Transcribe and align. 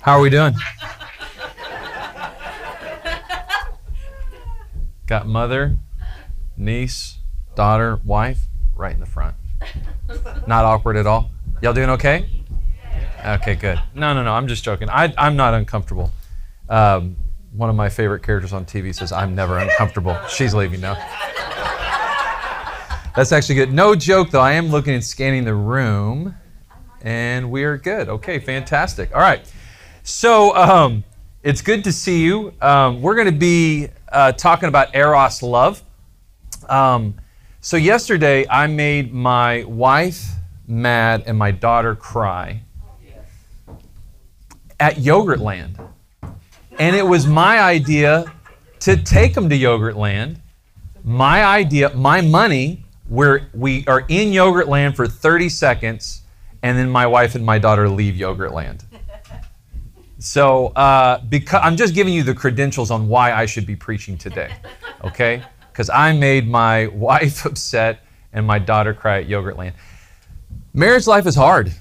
How 0.00 0.16
are 0.16 0.20
we 0.20 0.30
doing? 0.30 0.54
Got 5.06 5.26
mother, 5.26 5.76
niece, 6.56 7.18
daughter, 7.54 8.00
wife 8.04 8.38
right 8.74 8.94
in 8.94 9.00
the 9.00 9.06
front. 9.06 9.36
Not 10.46 10.64
awkward 10.64 10.96
at 10.96 11.06
all. 11.06 11.30
Y'all 11.60 11.74
doing 11.74 11.90
okay? 11.90 12.26
Okay, 13.26 13.54
good. 13.56 13.78
No, 13.94 14.14
no, 14.14 14.22
no. 14.22 14.32
I'm 14.32 14.48
just 14.48 14.64
joking. 14.64 14.88
I, 14.88 15.12
I'm 15.18 15.36
not 15.36 15.52
uncomfortable. 15.52 16.10
Um, 16.70 17.16
one 17.52 17.68
of 17.68 17.76
my 17.76 17.90
favorite 17.90 18.22
characters 18.22 18.54
on 18.54 18.64
TV 18.64 18.94
says, 18.94 19.12
I'm 19.12 19.34
never 19.34 19.58
uncomfortable. 19.58 20.16
She's 20.28 20.54
leaving 20.54 20.80
now. 20.80 20.94
That's 23.14 23.32
actually 23.32 23.56
good. 23.56 23.72
No 23.72 23.94
joke, 23.94 24.30
though. 24.30 24.40
I 24.40 24.52
am 24.52 24.68
looking 24.68 24.94
and 24.94 25.04
scanning 25.04 25.44
the 25.44 25.54
room, 25.54 26.36
and 27.02 27.50
we 27.50 27.64
are 27.64 27.76
good. 27.76 28.08
Okay, 28.08 28.38
fantastic. 28.38 29.14
All 29.14 29.20
right. 29.20 29.46
So 30.02 30.54
um, 30.56 31.04
it's 31.42 31.62
good 31.62 31.84
to 31.84 31.92
see 31.92 32.22
you. 32.24 32.52
Um, 32.60 33.02
we're 33.02 33.14
going 33.14 33.26
to 33.26 33.32
be 33.32 33.88
uh, 34.10 34.32
talking 34.32 34.68
about 34.68 34.94
Eros 34.94 35.42
love. 35.42 35.82
Um, 36.68 37.14
so 37.60 37.76
yesterday, 37.76 38.46
I 38.48 38.66
made 38.66 39.12
my 39.12 39.64
wife 39.64 40.24
mad 40.66 41.24
and 41.26 41.36
my 41.36 41.50
daughter 41.50 41.94
cry 41.94 42.62
at 44.78 44.96
Yogurtland. 44.96 45.86
And 46.78 46.96
it 46.96 47.06
was 47.06 47.26
my 47.26 47.60
idea 47.60 48.32
to 48.80 48.96
take 48.96 49.34
them 49.34 49.50
to 49.50 49.58
Yogurtland. 49.58 50.38
My 51.04 51.44
idea, 51.44 51.94
my 51.94 52.22
money, 52.22 52.84
where 53.08 53.48
we 53.52 53.84
are 53.86 54.00
in 54.08 54.30
Yogurtland 54.30 54.96
for 54.96 55.06
30 55.06 55.48
seconds, 55.50 56.22
and 56.62 56.78
then 56.78 56.88
my 56.88 57.06
wife 57.06 57.34
and 57.34 57.44
my 57.44 57.58
daughter 57.58 57.88
leave 57.88 58.14
Yogurtland. 58.14 58.84
So, 60.20 60.66
uh, 60.68 61.22
because 61.30 61.60
I'm 61.64 61.78
just 61.78 61.94
giving 61.94 62.12
you 62.12 62.22
the 62.22 62.34
credentials 62.34 62.90
on 62.90 63.08
why 63.08 63.32
I 63.32 63.46
should 63.46 63.66
be 63.66 63.74
preaching 63.74 64.18
today, 64.18 64.52
okay? 65.04 65.42
Because 65.72 65.88
I 65.88 66.12
made 66.12 66.46
my 66.46 66.86
wife 66.92 67.46
upset 67.46 68.04
and 68.34 68.46
my 68.46 68.58
daughter 68.58 68.92
cry 68.92 69.22
at 69.22 69.28
Yogurtland. 69.28 69.72
Marriage 70.74 71.06
life 71.06 71.26
is 71.26 71.34
hard. 71.34 71.72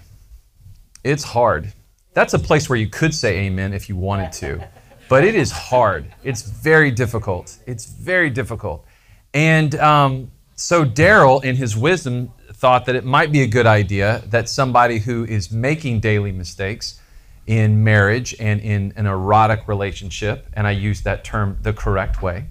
It's 1.03 1.23
hard. 1.23 1.73
That's 2.13 2.33
a 2.33 2.39
place 2.39 2.69
where 2.69 2.79
you 2.79 2.87
could 2.87 3.13
say 3.13 3.39
amen 3.39 3.73
if 3.73 3.89
you 3.89 3.97
wanted 3.97 4.31
to, 4.33 4.65
but 5.09 5.25
it 5.25 5.35
is 5.35 5.51
hard. 5.51 6.05
It's 6.23 6.41
very 6.41 6.91
difficult. 6.91 7.57
It's 7.67 7.85
very 7.85 8.29
difficult. 8.29 8.85
And 9.33 9.75
um, 9.75 10.31
so 10.55 10.85
Daryl, 10.85 11.43
in 11.43 11.57
his 11.57 11.75
wisdom, 11.75 12.31
thought 12.53 12.85
that 12.85 12.95
it 12.95 13.03
might 13.03 13.33
be 13.33 13.41
a 13.41 13.47
good 13.47 13.67
idea 13.67 14.23
that 14.27 14.47
somebody 14.47 14.99
who 14.99 15.25
is 15.25 15.51
making 15.51 15.99
daily 15.99 16.31
mistakes 16.31 17.01
in 17.49 17.83
marriage 17.83 18.35
and 18.39 18.61
in 18.61 18.93
an 18.95 19.07
erotic 19.07 19.67
relationship, 19.67 20.45
and 20.53 20.67
I 20.67 20.71
use 20.71 21.01
that 21.01 21.23
term 21.23 21.57
the 21.63 21.73
correct 21.73 22.21
way, 22.21 22.45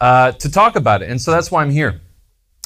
uh, 0.00 0.30
to 0.30 0.48
talk 0.48 0.76
about 0.76 1.02
it. 1.02 1.10
And 1.10 1.20
so 1.20 1.32
that's 1.32 1.50
why 1.50 1.60
I'm 1.60 1.72
here. 1.72 2.00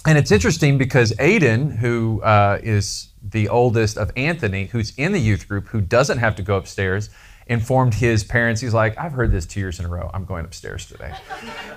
And 0.06 0.18
it's 0.18 0.30
interesting 0.30 0.76
because 0.76 1.12
Aiden, 1.12 1.74
who 1.78 2.20
uh, 2.20 2.58
is 2.62 3.08
the 3.22 3.48
oldest 3.48 3.96
of 3.96 4.12
Anthony, 4.16 4.66
who's 4.66 4.92
in 4.98 5.12
the 5.12 5.18
youth 5.18 5.48
group, 5.48 5.68
who 5.68 5.80
doesn't 5.80 6.18
have 6.18 6.36
to 6.36 6.42
go 6.42 6.58
upstairs, 6.58 7.08
informed 7.46 7.94
his 7.94 8.22
parents. 8.22 8.60
He's 8.60 8.74
like, 8.74 8.98
I've 8.98 9.12
heard 9.12 9.32
this 9.32 9.46
two 9.46 9.60
years 9.60 9.80
in 9.80 9.86
a 9.86 9.88
row. 9.88 10.10
I'm 10.12 10.26
going 10.26 10.44
upstairs 10.44 10.84
today. 10.84 11.14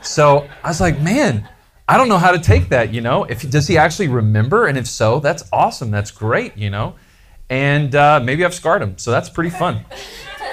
so 0.02 0.46
I 0.62 0.68
was 0.68 0.82
like, 0.82 1.00
man, 1.00 1.48
I 1.88 1.96
don't 1.96 2.10
know 2.10 2.18
how 2.18 2.32
to 2.32 2.40
take 2.40 2.68
that, 2.70 2.94
you 2.94 3.00
know? 3.00 3.24
If 3.24 3.50
does 3.50 3.70
he 3.70 3.78
actually 3.78 4.10
remember? 4.10 4.68
And 4.68 4.78
if 4.78 4.88
so, 4.88 5.22
that's 5.22 5.46
awesome. 5.54 5.90
That's 5.90 6.12
great, 6.12 6.58
you 6.58 6.70
know? 6.70 6.96
And 7.54 7.94
uh, 7.94 8.20
maybe 8.20 8.44
I've 8.44 8.56
scarred 8.56 8.82
him. 8.82 8.98
So 8.98 9.12
that's 9.12 9.30
pretty 9.30 9.52
fun. 9.52 9.86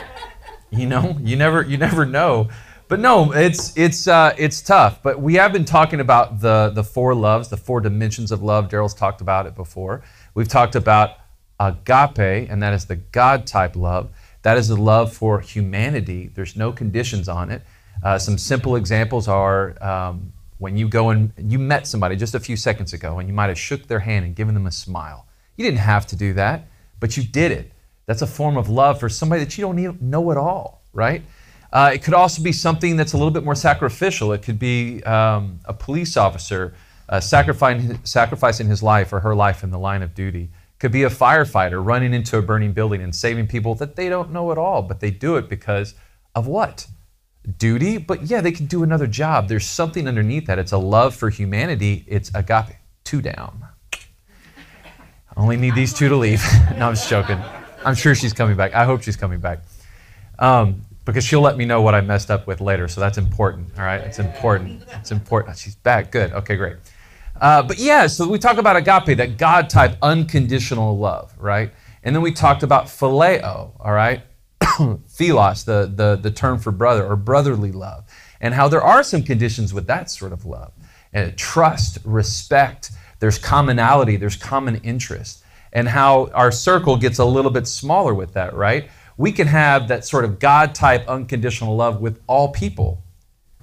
you 0.71 0.87
know, 0.87 1.17
you 1.23 1.35
never 1.35 1.63
you 1.63 1.79
never 1.79 2.05
know. 2.05 2.51
But 2.89 3.01
no, 3.01 3.33
it's 3.33 3.75
it's 3.75 4.07
uh, 4.07 4.35
it's 4.37 4.61
tough. 4.61 5.03
But 5.03 5.19
we 5.19 5.35
have 5.37 5.51
been 5.51 5.65
talking 5.65 6.01
about 6.01 6.41
the 6.41 6.71
the 6.75 6.85
four 6.85 7.15
loves, 7.15 7.49
the 7.49 7.57
four 7.57 7.81
dimensions 7.81 8.31
of 8.31 8.43
love. 8.43 8.69
Daryl's 8.69 8.93
talked 8.93 9.23
about 9.23 9.47
it 9.47 9.55
before. 9.55 10.03
We've 10.35 10.49
talked 10.49 10.77
about 10.77 11.17
agape, 11.59 12.51
and 12.51 12.63
that 12.63 12.75
is 12.75 12.85
the 12.85 12.97
God 12.97 13.47
type 13.47 13.77
love. 13.77 14.11
That 14.43 14.59
is 14.59 14.69
the 14.69 14.77
love 14.77 15.11
for 15.11 15.41
humanity. 15.41 16.31
There's 16.35 16.55
no 16.55 16.71
conditions 16.71 17.31
on 17.31 17.51
it. 17.51 17.63
Uh, 18.03 18.19
some 18.19 18.37
simple 18.37 18.77
examples 18.77 19.27
are 19.27 19.83
um, 19.83 20.35
when 20.59 20.77
you 20.77 20.87
go 20.87 21.09
and 21.09 21.33
you 21.39 21.59
met 21.59 21.87
somebody 21.87 22.15
just 22.15 22.35
a 22.35 22.41
few 22.41 22.57
seconds 22.57 22.93
ago, 22.93 23.19
and 23.19 23.27
you 23.27 23.35
might 23.35 23.49
have 23.49 23.59
shook 23.59 23.87
their 23.87 24.01
hand 24.01 24.27
and 24.27 24.37
given 24.37 24.53
them 24.53 24.67
a 24.67 24.73
smile. 24.73 25.27
You 25.57 25.65
didn't 25.65 25.81
have 25.81 26.07
to 26.09 26.17
do 26.17 26.35
that 26.35 26.67
but 27.01 27.17
you 27.17 27.23
did 27.23 27.51
it. 27.51 27.73
That's 28.07 28.23
a 28.23 28.27
form 28.27 28.57
of 28.57 28.69
love 28.69 29.01
for 29.01 29.09
somebody 29.09 29.45
that 29.45 29.57
you 29.57 29.63
don't 29.63 29.79
even 29.79 29.99
know 30.01 30.31
at 30.31 30.37
all, 30.37 30.85
right? 30.93 31.23
Uh, 31.73 31.93
it 31.95 32.03
could 32.03 32.15
also 32.15 32.43
be 32.43 32.53
something 32.53 32.97
that's 32.97 33.13
a 33.13 33.17
little 33.17 33.31
bit 33.31 33.45
more 33.45 33.55
sacrificial. 33.55 34.33
It 34.33 34.43
could 34.43 34.59
be 34.59 35.03
um, 35.05 35.61
a 35.65 35.73
police 35.73 36.17
officer 36.17 36.75
uh, 37.09 37.21
sacrificing, 37.21 38.01
sacrificing 38.05 38.67
his 38.67 38.83
life 38.83 39.13
or 39.13 39.21
her 39.21 39.35
life 39.35 39.63
in 39.63 39.71
the 39.71 39.79
line 39.79 40.03
of 40.03 40.15
duty. 40.15 40.45
It 40.45 40.79
could 40.79 40.93
be 40.93 41.05
a 41.05 41.11
firefighter 41.11 41.85
running 41.85 42.13
into 42.13 42.39
a 42.39 42.43
burning 42.43 42.73
building 42.73 43.03
and 43.03 43.15
saving 43.15 43.47
people 43.47 43.75
that 43.77 43.97
they 43.97 44.09
don't 44.09 44.33
know 44.33 44.51
at 44.51 44.59
all, 44.59 44.83
but 44.83 45.01
they 45.01 45.11
do 45.11 45.37
it 45.37 45.49
because 45.49 45.95
of 46.35 46.47
what? 46.47 46.87
Duty? 47.59 47.99
But 47.99 48.25
yeah, 48.25 48.41
they 48.41 48.53
can 48.53 48.67
do 48.67 48.83
another 48.83 49.07
job. 49.07 49.49
There's 49.49 49.67
something 49.67 50.07
underneath 50.07 50.47
that. 50.47 50.59
It's 50.59 50.73
a 50.73 50.79
love 50.79 51.15
for 51.15 51.31
humanity. 51.31 52.05
It's 52.07 52.31
agape. 52.35 52.77
Two 53.05 53.23
down. 53.23 53.70
Only 55.41 55.57
need 55.57 55.75
these 55.75 55.95
two 55.95 56.11
to 56.11 56.17
leave. 56.17 56.45
no, 56.77 56.89
I'm 56.89 56.95
just 56.95 57.09
joking. 57.09 57.39
I'm 57.83 57.95
sure 57.95 58.15
she's 58.15 58.35
coming 58.35 58.57
back. 58.57 58.75
I 58.75 58.85
hope 58.85 59.03
she's 59.03 59.17
coming 59.17 59.41
back. 59.41 59.61
Um, 60.39 60.83
because 61.07 61.25
she'll 61.25 61.41
let 61.41 61.57
me 61.57 61.65
know 61.65 61.81
what 61.81 61.95
I 61.95 62.03
messed 62.03 62.31
up 62.31 62.47
with 62.47 62.61
later. 62.61 62.89
So 62.89 63.01
that's 63.01 63.17
important. 63.17 63.69
All 63.79 63.85
right, 63.85 64.03
it's 64.03 64.19
important. 64.19 64.85
It's 64.93 65.11
important. 65.11 65.57
She's 65.57 65.77
back. 65.77 66.11
Good. 66.11 66.33
Okay, 66.33 66.57
great. 66.57 66.77
Uh, 67.41 67.63
but 67.63 67.79
yeah, 67.79 68.07
so 68.07 68.29
we 68.29 68.39
talk 68.39 68.59
about 68.59 68.77
agape, 68.77 69.17
that 69.17 69.39
God 69.39 69.71
type 69.71 69.97
unconditional 70.03 70.99
love, 70.99 71.33
right? 71.39 71.73
And 72.05 72.15
then 72.15 72.21
we 72.21 72.33
talked 72.33 72.63
about 72.63 72.85
phileo, 72.85 73.73
all 73.81 73.93
right? 73.93 74.21
Philos, 75.09 75.65
the, 75.65 75.91
the, 75.95 76.17
the 76.17 76.31
term 76.31 76.59
for 76.59 76.71
brother 76.71 77.07
or 77.07 77.17
brotherly 77.17 77.73
love, 77.73 78.05
and 78.43 78.53
how 78.53 78.69
there 78.69 78.83
are 78.83 79.03
some 79.03 79.23
conditions 79.23 79.73
with 79.73 79.87
that 79.87 80.11
sort 80.11 80.35
of 80.35 80.45
love. 80.45 80.73
And 81.15 81.35
trust, 81.39 81.97
respect, 82.05 82.91
there's 83.21 83.39
commonality, 83.39 84.17
there's 84.17 84.37
common 84.37 84.77
interest, 84.77 85.45
and 85.73 85.89
how 85.89 86.27
our 86.35 86.51
circle 86.51 86.97
gets 86.97 87.19
a 87.19 87.25
little 87.25 87.51
bit 87.51 87.69
smaller 87.69 88.15
with 88.15 88.33
that, 88.33 88.55
right? 88.55 88.91
We 89.17 89.31
can 89.31 89.47
have 89.47 89.89
that 89.89 90.05
sort 90.05 90.25
of 90.25 90.39
God 90.39 90.75
type 90.75 91.07
unconditional 91.07 91.77
love 91.77 92.01
with 92.01 92.21
all 92.27 92.49
people, 92.49 93.05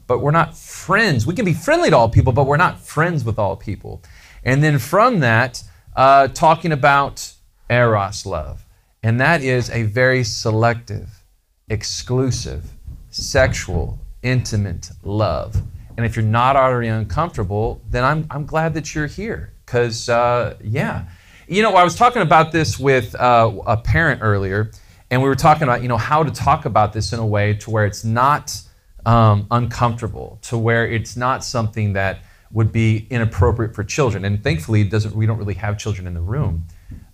but 0.06 0.20
we're 0.20 0.32
not 0.32 0.56
friends. 0.56 1.26
We 1.26 1.34
can 1.34 1.44
be 1.44 1.54
friendly 1.54 1.90
to 1.90 1.98
all 1.98 2.10
people, 2.10 2.32
but 2.32 2.46
we're 2.46 2.58
not 2.58 2.80
friends 2.80 3.26
with 3.26 3.38
all 3.40 3.56
people. 3.56 4.02
And 4.44 4.64
then 4.64 4.80
from 4.80 5.20
that, 5.20 5.64
uh, 5.96 6.28
talking 6.30 6.72
about 6.72 7.34
eros 7.70 8.26
love, 8.26 8.64
and 9.04 9.20
that 9.20 9.42
is 9.42 9.70
a 9.72 9.84
very 9.84 10.24
selective, 10.24 11.24
exclusive, 11.68 12.72
sexual, 13.10 14.00
intimate 14.22 14.92
love 15.04 15.64
and 15.98 16.06
if 16.06 16.16
you're 16.16 16.24
not 16.24 16.56
already 16.56 16.88
uncomfortable, 16.88 17.82
then 17.90 18.04
I'm, 18.04 18.28
I'm 18.30 18.46
glad 18.46 18.76
that 18.76 18.94
you're 18.94 19.08
here. 19.08 19.52
Because, 19.66 20.08
uh, 20.08 20.56
yeah. 20.64 21.06
You 21.48 21.64
know, 21.64 21.74
I 21.76 21.84
was 21.84 21.96
talking 21.96 22.22
about 22.22 22.52
this 22.52 22.80
with 22.80 23.16
uh, 23.16 23.52
a 23.66 23.78
parent 23.78 24.22
earlier, 24.22 24.72
and 25.10 25.22
we 25.22 25.28
were 25.28 25.36
talking 25.36 25.64
about, 25.64 25.82
you 25.82 25.88
know, 25.88 25.98
how 25.98 26.24
to 26.24 26.32
talk 26.32 26.66
about 26.66 26.94
this 26.94 27.14
in 27.14 27.20
a 27.20 27.26
way 27.26 27.54
to 27.56 27.70
where 27.70 27.86
it's 27.86 28.04
not 28.04 28.62
um, 29.06 29.48
uncomfortable, 29.50 30.38
to 30.44 30.58
where 30.58 30.88
it's 30.88 31.18
not 31.18 31.44
something 31.44 31.94
that 31.94 32.20
would 32.52 32.72
be 32.72 33.08
inappropriate 33.10 33.74
for 33.74 33.84
children. 33.84 34.24
And 34.24 34.44
thankfully, 34.44 34.84
doesn't, 34.84 35.16
we 35.16 35.26
don't 35.26 35.38
really 35.38 35.56
have 35.56 35.78
children 35.78 36.08
in 36.08 36.14
the 36.14 36.22
room, 36.22 36.68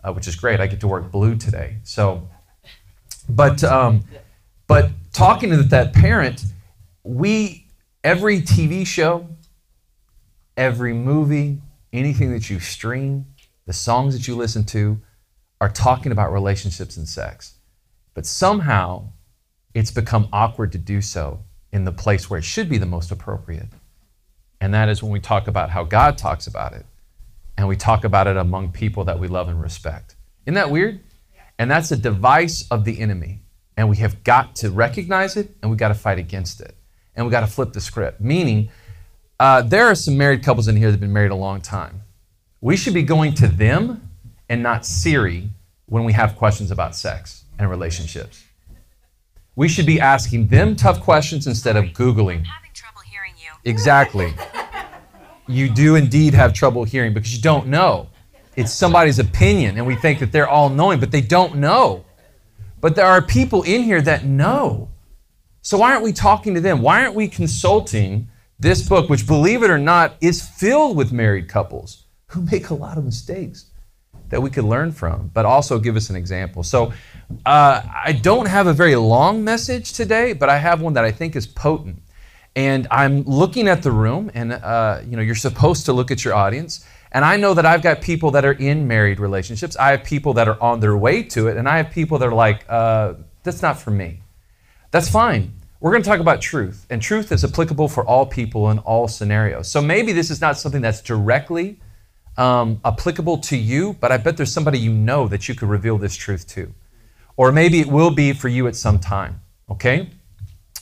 uh, 0.04 0.12
which 0.12 0.28
is 0.28 0.36
great. 0.36 0.60
I 0.60 0.68
get 0.68 0.80
to 0.82 0.88
work 0.88 1.12
blue 1.12 1.36
today. 1.36 1.78
So, 1.84 2.28
but, 3.30 3.64
um, 3.64 4.04
but 4.68 4.91
talking 5.12 5.52
to 5.52 5.64
that 5.64 5.94
parent, 5.94 6.44
we 7.03 7.63
Every 8.03 8.41
TV 8.41 8.85
show, 8.85 9.29
every 10.58 10.91
movie, 10.91 11.61
anything 11.94 12.34
that 12.34 12.50
you 12.50 12.59
stream, 12.59 13.28
the 13.66 13.72
songs 13.72 14.14
that 14.14 14.28
you 14.28 14.35
listen 14.35 14.66
to 14.66 15.00
are 15.61 15.70
talking 15.70 16.11
about 16.11 16.34
relationships 16.34 16.97
and 16.97 17.08
sex. 17.08 17.53
But 18.14 18.26
somehow 18.26 19.14
it's 19.73 19.90
become 19.90 20.28
awkward 20.34 20.73
to 20.73 20.78
do 20.78 21.00
so 21.00 21.46
in 21.72 21.85
the 21.85 21.94
place 21.94 22.29
where 22.29 22.40
it 22.40 22.44
should 22.44 22.67
be 22.67 22.78
the 22.78 22.85
most 22.85 23.09
appropriate. 23.09 23.70
And 24.59 24.73
that 24.73 24.90
is 24.90 25.02
when 25.02 25.14
we 25.14 25.22
talk 25.22 25.47
about 25.47 25.70
how 25.70 25.85
God 25.85 26.17
talks 26.17 26.46
about 26.46 26.73
it. 26.73 26.85
And 27.58 27.70
we 27.70 27.78
talk 27.78 28.03
about 28.03 28.28
it 28.28 28.35
among 28.35 28.73
people 28.73 29.05
that 29.05 29.17
we 29.17 29.29
love 29.29 29.47
and 29.47 29.61
respect. 29.61 30.17
Isn't 30.46 30.55
that 30.55 30.72
weird? 30.72 31.00
And 31.58 31.72
that's 31.72 31.91
a 31.91 31.97
device 31.97 32.67
of 32.70 32.84
the 32.84 33.00
enemy. 33.00 33.44
And 33.78 33.90
we 33.90 33.96
have 33.97 34.26
got 34.26 34.58
to 34.58 34.72
recognize 34.72 35.38
it 35.38 35.55
and 35.61 35.72
we 35.72 35.78
got 35.78 35.88
to 35.88 35.94
fight 35.94 36.17
against 36.17 36.59
it 36.59 36.76
and 37.16 37.26
we 37.26 37.32
got 37.32 37.42
to 37.42 37.48
flip 37.48 37.74
the 37.74 37.82
script. 37.82 38.22
Meaning, 38.22 38.70
uh, 39.40 39.62
there 39.62 39.86
are 39.86 39.96
some 39.96 40.18
married 40.18 40.44
couples 40.44 40.68
in 40.68 40.76
here 40.76 40.88
that 40.88 40.94
have 40.94 41.00
been 41.00 41.14
married 41.14 41.32
a 41.32 41.36
long 41.36 41.62
time. 41.62 42.02
We 42.62 42.78
should 42.78 42.94
be 42.94 43.04
going 43.04 43.34
to 43.36 43.48
them 43.48 44.10
and 44.50 44.64
not 44.64 44.86
Siri 44.86 45.50
when 45.86 46.04
we 46.04 46.14
have 46.14 46.36
questions 46.36 46.72
about 46.72 46.96
sex 46.96 47.44
and 47.60 47.70
relationships. 47.70 48.44
We 49.56 49.68
should 49.68 49.86
be 49.86 50.00
asking 50.00 50.48
them 50.48 50.76
tough 50.76 51.02
questions 51.02 51.46
instead 51.46 51.76
of 51.76 51.86
Googling. 51.86 52.40
I'm 52.40 52.46
having 52.46 52.72
trouble 52.74 53.02
hearing 53.02 53.34
you. 53.38 53.52
Exactly. 53.66 54.34
You 55.48 55.70
do 55.70 55.96
indeed 55.96 56.34
have 56.34 56.54
trouble 56.54 56.84
hearing 56.84 57.14
because 57.14 57.36
you 57.36 57.42
don't 57.42 57.68
know. 57.68 58.08
It's 58.56 58.72
somebody's 58.72 59.20
opinion, 59.20 59.78
and 59.78 59.86
we 59.86 59.96
think 59.96 60.20
that 60.20 60.32
they're 60.32 60.48
all 60.48 60.70
knowing, 60.70 61.00
but 61.00 61.12
they 61.12 61.22
don't 61.22 61.56
know. 61.56 62.06
But 62.80 62.96
there 62.96 63.06
are 63.06 63.22
people 63.22 63.64
in 63.64 63.84
here 63.84 64.02
that 64.02 64.26
know. 64.26 64.90
So 65.64 65.78
why 65.78 65.94
aren't 65.94 66.04
we 66.04 66.12
talking 66.12 66.54
to 66.56 66.62
them? 66.62 66.82
Why 66.82 67.02
aren't 67.04 67.16
we 67.16 67.30
consulting 67.30 68.28
this 68.60 68.88
book, 68.88 69.10
which, 69.10 69.26
believe 69.26 69.64
it 69.64 69.70
or 69.70 69.78
not, 69.78 70.16
is 70.20 70.42
filled 70.42 70.98
with 70.98 71.14
married 71.14 71.48
couples 71.48 72.04
who 72.28 72.42
make 72.42 72.70
a 72.70 72.74
lot 72.74 72.98
of 72.98 73.06
mistakes 73.06 73.68
that 74.28 74.42
we 74.42 74.50
could 74.50 74.66
learn 74.66 74.92
from, 74.92 75.32
but 75.34 75.46
also 75.46 75.80
give 75.80 75.96
us 75.96 76.10
an 76.10 76.18
example. 76.18 76.64
So 76.64 76.92
uh, 77.46 77.82
I 78.06 78.12
don't 78.12 78.48
have 78.48 78.68
a 78.68 78.74
very 78.74 78.98
long 78.98 79.46
message 79.46 79.94
today, 79.94 80.34
but 80.34 80.50
I 80.50 80.58
have 80.58 80.82
one 80.82 80.94
that 80.94 81.06
I 81.06 81.12
think 81.12 81.34
is 81.38 81.48
potent. 81.48 82.02
And 82.58 82.86
I'm 82.92 83.24
looking 83.24 83.70
at 83.70 83.84
the 83.84 83.92
room, 83.92 84.32
and 84.34 84.52
uh, 84.52 85.00
you 85.08 85.16
know, 85.16 85.22
you're 85.22 85.34
supposed 85.34 85.86
to 85.86 85.94
look 85.94 86.12
at 86.12 86.26
your 86.26 86.34
audience. 86.34 86.86
And 87.14 87.24
I 87.24 87.38
know 87.38 87.54
that 87.54 87.66
I've 87.66 87.82
got 87.82 88.02
people 88.02 88.32
that 88.32 88.44
are 88.44 88.52
in 88.52 88.86
married 88.86 89.22
relationships. 89.22 89.78
I 89.78 89.92
have 89.92 90.04
people 90.04 90.34
that 90.34 90.50
are 90.50 90.62
on 90.62 90.82
their 90.82 90.98
way 90.98 91.24
to 91.24 91.48
it, 91.48 91.56
and 91.56 91.70
I 91.70 91.78
have 91.78 91.92
people 91.92 92.18
that 92.18 92.28
are 92.28 92.34
like, 92.34 92.66
uh, 92.68 93.14
"That's 93.44 93.62
not 93.62 93.80
for 93.80 93.92
me." 93.92 94.22
That's 94.93 95.09
fine. 95.09 95.51
We're 95.79 95.90
going 95.90 96.03
to 96.03 96.07
talk 96.07 96.19
about 96.19 96.40
truth, 96.40 96.85
and 96.91 97.01
truth 97.01 97.31
is 97.31 97.43
applicable 97.43 97.87
for 97.87 98.05
all 98.05 98.28
people 98.28 98.69
in 98.69 98.78
all 98.78 99.07
scenarios. 99.07 99.67
So 99.67 99.81
maybe 99.81 100.11
this 100.11 100.29
is 100.29 100.40
not 100.40 100.55
something 100.55 100.81
that's 100.81 101.01
directly 101.01 101.79
um, 102.37 102.79
applicable 102.85 103.40
to 103.40 103.57
you, 103.57 103.93
but 103.99 104.11
I 104.11 104.17
bet 104.17 104.37
there's 104.37 104.53
somebody 104.53 104.78
you 104.78 104.93
know 104.93 105.28
that 105.29 105.49
you 105.49 105.55
could 105.55 105.67
reveal 105.67 105.97
this 105.97 106.16
truth 106.16 106.47
to. 106.49 106.72
Or 107.37 107.51
maybe 107.51 107.79
it 107.79 107.87
will 107.87 108.11
be 108.11 108.34
for 108.34 108.49
you 108.49 108.67
at 108.67 108.75
some 108.75 108.99
time, 108.99 109.41
okay? 109.67 110.11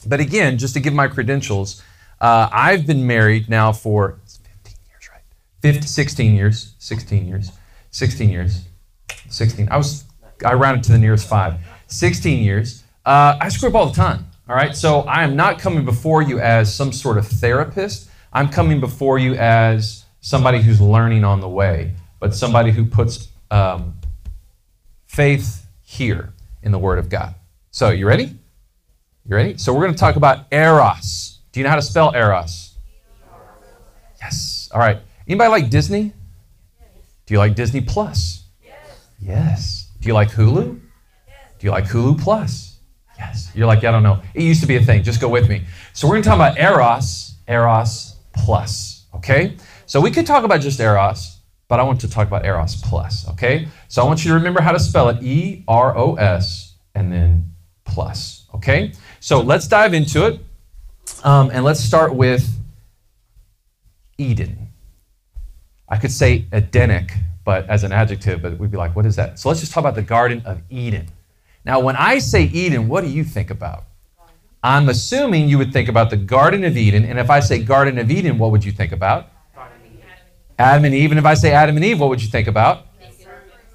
But 0.05 0.19
again, 0.19 0.57
just 0.57 0.73
to 0.73 0.81
give 0.81 0.93
my 0.93 1.07
credentials, 1.07 1.81
uh, 2.19 2.49
I've 2.51 2.85
been 2.85 3.07
married 3.07 3.47
now 3.47 3.71
for 3.71 4.19
15 4.25 4.75
years, 4.89 5.09
right? 5.09 5.23
15, 5.61 5.83
16 5.83 6.35
years, 6.35 6.75
16 6.79 7.27
years, 7.29 7.51
16 7.91 8.29
years, 8.29 8.65
16. 9.29 9.69
I 9.71 9.77
was, 9.77 10.03
I 10.45 10.53
rounded 10.55 10.83
to 10.83 10.91
the 10.91 10.97
nearest 10.97 11.29
five. 11.29 11.61
16 11.87 12.43
years. 12.43 12.81
Uh, 13.06 13.38
I 13.39 13.50
screw 13.50 13.69
up 13.69 13.75
all 13.75 13.88
the 13.88 13.95
time, 13.95 14.27
all 14.48 14.56
right? 14.56 14.75
So 14.75 15.01
I 15.01 15.24
am 15.24 15.36
not 15.36 15.59
coming 15.59 15.86
before 15.86 16.21
you 16.21 16.39
as 16.39 16.74
some 16.74 16.92
sort 16.92 17.18
of 17.18 17.27
therapist. 17.27 18.09
I'm 18.31 18.48
coming 18.50 18.80
before 18.80 19.18
you 19.18 19.36
as 19.36 20.06
somebody 20.21 20.62
who's 20.62 20.80
learning 20.80 21.24
on 21.24 21.39
the 21.39 21.50
way, 21.50 21.94
but 22.19 22.36
somebody 22.36 22.71
who 22.71 22.86
puts 22.86 23.30
um, 23.50 23.95
faith 25.07 25.65
here 25.83 26.33
in 26.62 26.71
the 26.71 26.80
Word 26.80 27.00
of 27.00 27.09
God. 27.09 27.36
So, 27.71 27.89
you 27.89 28.07
ready? 28.07 28.25
You 29.25 29.36
ready? 29.36 29.57
So, 29.57 29.74
we're 29.74 29.81
going 29.81 29.94
to 29.94 30.00
talk 30.00 30.15
about 30.15 30.45
eros. 30.51 31.39
Do 31.51 31.59
you 31.59 31.63
know 31.63 31.69
how 31.71 31.75
to 31.75 31.81
spell 31.81 32.13
eros? 32.15 32.77
Yes. 34.21 34.69
All 34.71 34.80
right. 34.80 35.00
Anybody 35.27 35.50
like 35.50 35.69
Disney? 35.69 36.13
Do 37.25 37.33
you 37.33 37.39
like 37.39 37.56
Disney 37.56 37.81
Plus? 37.81 38.44
Yes. 38.63 39.07
Yes. 39.19 39.89
Do 40.00 40.07
you 40.07 40.13
like 40.13 40.30
Hulu? 40.30 40.80
Yes. 41.27 41.36
Do 41.59 41.68
you 41.68 41.71
like 41.71 41.86
Hulu 41.86 42.21
Plus? 42.21 42.70
Yes. 43.21 43.51
You're 43.56 43.68
like, 43.68 43.81
yeah, 43.83 43.89
I 43.89 43.91
don't 43.94 44.03
know. 44.03 44.21
It 44.33 44.44
used 44.44 44.62
to 44.62 44.68
be 44.68 44.77
a 44.77 44.83
thing. 44.83 45.03
Just 45.03 45.21
go 45.21 45.29
with 45.29 45.47
me. 45.47 45.63
So, 45.94 46.07
we're 46.07 46.15
going 46.15 46.23
to 46.23 46.29
talk 46.29 46.38
about 46.44 46.59
eros, 46.59 47.35
eros 47.47 48.15
plus. 48.33 49.06
Okay? 49.15 49.56
So, 49.85 50.01
we 50.01 50.12
could 50.12 50.25
talk 50.25 50.44
about 50.44 50.59
just 50.62 50.79
eros, 50.79 51.38
but 51.68 51.79
I 51.79 51.83
want 51.83 52.01
to 52.01 52.09
talk 52.09 52.27
about 52.27 52.45
eros 52.45 52.75
plus. 52.75 53.29
Okay? 53.29 53.68
So, 53.88 54.01
I 54.01 54.06
want 54.06 54.25
you 54.25 54.29
to 54.31 54.35
remember 54.35 54.62
how 54.62 54.71
to 54.71 54.79
spell 54.79 55.09
it 55.09 55.21
E 55.23 55.63
R 55.68 55.95
O 55.97 56.15
S 56.15 56.75
and 56.95 57.12
then 57.12 57.53
plus. 57.85 58.45
Okay? 58.56 58.94
So 59.19 59.41
let's 59.41 59.68
dive 59.68 59.94
into 59.94 60.25
it. 60.27 60.39
Um, 61.23 61.50
and 61.51 61.63
let's 61.63 61.79
start 61.79 62.15
with 62.15 62.47
Eden. 64.18 64.69
I 65.88 65.97
could 65.97 66.12
say 66.12 66.45
Edenic, 66.51 67.13
but 67.44 67.68
as 67.69 67.83
an 67.83 67.91
adjective, 67.91 68.41
but 68.41 68.57
we'd 68.57 68.71
be 68.71 68.77
like, 68.77 68.95
what 68.95 69.06
is 69.06 69.15
that? 69.18 69.39
So 69.39 69.50
let's 69.50 69.59
just 69.59 69.73
talk 69.73 69.81
about 69.81 69.95
the 69.95 70.01
Garden 70.01 70.41
of 70.45 70.62
Eden. 70.69 71.07
Now, 71.63 71.79
when 71.79 71.95
I 71.95 72.19
say 72.19 72.43
Eden, 72.43 72.87
what 72.87 73.01
do 73.01 73.09
you 73.09 73.23
think 73.23 73.49
about? 73.49 73.83
I'm 74.63 74.89
assuming 74.89 75.49
you 75.49 75.57
would 75.57 75.73
think 75.73 75.89
about 75.89 76.09
the 76.09 76.17
Garden 76.17 76.63
of 76.63 76.77
Eden. 76.77 77.05
And 77.05 77.19
if 77.19 77.29
I 77.29 77.39
say 77.39 77.63
Garden 77.63 77.97
of 77.97 78.11
Eden, 78.11 78.37
what 78.37 78.51
would 78.51 78.63
you 78.63 78.71
think 78.71 78.91
about? 78.91 79.29
Adam 80.59 80.85
and 80.85 80.93
Eve. 80.93 81.11
And 81.11 81.19
if 81.19 81.25
I 81.25 81.33
say 81.33 81.51
Adam 81.51 81.75
and 81.75 81.83
Eve, 81.83 81.99
what 81.99 82.09
would 82.09 82.21
you 82.21 82.29
think 82.29 82.47
about? 82.47 82.85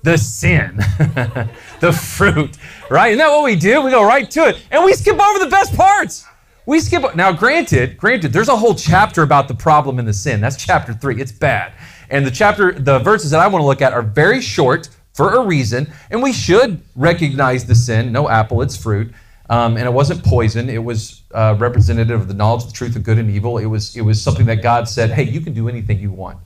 the 0.06 0.16
sin, 0.16 0.76
the 1.80 1.92
fruit, 1.92 2.56
right? 2.88 3.08
Isn't 3.08 3.18
that 3.18 3.28
what 3.28 3.42
we 3.42 3.56
do? 3.56 3.82
We 3.82 3.90
go 3.90 4.04
right 4.04 4.30
to 4.30 4.48
it, 4.48 4.62
and 4.70 4.84
we 4.84 4.92
skip 4.92 5.20
over 5.20 5.38
the 5.40 5.50
best 5.50 5.74
parts. 5.74 6.24
We 6.64 6.78
skip. 6.78 7.16
Now, 7.16 7.32
granted, 7.32 7.96
granted, 7.96 8.32
there's 8.32 8.48
a 8.48 8.56
whole 8.56 8.76
chapter 8.76 9.22
about 9.22 9.48
the 9.48 9.54
problem 9.54 9.98
and 9.98 10.06
the 10.06 10.12
sin. 10.12 10.40
That's 10.40 10.56
chapter 10.56 10.94
three. 10.94 11.20
It's 11.20 11.32
bad, 11.32 11.72
and 12.08 12.24
the 12.24 12.30
chapter, 12.30 12.72
the 12.72 13.00
verses 13.00 13.32
that 13.32 13.40
I 13.40 13.48
want 13.48 13.62
to 13.62 13.66
look 13.66 13.82
at 13.82 13.92
are 13.92 14.02
very 14.02 14.40
short 14.40 14.88
for 15.16 15.34
a 15.34 15.40
reason, 15.40 15.90
and 16.10 16.22
we 16.22 16.32
should 16.32 16.82
recognize 16.94 17.64
the 17.64 17.74
sin. 17.74 18.12
No 18.12 18.28
apple, 18.28 18.60
it's 18.60 18.76
fruit. 18.76 19.12
Um, 19.48 19.76
and 19.76 19.86
it 19.86 19.92
wasn't 19.92 20.22
poison. 20.24 20.68
It 20.68 20.82
was 20.82 21.22
uh, 21.32 21.56
representative 21.58 22.20
of 22.20 22.28
the 22.28 22.34
knowledge 22.34 22.64
of 22.64 22.68
the 22.68 22.74
truth 22.74 22.96
of 22.96 23.02
good 23.02 23.18
and 23.18 23.30
evil. 23.30 23.58
It 23.58 23.66
was 23.66 23.96
it 23.96 24.02
was 24.02 24.20
something 24.20 24.44
that 24.46 24.62
God 24.62 24.88
said, 24.88 25.10
"Hey, 25.10 25.22
you 25.22 25.40
can 25.40 25.54
do 25.54 25.68
anything 25.68 25.98
you 26.00 26.12
want, 26.12 26.38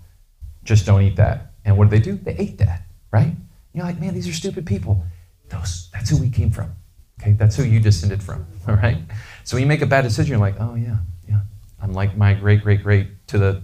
just 0.64 0.86
don't 0.86 1.02
eat 1.02 1.16
that." 1.16 1.52
And 1.64 1.76
what 1.76 1.90
did 1.90 2.00
they 2.00 2.04
do? 2.04 2.16
They 2.16 2.36
ate 2.36 2.58
that, 2.58 2.82
right? 3.10 3.34
You're 3.72 3.84
like, 3.84 4.00
man, 4.00 4.14
these 4.14 4.28
are 4.28 4.32
stupid 4.32 4.66
people. 4.66 5.02
Those, 5.48 5.88
that's 5.92 6.10
who 6.10 6.18
we 6.18 6.30
came 6.30 6.50
from. 6.50 6.72
Okay, 7.20 7.32
that's 7.32 7.56
who 7.56 7.64
you 7.64 7.80
descended 7.80 8.22
from. 8.22 8.46
All 8.68 8.76
right. 8.76 8.98
So 9.44 9.56
when 9.56 9.62
you 9.62 9.68
make 9.68 9.82
a 9.82 9.86
bad 9.86 10.02
decision, 10.02 10.30
you're 10.30 10.40
like, 10.40 10.56
oh 10.60 10.74
yeah, 10.74 10.98
yeah. 11.28 11.40
I'm 11.82 11.92
like 11.92 12.16
my 12.16 12.34
great, 12.34 12.62
great, 12.62 12.82
great 12.82 13.26
to 13.28 13.38
the 13.38 13.62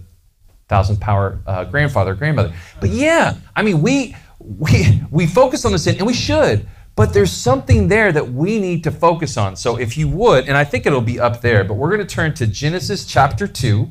thousand 0.67 0.99
power 0.99 1.39
uh, 1.47 1.63
grandfather, 1.63 2.13
grandmother. 2.13 2.53
But 2.79 2.89
yeah, 2.89 3.35
I 3.55 3.61
mean, 3.61 3.81
we 3.81 4.15
we 4.47 5.01
we 5.11 5.27
focus 5.27 5.65
on 5.65 5.71
the 5.71 5.79
sin, 5.79 5.97
and 5.97 6.07
we 6.07 6.13
should. 6.13 6.67
But 6.95 7.13
there's 7.13 7.31
something 7.31 7.89
there 7.89 8.11
that 8.11 8.31
we 8.31 8.59
need 8.59 8.83
to 8.85 8.91
focus 8.91 9.37
on. 9.37 9.55
So 9.55 9.77
if 9.77 9.97
you 9.97 10.07
would, 10.07 10.47
and 10.47 10.57
I 10.57 10.63
think 10.63 10.87
it'll 10.87 11.01
be 11.01 11.19
up 11.19 11.41
there, 11.41 11.63
but 11.63 11.75
we're 11.75 11.95
going 11.95 12.05
to 12.05 12.15
turn 12.15 12.33
to 12.35 12.47
Genesis 12.47 13.05
chapter 13.05 13.45
two, 13.45 13.89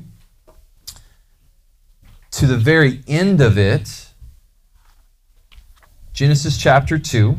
to 2.32 2.46
the 2.46 2.56
very 2.56 3.02
end 3.06 3.40
of 3.40 3.56
it. 3.56 4.06
Genesis 6.12 6.56
chapter 6.56 6.98
2, 6.98 7.36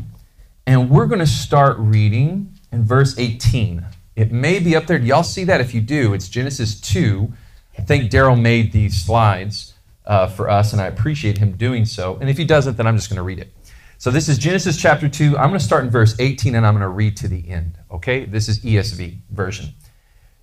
and 0.66 0.88
we're 0.88 1.06
going 1.06 1.18
to 1.18 1.26
start 1.26 1.76
reading 1.78 2.56
in 2.70 2.84
verse 2.84 3.18
18. 3.18 3.84
It 4.14 4.30
may 4.30 4.60
be 4.60 4.76
up 4.76 4.86
there. 4.86 5.00
Do 5.00 5.06
y'all 5.06 5.24
see 5.24 5.42
that? 5.44 5.60
If 5.60 5.74
you 5.74 5.80
do, 5.80 6.14
it's 6.14 6.28
Genesis 6.28 6.80
2. 6.80 7.32
I 7.76 7.82
think 7.82 8.08
Daryl 8.08 8.40
made 8.40 8.70
these 8.70 9.04
slides 9.04 9.74
uh, 10.08 10.26
for 10.26 10.50
us, 10.50 10.72
and 10.72 10.82
I 10.82 10.86
appreciate 10.86 11.38
him 11.38 11.52
doing 11.52 11.84
so. 11.84 12.16
And 12.20 12.28
if 12.28 12.36
he 12.36 12.44
doesn't, 12.44 12.76
then 12.76 12.86
I'm 12.86 12.96
just 12.96 13.08
going 13.08 13.18
to 13.18 13.22
read 13.22 13.38
it. 13.38 13.52
So 13.98 14.10
this 14.10 14.28
is 14.28 14.38
Genesis 14.38 14.80
chapter 14.80 15.08
2. 15.08 15.36
I'm 15.36 15.50
going 15.50 15.58
to 15.58 15.64
start 15.64 15.84
in 15.84 15.90
verse 15.90 16.16
18, 16.18 16.54
and 16.54 16.66
I'm 16.66 16.74
going 16.74 16.82
to 16.82 16.88
read 16.88 17.16
to 17.18 17.28
the 17.28 17.48
end. 17.48 17.78
Okay? 17.90 18.24
This 18.24 18.48
is 18.48 18.60
ESV 18.60 19.18
version. 19.30 19.74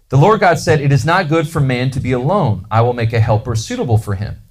The 0.10 0.18
Lord 0.18 0.40
God 0.40 0.60
said, 0.60 0.82
It 0.82 0.92
is 0.92 1.06
not 1.06 1.30
good 1.30 1.48
for 1.50 1.60
man 1.60 1.90
to 1.92 2.00
be 2.00 2.12
alone. 2.12 2.68
I 2.70 2.82
will 2.82 2.94
make 2.94 3.12
a 3.12 3.20
helper 3.20 3.56
suitable 3.56 3.98
for 3.98 4.16
him. 4.16 4.42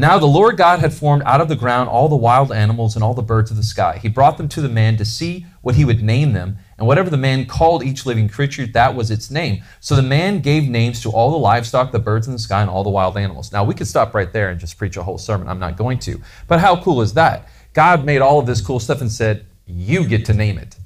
Now 0.00 0.16
the 0.16 0.26
Lord 0.26 0.56
God 0.56 0.78
had 0.78 0.94
formed 0.94 1.24
out 1.26 1.40
of 1.40 1.48
the 1.48 1.56
ground 1.56 1.88
all 1.88 2.08
the 2.08 2.14
wild 2.14 2.52
animals 2.52 2.94
and 2.94 3.02
all 3.02 3.14
the 3.14 3.20
birds 3.20 3.50
of 3.50 3.56
the 3.56 3.64
sky. 3.64 3.98
He 4.00 4.08
brought 4.08 4.38
them 4.38 4.48
to 4.50 4.60
the 4.60 4.68
man 4.68 4.96
to 4.96 5.04
see 5.04 5.44
what 5.60 5.74
he 5.74 5.84
would 5.84 6.04
name 6.04 6.34
them, 6.34 6.58
and 6.78 6.86
whatever 6.86 7.10
the 7.10 7.16
man 7.16 7.46
called 7.46 7.82
each 7.82 8.06
living 8.06 8.28
creature, 8.28 8.64
that 8.64 8.94
was 8.94 9.10
its 9.10 9.28
name. 9.28 9.60
So 9.80 9.96
the 9.96 10.02
man 10.02 10.38
gave 10.38 10.68
names 10.68 11.02
to 11.02 11.10
all 11.10 11.32
the 11.32 11.36
livestock, 11.36 11.90
the 11.90 11.98
birds 11.98 12.28
in 12.28 12.32
the 12.32 12.38
sky, 12.38 12.60
and 12.60 12.70
all 12.70 12.84
the 12.84 12.90
wild 12.90 13.16
animals. 13.16 13.50
Now 13.50 13.64
we 13.64 13.74
could 13.74 13.88
stop 13.88 14.14
right 14.14 14.32
there 14.32 14.50
and 14.50 14.60
just 14.60 14.78
preach 14.78 14.96
a 14.96 15.02
whole 15.02 15.18
sermon. 15.18 15.48
I'm 15.48 15.58
not 15.58 15.76
going 15.76 15.98
to. 15.98 16.22
But 16.46 16.60
how 16.60 16.80
cool 16.80 17.02
is 17.02 17.14
that? 17.14 17.48
God 17.72 18.04
made 18.04 18.20
all 18.20 18.38
of 18.38 18.46
this 18.46 18.60
cool 18.60 18.78
stuff 18.78 19.00
and 19.00 19.10
said, 19.10 19.46
You 19.66 20.06
get 20.06 20.24
to 20.26 20.32
name 20.32 20.58
it. 20.58 20.76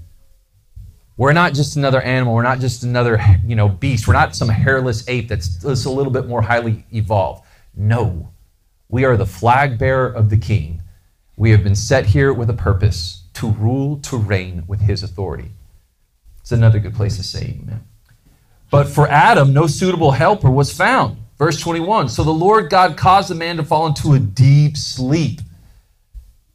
We're 1.19 1.35
not 1.35 1.53
just 1.53 1.77
another 1.77 2.01
animal. 2.01 2.33
We're 2.33 2.45
not 2.45 2.61
just 2.61 2.83
another, 2.83 3.21
you 3.45 3.57
know, 3.57 3.69
beast. 3.69 4.09
We're 4.09 4.15
not 4.15 4.35
some 4.35 4.49
hairless 4.49 5.07
ape 5.07 5.29
that's, 5.29 5.59
that's 5.59 5.85
a 5.85 5.91
little 5.91 6.13
bit 6.13 6.29
more 6.29 6.41
highly 6.41 6.87
evolved. 6.91 7.45
No. 7.77 8.32
We 8.93 9.07
are 9.07 9.17
the 9.17 9.25
flag 9.25 9.79
bearer 9.79 10.07
of 10.07 10.29
the 10.29 10.37
king. 10.37 10.83
We 11.35 11.51
have 11.53 11.65
been 11.65 11.75
set 11.75 12.05
here 12.05 12.31
with 12.31 12.51
a 12.51 12.55
purpose 12.55 13.23
to 13.33 13.49
rule, 13.49 13.99
to 14.01 14.19
reign 14.19 14.65
with 14.69 14.83
his 14.83 15.03
authority. 15.03 15.51
It's 16.43 16.53
another 16.53 16.79
good 16.79 16.95
place 16.95 17.17
to 17.17 17.23
say 17.23 17.59
amen. 17.63 17.85
But 18.71 18.89
for 18.89 19.09
Adam, 19.09 19.55
no 19.55 19.67
suitable 19.67 20.11
helper 20.11 20.51
was 20.51 20.77
found. 20.77 21.17
Verse 21.39 21.59
21 21.59 22.11
So 22.11 22.23
the 22.23 22.31
Lord 22.33 22.69
God 22.69 22.99
caused 22.99 23.31
the 23.31 23.35
man 23.35 23.57
to 23.57 23.65
fall 23.65 23.87
into 23.87 24.13
a 24.13 24.19
deep 24.19 24.77
sleep. 24.77 25.41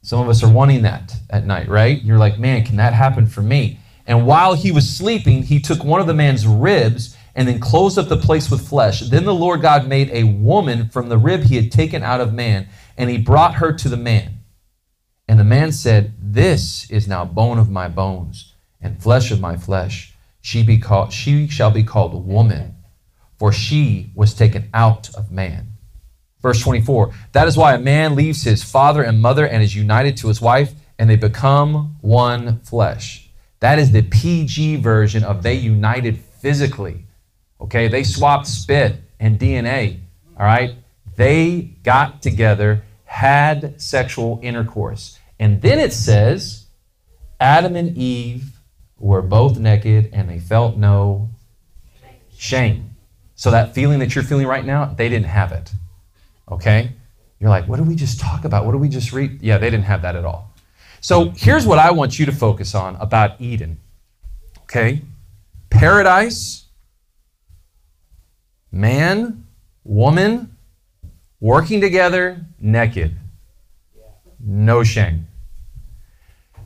Some 0.02 0.20
of 0.20 0.28
us 0.28 0.44
are 0.44 0.52
wanting 0.52 0.82
that 0.82 1.16
at 1.30 1.44
night, 1.44 1.66
right? 1.66 2.00
You're 2.04 2.18
like, 2.18 2.38
man, 2.38 2.64
can 2.64 2.76
that 2.76 2.92
happen 2.92 3.26
for 3.26 3.42
me? 3.42 3.80
And 4.06 4.28
while 4.28 4.54
he 4.54 4.70
was 4.70 4.88
sleeping, 4.88 5.42
he 5.42 5.58
took 5.58 5.82
one 5.82 6.00
of 6.00 6.06
the 6.06 6.14
man's 6.14 6.46
ribs 6.46 7.16
and 7.38 7.46
then 7.46 7.60
closed 7.60 7.96
up 7.96 8.08
the 8.08 8.16
place 8.16 8.50
with 8.50 8.68
flesh. 8.68 8.98
Then 8.98 9.24
the 9.24 9.32
Lord 9.32 9.62
God 9.62 9.86
made 9.86 10.10
a 10.10 10.24
woman 10.24 10.88
from 10.88 11.08
the 11.08 11.16
rib 11.16 11.44
he 11.44 11.54
had 11.54 11.70
taken 11.70 12.02
out 12.02 12.20
of 12.20 12.34
man, 12.34 12.66
and 12.96 13.08
he 13.08 13.16
brought 13.16 13.54
her 13.54 13.72
to 13.74 13.88
the 13.88 13.96
man. 13.96 14.40
And 15.28 15.38
the 15.38 15.44
man 15.44 15.70
said, 15.70 16.14
This 16.20 16.90
is 16.90 17.06
now 17.06 17.24
bone 17.24 17.60
of 17.60 17.70
my 17.70 17.86
bones 17.86 18.56
and 18.80 19.00
flesh 19.00 19.30
of 19.30 19.40
my 19.40 19.56
flesh. 19.56 20.16
she 20.40 20.64
be 20.64 20.78
called 20.78 21.12
she 21.12 21.46
shall 21.46 21.70
be 21.70 21.84
called 21.84 22.26
woman, 22.26 22.74
for 23.38 23.52
she 23.52 24.10
was 24.16 24.34
taken 24.34 24.68
out 24.74 25.14
of 25.14 25.30
man. 25.30 25.74
Verse 26.42 26.60
24. 26.60 27.14
That 27.32 27.46
is 27.46 27.56
why 27.56 27.74
a 27.74 27.78
man 27.78 28.16
leaves 28.16 28.42
his 28.42 28.64
father 28.64 29.04
and 29.04 29.22
mother 29.22 29.46
and 29.46 29.62
is 29.62 29.76
united 29.76 30.16
to 30.16 30.28
his 30.28 30.40
wife, 30.40 30.72
and 30.98 31.08
they 31.08 31.14
become 31.14 31.98
one 32.00 32.58
flesh. 32.62 33.30
That 33.60 33.78
is 33.78 33.92
the 33.92 34.02
PG 34.02 34.78
version 34.78 35.22
of 35.22 35.44
they 35.44 35.54
united 35.54 36.18
physically. 36.18 37.04
Okay, 37.60 37.88
they 37.88 38.04
swapped 38.04 38.46
spit 38.46 38.96
and 39.18 39.38
DNA. 39.38 40.00
All 40.38 40.46
right, 40.46 40.74
they 41.16 41.72
got 41.82 42.22
together, 42.22 42.84
had 43.04 43.80
sexual 43.80 44.38
intercourse. 44.42 45.18
And 45.40 45.60
then 45.62 45.78
it 45.78 45.92
says, 45.92 46.66
Adam 47.40 47.76
and 47.76 47.96
Eve 47.96 48.58
were 48.98 49.22
both 49.22 49.58
naked 49.58 50.10
and 50.12 50.28
they 50.28 50.38
felt 50.38 50.76
no 50.76 51.30
shame. 52.36 52.96
So 53.34 53.50
that 53.50 53.74
feeling 53.74 54.00
that 54.00 54.14
you're 54.14 54.24
feeling 54.24 54.46
right 54.46 54.64
now, 54.64 54.86
they 54.86 55.08
didn't 55.08 55.26
have 55.26 55.52
it. 55.52 55.72
Okay? 56.50 56.90
You're 57.38 57.50
like, 57.50 57.68
what 57.68 57.76
did 57.76 57.86
we 57.86 57.94
just 57.94 58.18
talk 58.18 58.44
about? 58.44 58.64
What 58.64 58.72
did 58.72 58.80
we 58.80 58.88
just 58.88 59.12
read? 59.12 59.40
Yeah, 59.42 59.58
they 59.58 59.70
didn't 59.70 59.84
have 59.84 60.02
that 60.02 60.16
at 60.16 60.24
all. 60.24 60.52
So 61.00 61.30
here's 61.30 61.64
what 61.64 61.78
I 61.78 61.92
want 61.92 62.18
you 62.18 62.26
to 62.26 62.32
focus 62.32 62.74
on 62.74 62.96
about 62.96 63.40
Eden. 63.40 63.78
Okay? 64.62 65.02
Paradise, 65.70 66.64
man, 68.72 69.44
woman, 69.84 70.56
working 71.40 71.80
together, 71.80 72.44
naked. 72.60 73.16
No 74.40 74.84
shame. 74.84 75.26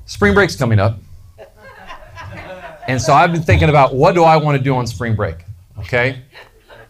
Spring 0.04 0.35
break's 0.35 0.56
coming 0.56 0.78
up. 0.78 0.99
And 2.88 3.00
so 3.00 3.14
I've 3.14 3.32
been 3.32 3.42
thinking 3.42 3.68
about 3.68 3.94
what 3.94 4.14
do 4.14 4.25
I 4.25 4.37
want 4.37 4.59
to 4.59 4.62
do 4.62 4.75
on 4.75 4.87
spring 4.87 5.14
break? 5.14 5.44
Okay? 5.78 6.21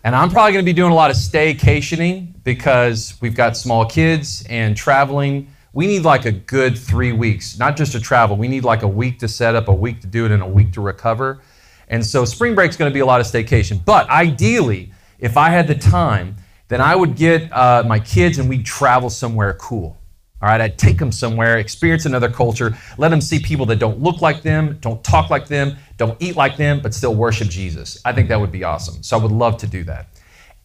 And 0.05 0.17
I'm 0.17 0.31
probably 0.31 0.53
going 0.53 0.65
to 0.65 0.69
be 0.69 0.73
doing 0.73 0.91
a 0.91 0.95
lot 0.95 1.11
of 1.11 1.17
staycationing 1.17 2.33
because 2.43 3.15
we've 3.21 3.37
got 3.37 3.57
small 3.57 3.85
kids 3.85 4.45
and 4.49 4.77
traveling. 4.77 5.49
We 5.75 5.87
need 5.87 6.03
like 6.03 6.25
a 6.25 6.33
good 6.33 6.77
three 6.77 7.13
weeks, 7.13 7.59
not 7.59 7.77
just 7.77 7.93
to 7.93 8.01
travel. 8.01 8.37
We 8.37 8.49
need 8.49 8.65
like 8.65 8.83
a 8.83 8.89
week 8.89 9.19
to 9.21 9.29
set 9.29 9.55
up, 9.55 9.69
a 9.69 9.75
week 9.75 10.01
to 10.01 10.07
do 10.07 10.25
it, 10.25 10.33
and 10.33 10.43
a 10.43 10.47
week 10.47 10.73
to 10.73 10.81
recover. 10.81 11.41
And 11.89 12.05
so 12.05 12.25
spring 12.25 12.55
break's 12.55 12.77
going 12.77 12.91
to 12.91 12.95
be 12.95 13.01
a 13.01 13.07
lot 13.07 13.21
of 13.21 13.27
staycation. 13.27 13.85
But 13.85 14.09
ideally, 14.09 14.93
if 15.23 15.37
I 15.37 15.49
had 15.51 15.69
the 15.69 15.77
time, 15.77 16.37
then 16.69 16.81
I 16.81 16.97
would 16.97 17.17
get 17.17 17.51
uh, 17.53 17.85
my 17.87 18.01
kids 18.01 18.39
and 18.39 18.49
we'd 18.49 18.67
travel 18.67 19.09
somewhere 19.09 19.55
cool. 19.55 19.97
All 20.43 20.49
right, 20.49 20.61
I'd 20.61 20.77
take 20.77 20.99
them 20.99 21.13
somewhere, 21.13 21.59
experience 21.59 22.05
another 22.05 22.29
culture, 22.29 22.77
let 22.99 23.11
them 23.11 23.21
see 23.21 23.39
people 23.39 23.65
that 23.67 23.77
don't 23.77 24.01
look 24.01 24.21
like 24.21 24.43
them, 24.43 24.79
don't 24.81 25.03
talk 25.05 25.31
like 25.31 25.47
them, 25.47 25.77
don't 25.97 26.21
eat 26.21 26.35
like 26.35 26.57
them, 26.57 26.81
but 26.83 26.93
still 26.93 27.15
worship 27.15 27.49
Jesus. 27.49 28.01
I 28.05 28.13
think 28.13 28.29
that 28.29 28.41
would 28.41 28.51
be 28.51 28.65
awesome. 28.65 29.05
So 29.05 29.17
I 29.17 29.23
would 29.23 29.31
love 29.31 29.57
to 29.59 29.69
do 29.69 29.85
that. 29.85 30.09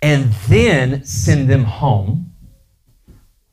And 0.01 0.33
then 0.49 1.05
send 1.05 1.47
them 1.47 1.63
home, 1.63 2.33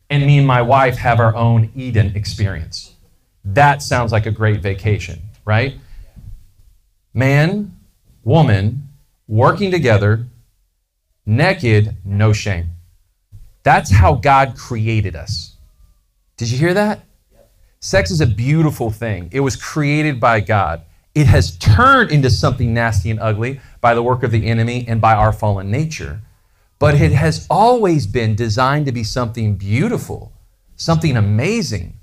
and 0.08 0.24
me 0.24 0.38
and 0.38 0.46
my 0.46 0.62
wife 0.62 0.96
have 0.96 1.20
our 1.20 1.36
own 1.36 1.70
Eden 1.74 2.16
experience. 2.16 2.94
That 3.44 3.82
sounds 3.82 4.10
like 4.10 4.24
a 4.24 4.30
great 4.30 4.62
vacation, 4.62 5.20
right? 5.44 5.74
Man, 7.12 7.76
woman, 8.22 8.88
working 9.28 9.70
together, 9.70 10.26
naked, 11.26 11.96
no 12.04 12.32
shame. 12.32 12.70
That's 13.62 13.90
how 13.90 14.14
God 14.14 14.56
created 14.56 15.16
us. 15.16 15.56
Did 16.36 16.50
you 16.50 16.58
hear 16.58 16.74
that? 16.74 17.00
Sex 17.80 18.10
is 18.10 18.20
a 18.20 18.26
beautiful 18.26 18.90
thing. 18.90 19.28
It 19.32 19.40
was 19.40 19.56
created 19.56 20.20
by 20.20 20.40
God. 20.40 20.82
It 21.14 21.26
has 21.26 21.56
turned 21.58 22.10
into 22.10 22.28
something 22.28 22.74
nasty 22.74 23.10
and 23.10 23.20
ugly 23.20 23.60
by 23.80 23.94
the 23.94 24.02
work 24.02 24.22
of 24.22 24.30
the 24.30 24.46
enemy 24.46 24.84
and 24.88 25.00
by 25.00 25.14
our 25.14 25.32
fallen 25.32 25.70
nature. 25.70 26.20
But 26.78 26.94
it 27.00 27.12
has 27.12 27.46
always 27.48 28.06
been 28.06 28.34
designed 28.34 28.86
to 28.86 28.92
be 28.92 29.04
something 29.04 29.56
beautiful, 29.56 30.32
something 30.76 31.16
amazing, 31.16 32.00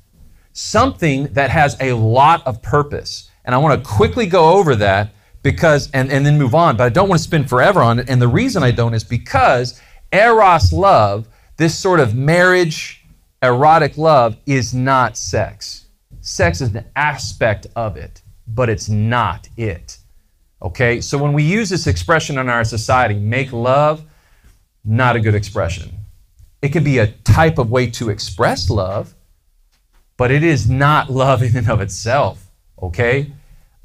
something 0.54 1.25
that 1.34 1.50
has 1.50 1.75
a 1.82 1.94
lot 1.94 2.46
of 2.48 2.62
purpose. 2.62 3.30
And 3.44 3.54
I 3.54 3.58
want 3.58 3.84
to 3.84 3.90
quickly 3.90 4.28
go 4.28 4.54
over 4.54 4.75
that 4.78 5.13
because 5.43 5.89
and, 5.91 6.12
and 6.12 6.25
then 6.25 6.38
move 6.38 6.53
on, 6.53 6.77
but 6.77 6.83
I 6.83 6.89
don't 6.89 7.10
want 7.10 7.19
to 7.19 7.24
spend 7.24 7.50
forever 7.50 7.81
on 7.81 8.00
it. 8.00 8.10
And 8.10 8.21
the 8.21 8.27
reason 8.27 8.63
I 8.63 8.71
don't 8.71 8.93
is 8.93 9.03
because 9.03 9.81
Eros 10.12 10.74
love, 10.74 11.27
this 11.57 11.77
sort 11.77 12.00
of 12.00 12.15
marriage, 12.15 13.03
erotic 13.41 13.98
love 13.98 14.38
is 14.45 14.74
not 14.74 15.17
sex. 15.17 15.86
Sex 16.21 16.62
is 16.62 16.75
an 16.75 16.86
aspect 16.95 17.67
of 17.75 17.98
it, 17.98 18.21
but 18.48 18.69
it's 18.69 18.89
not 18.89 19.50
it. 19.57 19.98
Okay? 20.62 21.01
So 21.01 21.17
when 21.17 21.33
we 21.33 21.43
use 21.43 21.69
this 21.69 21.88
expression 21.88 22.38
in 22.38 22.50
our 22.50 22.63
society, 22.63 23.15
make 23.15 23.51
love, 23.51 24.03
not 24.86 25.15
a 25.15 25.19
good 25.19 25.36
expression. 25.36 25.91
It 26.62 26.69
can 26.69 26.83
be 26.83 27.00
a 27.00 27.07
type 27.07 27.57
of 27.57 27.71
way 27.71 27.89
to 27.91 28.10
express 28.10 28.69
love, 28.69 29.15
but 30.17 30.29
it 30.29 30.43
is 30.43 30.69
not 30.69 31.10
love 31.10 31.41
in 31.41 31.57
and 31.57 31.69
of 31.69 31.81
itself. 31.81 32.45
Okay? 32.81 33.31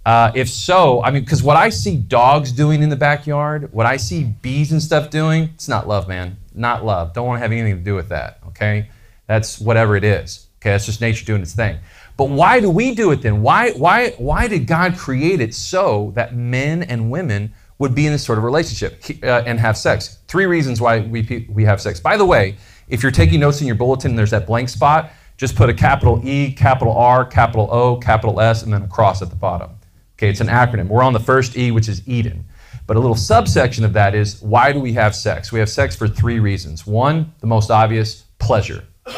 Uh, 0.06 0.30
if 0.36 0.48
so, 0.48 1.02
I 1.02 1.10
mean, 1.10 1.24
because 1.24 1.42
what 1.42 1.56
I 1.56 1.68
see 1.68 1.96
dogs 1.96 2.52
doing 2.52 2.80
in 2.80 2.90
the 2.90 2.96
backyard, 2.96 3.72
what 3.72 3.86
I 3.86 3.96
see 3.96 4.22
bees 4.22 4.70
and 4.70 4.80
stuff 4.80 5.10
doing, 5.10 5.50
it's 5.54 5.66
not 5.66 5.88
love, 5.88 6.06
man. 6.06 6.36
Not 6.54 6.84
love. 6.84 7.12
Don't 7.12 7.26
want 7.26 7.38
to 7.38 7.42
have 7.42 7.50
anything 7.50 7.76
to 7.76 7.82
do 7.82 7.96
with 7.96 8.08
that. 8.10 8.38
Okay? 8.46 8.88
That's 9.26 9.58
whatever 9.58 9.96
it 9.96 10.04
is. 10.04 10.46
Okay, 10.60 10.70
that's 10.70 10.86
just 10.86 11.00
nature 11.00 11.24
doing 11.24 11.42
its 11.42 11.54
thing. 11.54 11.78
But 12.16 12.26
why 12.28 12.60
do 12.60 12.70
we 12.70 12.94
do 12.94 13.10
it 13.10 13.20
then? 13.20 13.42
Why, 13.42 13.72
why, 13.72 14.10
why 14.10 14.46
did 14.46 14.68
God 14.68 14.96
create 14.96 15.40
it 15.40 15.52
so 15.56 16.12
that 16.14 16.36
men 16.36 16.84
and 16.84 17.10
women 17.10 17.52
would 17.80 17.92
be 17.92 18.06
in 18.06 18.12
this 18.12 18.24
sort 18.24 18.38
of 18.38 18.44
relationship 18.44 19.02
uh, 19.24 19.42
and 19.44 19.58
have 19.58 19.76
sex? 19.76 20.18
Three 20.28 20.46
reasons 20.46 20.80
why 20.80 21.00
we, 21.00 21.48
we 21.50 21.64
have 21.64 21.80
sex. 21.80 21.98
By 21.98 22.16
the 22.16 22.24
way, 22.24 22.58
if 22.86 23.02
you're 23.02 23.10
taking 23.10 23.40
notes 23.40 23.60
in 23.60 23.66
your 23.66 23.76
bulletin 23.76 24.12
and 24.12 24.18
there's 24.18 24.30
that 24.30 24.46
blank 24.46 24.68
spot, 24.68 25.10
just 25.36 25.56
put 25.56 25.68
a 25.68 25.74
capital 25.74 26.20
E, 26.24 26.52
capital 26.52 26.96
R, 26.96 27.24
capital 27.24 27.68
O, 27.72 27.96
capital 27.96 28.40
S, 28.40 28.62
and 28.62 28.72
then 28.72 28.82
a 28.82 28.88
cross 28.88 29.20
at 29.20 29.30
the 29.30 29.36
bottom. 29.36 29.70
Okay, 30.16 30.30
it's 30.30 30.40
an 30.40 30.48
acronym. 30.48 30.88
We're 30.88 31.02
on 31.02 31.12
the 31.12 31.20
first 31.20 31.56
E, 31.56 31.70
which 31.70 31.88
is 31.88 32.06
Eden. 32.08 32.44
But 32.86 32.96
a 32.96 33.00
little 33.00 33.16
subsection 33.16 33.84
of 33.84 33.92
that 33.92 34.14
is 34.14 34.40
why 34.40 34.72
do 34.72 34.80
we 34.80 34.92
have 34.94 35.14
sex? 35.14 35.52
We 35.52 35.58
have 35.58 35.68
sex 35.68 35.94
for 35.94 36.08
three 36.08 36.38
reasons. 36.38 36.86
One, 36.86 37.32
the 37.40 37.46
most 37.46 37.70
obvious, 37.70 38.24
pleasure. 38.38 38.84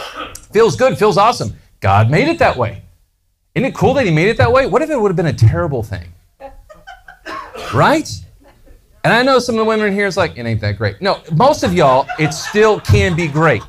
Feels 0.52 0.76
good, 0.76 0.96
feels 0.96 1.18
awesome. 1.18 1.54
God 1.80 2.10
made 2.10 2.26
it 2.26 2.38
that 2.38 2.56
way. 2.56 2.80
Isn't 3.54 3.66
it 3.66 3.74
cool 3.74 3.92
that 3.94 4.06
He 4.06 4.10
made 4.10 4.28
it 4.28 4.38
that 4.38 4.50
way? 4.50 4.66
What 4.66 4.80
if 4.80 4.88
it 4.88 4.98
would 4.98 5.10
have 5.10 5.16
been 5.16 5.26
a 5.26 5.32
terrible 5.32 5.82
thing? 5.82 6.08
Right? 7.74 8.10
And 9.04 9.12
I 9.12 9.22
know 9.22 9.38
some 9.38 9.56
of 9.56 9.58
the 9.58 9.64
women 9.66 9.88
in 9.88 9.92
here 9.92 10.06
is 10.06 10.16
like, 10.16 10.38
it 10.38 10.46
ain't 10.46 10.62
that 10.62 10.78
great. 10.78 11.02
No, 11.02 11.20
most 11.32 11.64
of 11.64 11.74
y'all, 11.74 12.06
it 12.18 12.32
still 12.32 12.80
can 12.80 13.14
be 13.14 13.28
great. 13.28 13.62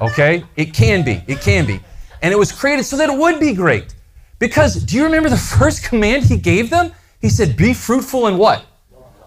Okay? 0.00 0.44
It 0.56 0.74
can 0.74 1.04
be. 1.04 1.22
It 1.26 1.40
can 1.40 1.66
be. 1.66 1.80
And 2.20 2.32
it 2.32 2.36
was 2.36 2.52
created 2.52 2.84
so 2.84 2.98
that 2.98 3.08
it 3.08 3.18
would 3.18 3.40
be 3.40 3.54
great. 3.54 3.94
Because 4.38 4.76
do 4.76 4.96
you 4.96 5.04
remember 5.04 5.28
the 5.28 5.36
first 5.58 5.84
command 5.84 6.24
he 6.24 6.36
gave 6.36 6.70
them? 6.70 6.92
He 7.20 7.28
said, 7.28 7.56
Be 7.56 7.74
fruitful 7.74 8.26
and 8.26 8.38
what? 8.38 8.64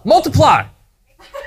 Multiply. 0.04 0.66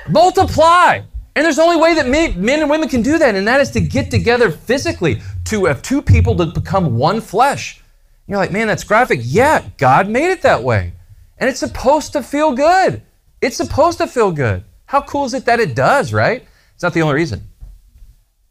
Multiply. 0.09 1.01
And 1.35 1.43
there's 1.43 1.59
only 1.59 1.77
way 1.77 1.95
that 1.95 2.07
men, 2.07 2.39
men 2.43 2.59
and 2.61 2.69
women 2.69 2.87
can 2.87 3.01
do 3.01 3.17
that, 3.17 3.33
and 3.33 3.47
that 3.47 3.59
is 3.59 3.71
to 3.71 3.81
get 3.81 4.11
together 4.11 4.51
physically, 4.51 5.19
to 5.45 5.65
have 5.65 5.81
two 5.81 6.01
people 6.01 6.35
to 6.35 6.45
become 6.45 6.95
one 6.95 7.21
flesh. 7.21 7.81
You're 8.27 8.37
like, 8.37 8.51
man, 8.51 8.67
that's 8.67 8.83
graphic. 8.83 9.19
Yeah, 9.23 9.65
God 9.77 10.07
made 10.07 10.29
it 10.29 10.43
that 10.43 10.63
way. 10.63 10.93
And 11.39 11.49
it's 11.49 11.59
supposed 11.59 12.13
to 12.13 12.21
feel 12.21 12.53
good. 12.53 13.01
It's 13.41 13.57
supposed 13.57 13.97
to 13.97 14.07
feel 14.07 14.31
good. 14.31 14.63
How 14.85 15.01
cool 15.01 15.25
is 15.25 15.33
it 15.33 15.45
that 15.45 15.59
it 15.59 15.75
does, 15.75 16.13
right? 16.13 16.45
It's 16.75 16.83
not 16.83 16.93
the 16.93 17.01
only 17.01 17.15
reason. 17.15 17.49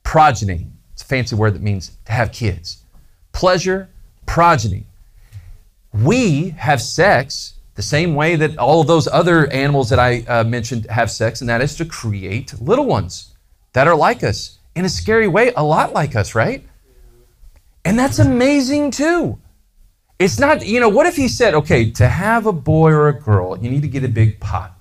Progeny. 0.03 0.67
It's 0.93 1.03
a 1.03 1.07
fancy 1.07 1.37
word 1.37 1.55
that 1.55 1.63
means 1.63 1.93
to 2.05 2.13
have 2.13 2.33
kids. 2.33 2.83
Pleasure, 3.33 3.89
progeny. 4.27 4.87
We 5.93 6.51
have 6.51 6.81
sex 6.81 7.55
the 7.75 7.83
same 7.83 8.15
way 8.15 8.37
that 8.37 8.59
all 8.59 8.81
of 8.81 8.87
those 8.87 9.09
other 9.09 9.51
animals 9.53 9.89
that 9.91 9.99
I 9.99 10.21
uh, 10.29 10.45
mentioned 10.45 10.87
have 10.91 11.11
sex, 11.11 11.41
and 11.41 11.49
that 11.49 11.61
is 11.61 11.75
to 11.77 11.85
create 11.85 12.61
little 12.61 12.87
ones 12.87 13.35
that 13.73 13.87
are 13.87 13.97
like 13.97 14.23
us 14.23 14.59
in 14.75 14.85
a 14.85 14.89
scary 14.89 15.29
way, 15.29 15.53
a 15.57 15.65
lot 15.65 15.93
like 15.93 16.15
us, 16.17 16.35
right? 16.35 16.65
And 17.85 17.99
that's 17.99 18.19
amazing 18.19 18.91
too. 18.91 19.39
It's 20.19 20.39
not, 20.39 20.65
you 20.65 20.81
know, 20.81 20.89
what 20.89 21.07
if 21.07 21.17
he 21.17 21.29
said, 21.29 21.55
okay, 21.55 21.91
to 21.93 22.09
have 22.09 22.47
a 22.47 22.53
boy 22.53 22.93
or 22.93 23.09
a 23.09 23.19
girl, 23.19 23.59
you 23.59 23.71
need 23.71 23.83
to 23.83 23.89
get 23.89 24.05
a 24.05 24.09
big 24.09 24.39
pot. 24.39 24.79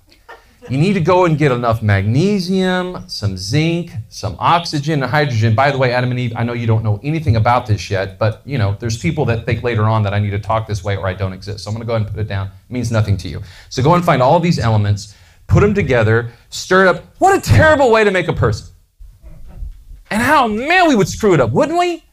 You 0.70 0.78
need 0.78 0.92
to 0.92 1.00
go 1.00 1.24
and 1.24 1.36
get 1.36 1.50
enough 1.50 1.82
magnesium, 1.82 3.04
some 3.08 3.36
zinc, 3.36 3.90
some 4.08 4.36
oxygen, 4.38 5.02
and 5.02 5.10
hydrogen. 5.10 5.54
By 5.56 5.72
the 5.72 5.78
way, 5.78 5.92
Adam 5.92 6.10
and 6.10 6.20
Eve, 6.20 6.32
I 6.36 6.44
know 6.44 6.52
you 6.52 6.66
don't 6.66 6.84
know 6.84 7.00
anything 7.02 7.34
about 7.36 7.66
this 7.66 7.90
yet, 7.90 8.18
but 8.18 8.42
you 8.44 8.58
know, 8.58 8.76
there's 8.78 8.96
people 8.96 9.24
that 9.26 9.44
think 9.44 9.64
later 9.64 9.84
on 9.84 10.02
that 10.04 10.14
I 10.14 10.20
need 10.20 10.30
to 10.30 10.38
talk 10.38 10.68
this 10.68 10.84
way 10.84 10.96
or 10.96 11.06
I 11.06 11.14
don't 11.14 11.32
exist. 11.32 11.64
So 11.64 11.70
I'm 11.70 11.74
going 11.74 11.82
to 11.82 11.86
go 11.86 11.94
ahead 11.94 12.06
and 12.06 12.14
put 12.14 12.20
it 12.20 12.28
down. 12.28 12.46
It 12.46 12.72
means 12.72 12.92
nothing 12.92 13.16
to 13.18 13.28
you. 13.28 13.42
So 13.70 13.82
go 13.82 13.94
and 13.94 14.04
find 14.04 14.22
all 14.22 14.38
these 14.38 14.58
elements, 14.58 15.16
put 15.48 15.60
them 15.60 15.74
together, 15.74 16.30
stir 16.50 16.86
it 16.86 16.88
up. 16.88 17.04
What 17.18 17.36
a 17.36 17.40
terrible 17.40 17.90
way 17.90 18.04
to 18.04 18.12
make 18.12 18.28
a 18.28 18.32
person. 18.32 18.72
And 20.10 20.22
how, 20.22 20.46
man, 20.46 20.88
we 20.88 20.94
would 20.94 21.08
screw 21.08 21.34
it 21.34 21.40
up, 21.40 21.50
wouldn't 21.50 21.78
we? 21.78 22.04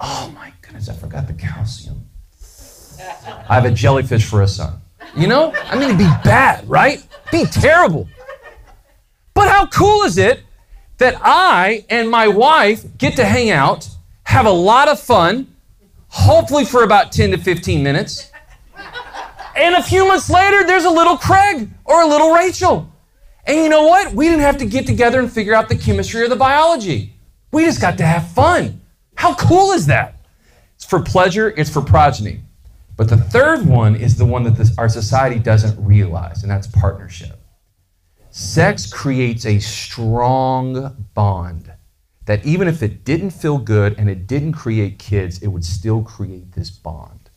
Oh 0.00 0.30
my 0.34 0.52
goodness, 0.60 0.88
I 0.88 0.94
forgot 0.94 1.26
the 1.26 1.34
calcium. 1.34 2.04
I 3.48 3.54
have 3.54 3.64
a 3.64 3.70
jellyfish 3.70 4.24
for 4.26 4.42
a 4.42 4.48
son. 4.48 4.80
You 5.16 5.26
know? 5.26 5.52
I 5.54 5.74
mean, 5.74 5.84
it'd 5.84 5.98
be 5.98 6.12
bad, 6.24 6.68
right? 6.68 7.04
Be 7.32 7.44
terrible. 7.46 8.08
But 9.34 9.48
how 9.48 9.66
cool 9.66 10.02
is 10.02 10.18
it 10.18 10.42
that 10.98 11.16
I 11.22 11.84
and 11.88 12.10
my 12.10 12.28
wife 12.28 12.84
get 12.98 13.16
to 13.16 13.24
hang 13.24 13.50
out, 13.50 13.88
have 14.24 14.46
a 14.46 14.50
lot 14.50 14.88
of 14.88 15.00
fun, 15.00 15.54
hopefully 16.08 16.64
for 16.64 16.82
about 16.82 17.12
10 17.12 17.30
to 17.30 17.38
15 17.38 17.82
minutes. 17.82 18.30
And 19.56 19.74
a 19.74 19.82
few 19.82 20.06
months 20.06 20.30
later, 20.30 20.64
there's 20.64 20.84
a 20.84 20.90
little 20.90 21.16
Craig 21.16 21.68
or 21.84 22.02
a 22.02 22.06
little 22.06 22.32
Rachel. 22.32 22.92
And 23.44 23.56
you 23.56 23.68
know 23.68 23.86
what? 23.86 24.12
We 24.12 24.26
didn't 24.26 24.42
have 24.42 24.58
to 24.58 24.66
get 24.66 24.86
together 24.86 25.18
and 25.18 25.32
figure 25.32 25.54
out 25.54 25.68
the 25.68 25.76
chemistry 25.76 26.22
or 26.22 26.28
the 26.28 26.36
biology. 26.36 27.14
We 27.50 27.64
just 27.64 27.80
got 27.80 27.98
to 27.98 28.04
have 28.06 28.28
fun. 28.32 28.80
How 29.14 29.34
cool 29.34 29.72
is 29.72 29.86
that? 29.86 30.14
It's 30.76 30.84
for 30.84 31.00
pleasure, 31.00 31.52
it's 31.56 31.70
for 31.70 31.80
progeny. 31.80 32.40
But 32.98 33.08
the 33.08 33.16
third 33.16 33.64
one 33.64 33.94
is 33.94 34.18
the 34.18 34.26
one 34.26 34.42
that 34.42 34.56
this, 34.56 34.76
our 34.76 34.88
society 34.88 35.38
doesn't 35.38 35.82
realize, 35.82 36.42
and 36.42 36.50
that's 36.50 36.66
partnership. 36.66 37.38
Sex 38.30 38.92
creates 38.92 39.46
a 39.46 39.60
strong 39.60 41.06
bond 41.14 41.72
that 42.26 42.44
even 42.44 42.66
if 42.66 42.82
it 42.82 43.04
didn't 43.04 43.30
feel 43.30 43.56
good 43.56 43.96
and 43.98 44.10
it 44.10 44.26
didn't 44.26 44.52
create 44.52 44.98
kids, 44.98 45.40
it 45.44 45.46
would 45.46 45.64
still 45.64 46.02
create 46.02 46.50
this 46.52 46.70
bond. 46.70 47.30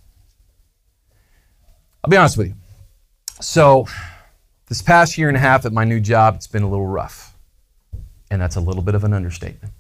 I'll 2.04 2.10
be 2.10 2.18
honest 2.18 2.40
with 2.40 2.48
you. 2.48 2.56
So, 3.40 3.86
this 4.68 4.82
past 4.82 5.16
year 5.16 5.28
and 5.28 5.38
a 5.38 5.40
half 5.40 5.64
at 5.68 5.72
my 5.72 5.84
new 5.84 6.00
job, 6.00 6.34
it's 6.36 6.48
been 6.48 6.64
a 6.64 6.70
little 6.70 6.88
rough. 6.88 7.38
And 8.32 8.42
that's 8.42 8.56
a 8.56 8.62
little 8.62 8.82
bit 8.82 8.96
of 8.96 9.04
an 9.04 9.14
understatement. 9.14 9.76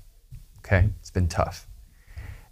Okay? 0.59 0.89
It's 1.00 1.09
been 1.09 1.27
tough. 1.27 1.65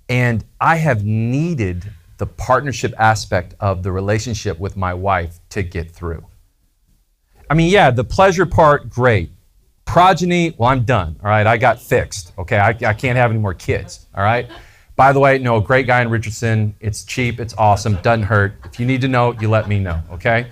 And 0.07 0.43
I 0.59 0.77
have 0.77 1.03
needed 1.03 1.91
the 2.19 2.27
partnership 2.27 2.93
aspect 2.99 3.55
of 3.59 3.81
the 3.81 3.91
relationship 3.91 4.59
with 4.59 4.77
my 4.77 4.93
wife 4.93 5.39
to 5.49 5.63
get 5.63 5.89
through. 5.89 6.25
I 7.49 7.55
mean, 7.55 7.71
yeah, 7.71 7.89
the 7.89 8.03
pleasure 8.03 8.45
part, 8.45 8.89
great. 8.89 9.31
Progeny, 9.85 10.53
well, 10.57 10.69
I'm 10.69 10.83
done. 10.83 11.15
All 11.23 11.29
right, 11.29 11.47
I 11.47 11.57
got 11.57 11.81
fixed. 11.81 12.33
Okay, 12.37 12.57
I, 12.57 12.69
I 12.69 12.93
can't 12.93 13.17
have 13.17 13.31
any 13.31 13.39
more 13.39 13.55
kids. 13.55 14.05
All 14.13 14.23
right. 14.23 14.47
By 14.95 15.13
the 15.13 15.19
way, 15.19 15.39
no, 15.39 15.61
great 15.61 15.87
guy 15.87 16.01
in 16.01 16.09
Richardson. 16.09 16.75
It's 16.81 17.05
cheap, 17.05 17.39
it's 17.39 17.55
awesome, 17.57 17.95
doesn't 18.01 18.25
hurt. 18.25 18.53
If 18.65 18.79
you 18.79 18.85
need 18.85 18.99
to 19.01 19.07
know, 19.07 19.31
you 19.39 19.49
let 19.49 19.69
me 19.69 19.79
know. 19.79 20.01
Okay. 20.11 20.47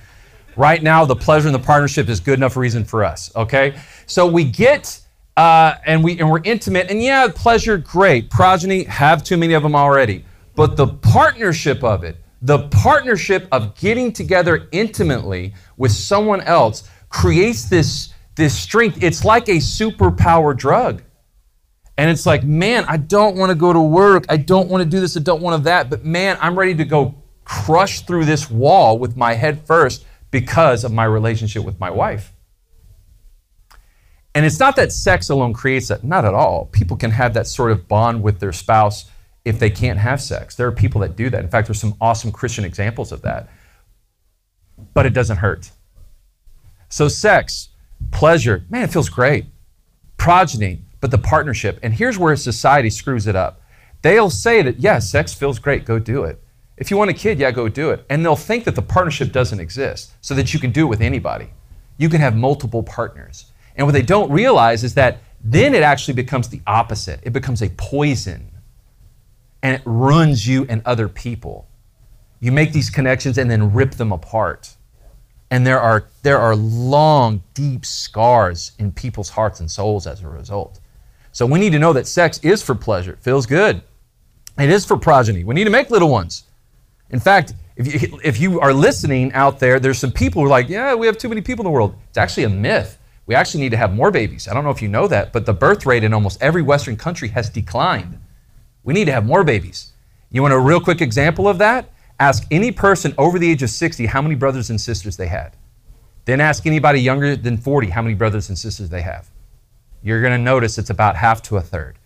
Right 0.56 0.82
now, 0.82 1.04
the 1.06 1.18
pleasure 1.18 1.48
in 1.48 1.54
the 1.54 1.60
partnership 1.60 2.08
is 2.08 2.22
good 2.22 2.40
enough 2.40 2.56
reason 2.56 2.86
for 2.86 3.04
us. 3.04 3.30
Okay. 3.36 3.78
So 4.06 4.26
we 4.26 4.46
get 4.46 5.02
uh, 5.36 5.76
and 5.86 6.04
we 6.04 6.18
and 6.18 6.32
we're 6.32 6.42
intimate, 6.44 6.90
and 6.90 7.04
yeah, 7.04 7.28
pleasure, 7.28 7.78
great. 7.78 8.30
Progeny, 8.32 8.84
have 8.86 9.24
too 9.24 9.38
many 9.38 9.54
of 9.54 9.62
them 9.62 9.76
already. 9.76 10.26
But 10.58 10.76
the 10.76 10.88
partnership 10.88 11.84
of 11.84 12.04
it, 12.04 12.18
the 12.42 12.68
partnership 12.70 13.48
of 13.52 13.76
getting 13.76 14.12
together 14.12 14.68
intimately 14.72 15.54
with 15.78 15.92
someone 15.92 16.42
else 16.42 16.90
creates 17.10 17.70
this 17.70 18.12
this 18.36 18.58
strength. 18.58 19.04
It's 19.04 19.24
like 19.24 19.50
a 19.50 19.58
superpower 19.58 20.58
drug. 20.58 21.04
And 22.00 22.10
it's 22.10 22.26
like, 22.26 22.44
man, 22.44 22.86
I 22.88 22.98
don't 22.98 23.36
want 23.36 23.52
to 23.52 23.56
go 23.56 23.72
to 23.72 23.80
work. 23.80 24.26
I 24.30 24.38
don't 24.38 24.68
want 24.68 24.84
to 24.84 24.90
do 24.90 25.00
this. 25.00 25.16
I 25.16 25.20
don't 25.20 25.42
want 25.44 25.58
to 25.60 25.64
that. 25.66 25.92
But 25.92 26.04
man, 26.04 26.38
I'm 26.42 26.58
ready 26.58 26.74
to 26.76 26.86
go 26.86 27.16
crush 27.46 28.02
through 28.02 28.26
this 28.26 28.50
wall 28.50 28.98
with 28.98 29.16
my 29.16 29.36
head 29.36 29.66
first 29.66 30.06
because 30.32 30.84
of 30.84 30.92
my 30.92 31.06
relationship 31.06 31.64
with 31.64 31.80
my 31.80 31.92
wife. 31.92 32.34
And 34.34 34.44
it's 34.44 34.60
not 34.60 34.76
that 34.78 34.92
sex 34.92 35.30
alone 35.30 35.54
creates 35.54 35.88
that, 35.90 36.04
not 36.04 36.26
at 36.26 36.34
all. 36.34 36.66
People 36.66 36.98
can 36.98 37.12
have 37.12 37.36
that 37.36 37.46
sort 37.46 37.72
of 37.72 37.88
bond 37.88 38.24
with 38.24 38.40
their 38.40 38.54
spouse 38.54 39.06
if 39.48 39.60
they 39.60 39.70
can't 39.70 39.98
have 39.98 40.22
sex. 40.22 40.56
There 40.56 40.68
are 40.68 40.72
people 40.72 41.02
that 41.02 41.16
do 41.16 41.30
that. 41.30 41.44
In 41.44 41.50
fact, 41.50 41.68
there's 41.68 41.80
some 41.80 41.96
awesome 42.02 42.32
Christian 42.32 42.66
examples 42.66 43.12
of 43.12 43.22
that. 43.22 43.50
But 44.94 45.06
it 45.06 45.14
doesn't 45.14 45.38
hurt. 45.38 45.72
So, 46.90 47.08
sex, 47.08 47.70
pleasure, 48.12 48.66
man, 48.70 48.84
it 48.84 48.92
feels 48.92 49.10
great. 49.10 49.46
Progeny, 50.18 50.82
but 51.00 51.12
the 51.12 51.18
partnership. 51.18 51.80
And 51.82 51.94
here's 51.94 52.18
where 52.18 52.36
society 52.36 52.90
screws 52.90 53.26
it 53.28 53.36
up. 53.36 53.62
They'll 54.02 54.30
say 54.30 54.62
that, 54.62 54.80
yeah, 54.80 55.00
sex 55.00 55.34
feels 55.34 55.60
great, 55.60 55.86
go 55.86 55.98
do 55.98 56.24
it. 56.24 56.42
If 56.76 56.92
you 56.92 56.98
want 56.98 57.10
a 57.10 57.14
kid, 57.14 57.40
yeah, 57.40 57.52
go 57.52 57.70
do 57.70 57.90
it. 57.92 58.06
And 58.10 58.24
they'll 58.24 58.36
think 58.36 58.66
that 58.66 58.76
the 58.76 58.82
partnership 58.82 59.32
doesn't 59.32 59.60
exist 59.60 60.12
so 60.22 60.34
that 60.36 60.54
you 60.54 60.60
can 60.60 60.72
do 60.72 60.86
it 60.86 60.90
with 60.90 61.02
anybody. 61.02 61.50
You 61.98 62.10
can 62.10 62.22
have 62.22 62.36
multiple 62.36 62.84
partners. 62.84 63.52
And 63.76 63.88
what 63.88 63.94
they 63.94 64.04
don't 64.04 64.32
realize 64.32 64.84
is 64.84 64.94
that 64.96 65.20
then 65.44 65.74
it 65.74 65.84
actually 65.84 66.14
becomes 66.14 66.50
the 66.50 66.62
opposite. 66.68 67.20
It 67.24 67.34
becomes 67.34 67.62
a 67.62 67.70
poison 67.70 68.52
and 69.64 69.76
it 69.76 69.82
ruins 69.86 70.48
you 70.48 70.66
and 70.70 70.82
other 70.86 71.08
people. 71.08 71.68
You 72.40 72.52
make 72.52 72.72
these 72.72 72.90
connections 72.90 73.38
and 73.38 73.50
then 73.50 73.74
rip 73.74 73.92
them 73.92 74.12
apart. 74.12 74.76
And 75.50 75.66
there 75.66 75.80
are, 75.80 76.08
there 76.24 76.40
are 76.40 76.56
long, 76.56 77.42
deep 77.54 77.86
scars 77.86 78.74
in 78.80 78.92
people's 78.92 79.30
hearts 79.30 79.60
and 79.60 79.72
souls 79.72 80.06
as 80.06 80.22
a 80.22 80.28
result. 80.28 80.80
So 81.32 81.46
we 81.46 81.60
need 81.60 81.72
to 81.72 81.80
know 81.80 81.94
that 81.94 82.08
sex 82.08 82.40
is 82.44 82.62
for 82.62 82.76
pleasure. 82.76 83.14
It 83.14 83.20
feels 83.20 83.46
good. 83.46 83.82
It 84.60 84.70
is 84.70 84.86
for 84.86 84.98
progeny. 84.98 85.44
We 85.44 85.56
need 85.56 85.66
to 85.66 85.70
make 85.70 85.90
little 85.90 86.10
ones. 86.10 86.44
In 87.10 87.20
fact, 87.20 87.54
if 87.76 88.02
you, 88.02 88.20
if 88.24 88.40
you 88.40 88.60
are 88.60 88.74
listening 88.74 89.32
out 89.34 89.60
there, 89.60 89.80
there's 89.80 90.00
some 90.00 90.12
people 90.12 90.42
who 90.42 90.48
are 90.48 90.50
like, 90.50 90.68
yeah, 90.68 90.96
we 90.96 91.06
have 91.06 91.18
too 91.18 91.30
many 91.30 91.42
people 91.42 91.64
in 91.64 91.72
the 91.72 91.76
world. 91.76 91.96
It's 92.10 92.18
actually 92.18 92.44
a 92.44 92.50
myth. 92.50 92.98
We 93.28 93.36
actually 93.36 93.62
need 93.62 93.70
to 93.70 93.78
have 93.78 93.94
more 93.94 94.10
babies. 94.10 94.48
I 94.48 94.54
don't 94.54 94.64
know 94.64 94.72
if 94.72 94.82
you 94.82 94.88
know 94.88 95.08
that, 95.08 95.32
but 95.32 95.46
the 95.46 95.54
birth 95.54 95.86
rate 95.86 96.04
in 96.04 96.14
almost 96.14 96.42
every 96.42 96.62
Western 96.62 96.98
country 96.98 97.28
has 97.30 97.50
declined. 97.50 98.20
We 98.88 98.96
need 98.96 99.06
to 99.06 99.12
have 99.12 99.26
more 99.26 99.44
babies. 99.44 99.92
You 100.32 100.42
want 100.42 100.56
a 100.56 100.60
real 100.60 100.82
quick 100.82 101.02
example 101.02 101.48
of 101.48 101.60
that? 101.60 101.92
Ask 102.20 102.48
any 102.50 102.72
person 102.72 103.14
over 103.20 103.38
the 103.38 103.52
age 103.52 103.62
of 103.62 103.70
60 103.70 104.08
how 104.08 104.24
many 104.24 104.34
brothers 104.34 104.72
and 104.72 104.82
sisters 104.82 105.18
they 105.18 105.28
had. 105.28 105.56
Then 106.26 106.42
ask 106.42 106.66
anybody 106.66 107.02
younger 107.02 107.36
than 107.36 107.58
40 107.58 107.90
how 107.92 108.02
many 108.02 108.16
brothers 108.16 108.50
and 108.50 108.58
sisters 108.58 108.90
they 108.90 109.02
have 109.02 109.30
you're 110.08 110.22
going 110.22 110.32
to 110.32 110.38
notice 110.44 110.78
it's 110.78 110.90
about 110.90 111.16
half 111.16 111.42
to 111.44 111.58
a 111.58 111.62
third. 111.62 111.98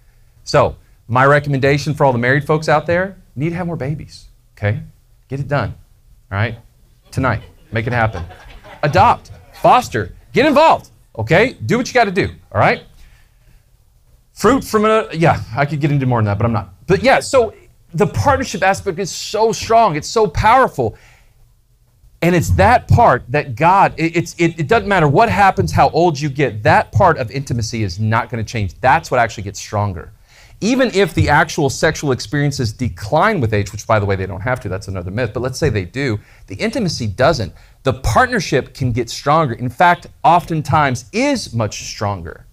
So, 0.43 0.75
my 1.07 1.25
recommendation 1.25 1.93
for 1.93 2.05
all 2.05 2.11
the 2.11 2.17
married 2.17 2.45
folks 2.45 2.69
out 2.69 2.85
there 2.85 3.17
need 3.35 3.49
to 3.49 3.55
have 3.55 3.67
more 3.67 3.75
babies, 3.75 4.27
okay? 4.57 4.81
Get 5.27 5.39
it 5.39 5.47
done, 5.47 5.75
all 6.31 6.37
right? 6.37 6.57
Tonight, 7.11 7.43
make 7.71 7.87
it 7.87 7.93
happen. 7.93 8.23
Adopt, 8.81 9.31
foster, 9.53 10.15
get 10.33 10.45
involved, 10.45 10.89
okay? 11.17 11.53
Do 11.65 11.77
what 11.77 11.87
you 11.87 11.93
got 11.93 12.05
to 12.05 12.11
do, 12.11 12.29
all 12.51 12.59
right? 12.59 12.83
Fruit 14.33 14.63
from 14.63 14.85
a, 14.85 15.07
yeah, 15.13 15.41
I 15.55 15.65
could 15.65 15.79
get 15.81 15.91
into 15.91 16.05
more 16.05 16.19
than 16.19 16.25
that, 16.25 16.37
but 16.37 16.45
I'm 16.45 16.53
not. 16.53 16.73
But 16.87 17.03
yeah, 17.03 17.19
so 17.19 17.53
the 17.93 18.07
partnership 18.07 18.63
aspect 18.63 18.99
is 18.99 19.11
so 19.11 19.51
strong, 19.51 19.95
it's 19.95 20.07
so 20.07 20.27
powerful. 20.27 20.97
And 22.23 22.35
it's 22.35 22.51
that 22.51 22.87
part 22.87 23.23
that 23.29 23.55
God, 23.55 23.95
it, 23.97 24.15
it's, 24.15 24.35
it, 24.37 24.59
it 24.59 24.67
doesn't 24.67 24.87
matter 24.87 25.07
what 25.07 25.29
happens, 25.29 25.71
how 25.71 25.89
old 25.89 26.19
you 26.19 26.29
get, 26.29 26.61
that 26.63 26.91
part 26.91 27.17
of 27.17 27.31
intimacy 27.31 27.83
is 27.83 27.99
not 27.99 28.29
going 28.29 28.43
to 28.43 28.49
change. 28.49 28.79
That's 28.79 29.09
what 29.09 29.19
actually 29.19 29.43
gets 29.43 29.59
stronger. 29.59 30.13
Even 30.63 30.91
if 30.93 31.15
the 31.15 31.27
actual 31.27 31.71
sexual 31.71 32.11
experiences 32.11 32.71
decline 32.71 33.41
with 33.41 33.51
age, 33.51 33.71
which 33.71 33.87
by 33.87 33.97
the 33.97 34.05
way, 34.05 34.15
they 34.15 34.27
don't 34.27 34.41
have 34.41 34.59
to, 34.59 34.69
that's 34.69 34.87
another 34.87 35.09
myth, 35.09 35.31
but 35.33 35.39
let's 35.39 35.57
say 35.57 35.69
they 35.69 35.85
do, 35.85 36.19
the 36.45 36.55
intimacy 36.55 37.07
doesn't. 37.07 37.51
The 37.81 37.93
partnership 37.93 38.75
can 38.75 38.91
get 38.91 39.09
stronger. 39.09 39.55
In 39.55 39.69
fact, 39.69 40.05
oftentimes 40.23 41.05
is 41.11 41.55
much 41.55 41.81
stronger. 41.85 42.45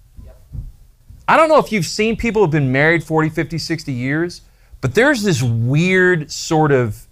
I 1.29 1.37
don't 1.37 1.49
know 1.49 1.59
if 1.59 1.71
you've 1.71 1.87
seen 1.87 2.17
people 2.17 2.43
who've 2.43 2.51
been 2.51 2.73
married 2.73 3.05
40, 3.05 3.29
50, 3.29 3.59
60 3.59 3.93
years, 3.93 4.41
but 4.81 4.95
there's 4.95 5.23
this 5.23 5.43
weird 5.43 6.31
sort 6.31 6.73
of 6.73 7.07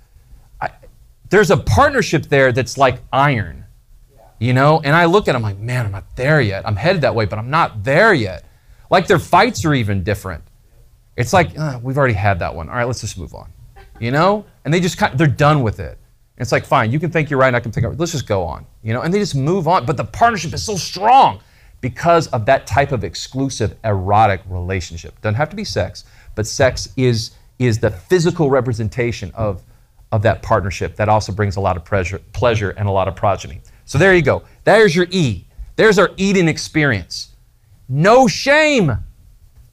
there's 1.28 1.50
a 1.50 1.56
partnership 1.56 2.26
there 2.26 2.52
that's 2.52 2.78
like 2.78 3.00
iron, 3.12 3.64
you 4.38 4.52
know? 4.52 4.80
And 4.84 4.94
I 4.94 5.06
look 5.06 5.28
at 5.28 5.32
them 5.32 5.42
like, 5.42 5.58
man, 5.58 5.86
I'm 5.86 5.92
not 5.92 6.16
there 6.16 6.40
yet. 6.40 6.66
I'm 6.66 6.76
headed 6.76 7.02
that 7.02 7.14
way, 7.14 7.24
but 7.24 7.38
I'm 7.38 7.50
not 7.50 7.84
there 7.84 8.14
yet. 8.14 8.44
Like 8.90 9.06
their 9.06 9.18
fights 9.18 9.64
are 9.64 9.74
even 9.74 10.02
different. 10.04 10.44
It's 11.16 11.32
like, 11.32 11.58
uh, 11.58 11.80
we've 11.82 11.98
already 11.98 12.14
had 12.14 12.38
that 12.40 12.54
one. 12.54 12.68
All 12.68 12.76
right, 12.76 12.86
let's 12.86 13.00
just 13.00 13.18
move 13.18 13.34
on, 13.34 13.50
you 13.98 14.10
know? 14.10 14.44
And 14.64 14.72
they 14.72 14.80
just, 14.80 14.98
kind 14.98 15.18
they're 15.18 15.26
done 15.26 15.62
with 15.62 15.80
it. 15.80 15.98
It's 16.38 16.52
like, 16.52 16.66
fine, 16.66 16.92
you 16.92 17.00
can 17.00 17.10
think 17.10 17.30
you're 17.30 17.40
right, 17.40 17.54
I 17.54 17.60
can 17.60 17.72
think, 17.72 17.98
let's 17.98 18.12
just 18.12 18.28
go 18.28 18.44
on, 18.44 18.66
you 18.82 18.92
know? 18.92 19.00
And 19.00 19.12
they 19.12 19.18
just 19.18 19.34
move 19.34 19.66
on. 19.66 19.86
But 19.86 19.96
the 19.96 20.04
partnership 20.04 20.52
is 20.52 20.62
so 20.62 20.76
strong 20.76 21.40
because 21.88 22.26
of 22.28 22.44
that 22.46 22.66
type 22.66 22.90
of 22.90 23.04
exclusive 23.04 23.76
erotic 23.84 24.40
relationship. 24.48 25.20
Doesn't 25.20 25.36
have 25.36 25.50
to 25.50 25.54
be 25.54 25.62
sex, 25.62 26.04
but 26.34 26.44
sex 26.44 26.88
is, 26.96 27.30
is 27.60 27.78
the 27.78 27.92
physical 27.92 28.50
representation 28.50 29.30
of 29.34 29.62
of 30.12 30.22
that 30.22 30.42
partnership 30.42 30.96
that 30.96 31.08
also 31.08 31.32
brings 31.32 31.56
a 31.56 31.60
lot 31.60 31.76
of 31.76 31.84
pleasure, 31.84 32.20
pleasure 32.32 32.70
and 32.70 32.88
a 32.88 32.90
lot 32.90 33.06
of 33.06 33.14
progeny. 33.14 33.60
So 33.84 33.98
there 33.98 34.14
you 34.14 34.22
go. 34.22 34.42
There's 34.64 34.96
your 34.96 35.06
E. 35.10 35.44
There's 35.76 35.98
our 35.98 36.10
Eden 36.16 36.48
experience. 36.48 37.32
No 37.88 38.26
shame 38.26 38.96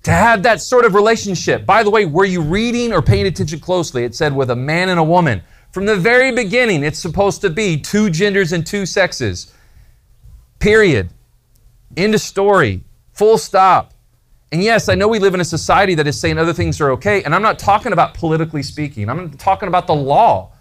to 0.04 0.12
have 0.12 0.44
that 0.44 0.62
sort 0.62 0.86
of 0.86 0.94
relationship. 0.94 1.66
By 1.66 1.82
the 1.82 1.90
way, 1.90 2.06
were 2.06 2.26
you 2.26 2.42
reading 2.42 2.94
or 2.94 3.02
paying 3.02 3.26
attention 3.26 3.60
closely? 3.60 4.04
It 4.04 4.14
said 4.14 4.36
with 4.36 4.50
a 4.52 4.56
man 4.56 4.90
and 4.90 5.00
a 5.00 5.04
woman. 5.04 5.42
From 5.72 5.86
the 5.86 5.96
very 5.96 6.32
beginning, 6.32 6.84
it's 6.84 7.00
supposed 7.00 7.42
to 7.42 7.50
be 7.50 7.80
two 7.80 8.10
genders 8.10 8.52
and 8.52 8.66
two 8.66 8.86
sexes. 8.86 9.54
Period. 10.60 11.10
End 11.98 12.16
of 12.16 12.22
story. 12.22 12.84
Full 13.14 13.38
stop. 13.38 13.94
And 14.52 14.64
yes, 14.64 14.88
I 14.88 14.96
know 14.96 15.08
we 15.08 15.20
live 15.20 15.34
in 15.34 15.42
a 15.42 15.46
society 15.46 15.96
that 15.96 16.06
is 16.06 16.20
saying 16.20 16.38
other 16.38 16.54
things 16.54 16.80
are 16.80 16.92
okay, 16.92 17.24
and 17.24 17.34
I'm 17.34 17.42
not 17.42 17.58
talking 17.58 17.92
about 17.92 18.14
politically 18.14 18.62
speaking. 18.62 19.10
I'm 19.10 19.32
talking 19.32 19.68
about 19.68 19.88
the 19.88 19.96
law. 19.96 20.52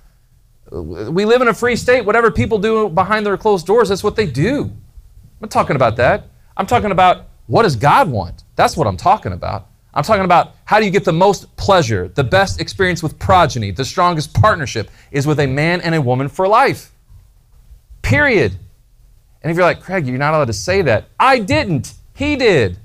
We 0.71 1.27
live 1.27 1.43
in 1.43 1.49
a 1.49 1.55
free 1.55 1.77
state. 1.77 2.07
Whatever 2.07 2.31
people 2.31 2.59
do 2.59 2.89
behind 2.89 3.27
their 3.27 3.37
closed 3.37 3.67
doors, 3.67 3.91
that's 3.91 4.03
what 4.03 4.17
they 4.17 4.27
do. 4.27 4.63
I'm 4.63 5.41
not 5.43 5.51
talking 5.51 5.77
about 5.77 5.97
that. 5.97 6.29
I'm 6.57 6.67
talking 6.67 6.91
about 6.91 7.27
what 7.47 7.65
does 7.65 7.77
God 7.77 8.11
want? 8.11 8.45
That's 8.57 8.79
what 8.79 8.87
I'm 8.87 8.97
talking 8.97 9.33
about. 9.33 9.69
I'm 9.93 10.05
talking 10.05 10.25
about 10.25 10.55
how 10.65 10.79
do 10.79 10.87
you 10.87 10.91
get 10.91 11.05
the 11.05 11.13
most 11.13 11.55
pleasure, 11.57 12.09
the 12.09 12.25
best 12.25 12.61
experience 12.61 13.03
with 13.03 13.19
progeny, 13.19 13.73
the 13.73 13.85
strongest 13.85 14.33
partnership 14.33 14.91
is 15.11 15.27
with 15.27 15.39
a 15.39 15.47
man 15.47 15.83
and 15.83 15.95
a 15.95 16.01
woman 16.01 16.29
for 16.29 16.49
life. 16.49 16.93
Period. 18.01 18.57
And 19.43 19.51
if 19.51 19.57
you're 19.57 19.67
like, 19.67 19.83
Craig, 19.83 20.07
you're 20.07 20.19
not 20.19 20.35
allowed 20.35 20.47
to 20.47 20.53
say 20.53 20.83
that. 20.83 21.09
I 21.19 21.39
didn't. 21.39 21.95
He 22.15 22.37
did. 22.37 22.79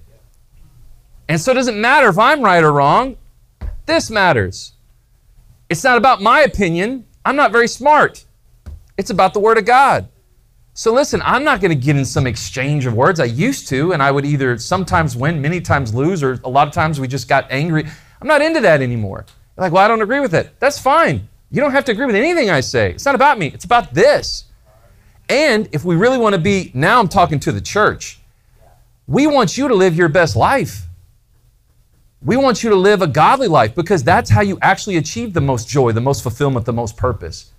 And 1.30 1.40
so 1.40 1.52
it 1.52 1.56
doesn't 1.56 1.80
matter 1.80 2.10
if 2.10 2.18
I'm 2.18 2.42
right 2.42 2.64
or 2.64 2.72
wrong. 2.72 3.18
This 3.86 4.10
matters. 4.10 4.74
It's 5.70 5.84
not 5.84 5.98
about 5.98 6.22
my 6.22 6.42
opinion. 6.42 7.06
I'm 7.26 7.36
not 7.36 7.52
very 7.52 7.68
smart. 7.68 8.26
It's 8.98 9.10
about 9.10 9.34
the 9.34 9.40
Word 9.40 9.58
of 9.58 9.66
God. 9.66 10.08
So 10.74 10.94
listen, 10.94 11.22
I'm 11.24 11.44
not 11.44 11.60
going 11.60 11.78
to 11.78 11.86
get 11.86 11.96
in 11.96 12.06
some 12.06 12.28
exchange 12.28 12.86
of 12.86 12.94
words. 12.94 13.20
I 13.20 13.26
used 13.26 13.68
to, 13.70 13.94
and 13.94 14.02
I 14.02 14.12
would 14.12 14.26
either 14.26 14.58
sometimes 14.58 15.18
win, 15.18 15.42
many 15.42 15.60
times 15.60 15.94
lose, 15.94 16.24
or 16.24 16.40
a 16.44 16.50
lot 16.50 16.68
of 16.68 16.74
times 16.74 17.00
we 17.00 17.08
just 17.08 17.28
got 17.28 17.48
angry. 17.52 17.86
I'm 18.22 18.28
not 18.28 18.42
into 18.42 18.62
that 18.62 18.82
anymore. 18.82 19.26
Like, 19.58 19.72
well, 19.72 19.84
I 19.84 19.88
don't 19.88 20.02
agree 20.02 20.20
with 20.20 20.36
it. 20.36 20.60
That's 20.60 20.80
fine. 20.80 21.28
You 21.50 21.62
don't 21.62 21.72
have 21.72 21.86
to 21.86 21.92
agree 21.92 22.06
with 22.06 22.16
anything 22.16 22.50
I 22.50 22.60
say. 22.60 22.92
It's 22.92 23.06
not 23.06 23.16
about 23.16 23.40
me, 23.40 23.48
it's 23.48 23.66
about 23.66 23.94
this. 23.94 24.46
And 25.30 25.68
if 25.72 25.84
we 25.84 25.96
really 25.96 26.18
want 26.18 26.36
to 26.36 26.42
be, 26.42 26.72
now 26.74 27.00
I'm 27.00 27.08
talking 27.08 27.40
to 27.42 27.52
the 27.52 27.62
church, 27.62 28.20
we 29.08 29.28
want 29.28 29.58
you 29.58 29.68
to 29.68 29.76
live 29.76 29.96
your 29.96 30.10
best 30.10 30.36
life. 30.36 30.84
We 32.22 32.36
want 32.36 32.64
you 32.64 32.70
to 32.72 32.76
live 32.76 33.02
a 33.02 33.08
godly 33.08 33.48
life 33.48 33.76
because 33.76 34.04
that's 34.04 34.30
how 34.30 34.42
you 34.42 34.58
actually 34.62 34.98
achieve 34.98 35.34
the 35.34 35.42
most 35.42 35.68
joy, 35.68 35.92
the 35.92 36.02
most 36.02 36.24
fulfillment, 36.24 36.66
the 36.66 36.74
most 36.74 36.98
purpose. 36.98 37.52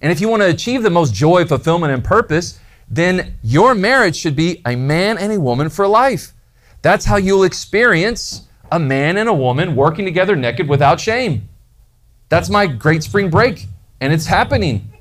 And 0.00 0.12
if 0.12 0.20
you 0.20 0.28
want 0.28 0.42
to 0.42 0.48
achieve 0.48 0.82
the 0.82 0.90
most 0.90 1.14
joy, 1.14 1.44
fulfillment, 1.46 1.92
and 1.92 2.04
purpose, 2.04 2.60
then 2.88 3.34
your 3.42 3.74
marriage 3.74 4.16
should 4.16 4.36
be 4.36 4.60
a 4.66 4.76
man 4.76 5.18
and 5.18 5.32
a 5.32 5.40
woman 5.40 5.68
for 5.68 5.88
life. 5.88 6.32
That's 6.82 7.04
how 7.04 7.16
you'll 7.16 7.44
experience 7.44 8.46
a 8.70 8.78
man 8.78 9.16
and 9.16 9.28
a 9.28 9.34
woman 9.34 9.74
working 9.74 10.04
together 10.04 10.36
naked 10.36 10.68
without 10.68 11.00
shame. 11.00 11.48
That's 12.28 12.50
my 12.50 12.66
great 12.66 13.02
spring 13.02 13.30
break, 13.30 13.66
and 14.00 14.12
it's 14.12 14.26
happening. 14.26 14.92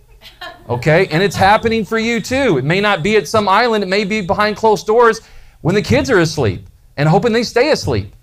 Okay? 0.69 1.07
And 1.07 1.21
it's 1.21 1.35
happening 1.35 1.85
for 1.85 1.97
you 1.97 2.21
too. 2.21 2.57
It 2.57 2.63
may 2.63 2.81
not 2.81 3.03
be 3.03 3.17
at 3.17 3.27
some 3.27 3.47
island, 3.47 3.83
it 3.83 3.87
may 3.87 4.03
be 4.05 4.21
behind 4.21 4.55
closed 4.55 4.87
doors 4.87 5.21
when 5.61 5.75
the 5.75 5.81
kids 5.81 6.09
are 6.09 6.19
asleep 6.19 6.67
and 6.97 7.07
hoping 7.09 7.33
they 7.33 7.43
stay 7.43 7.71
asleep. 7.71 8.15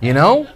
You 0.00 0.12
know? 0.12 0.46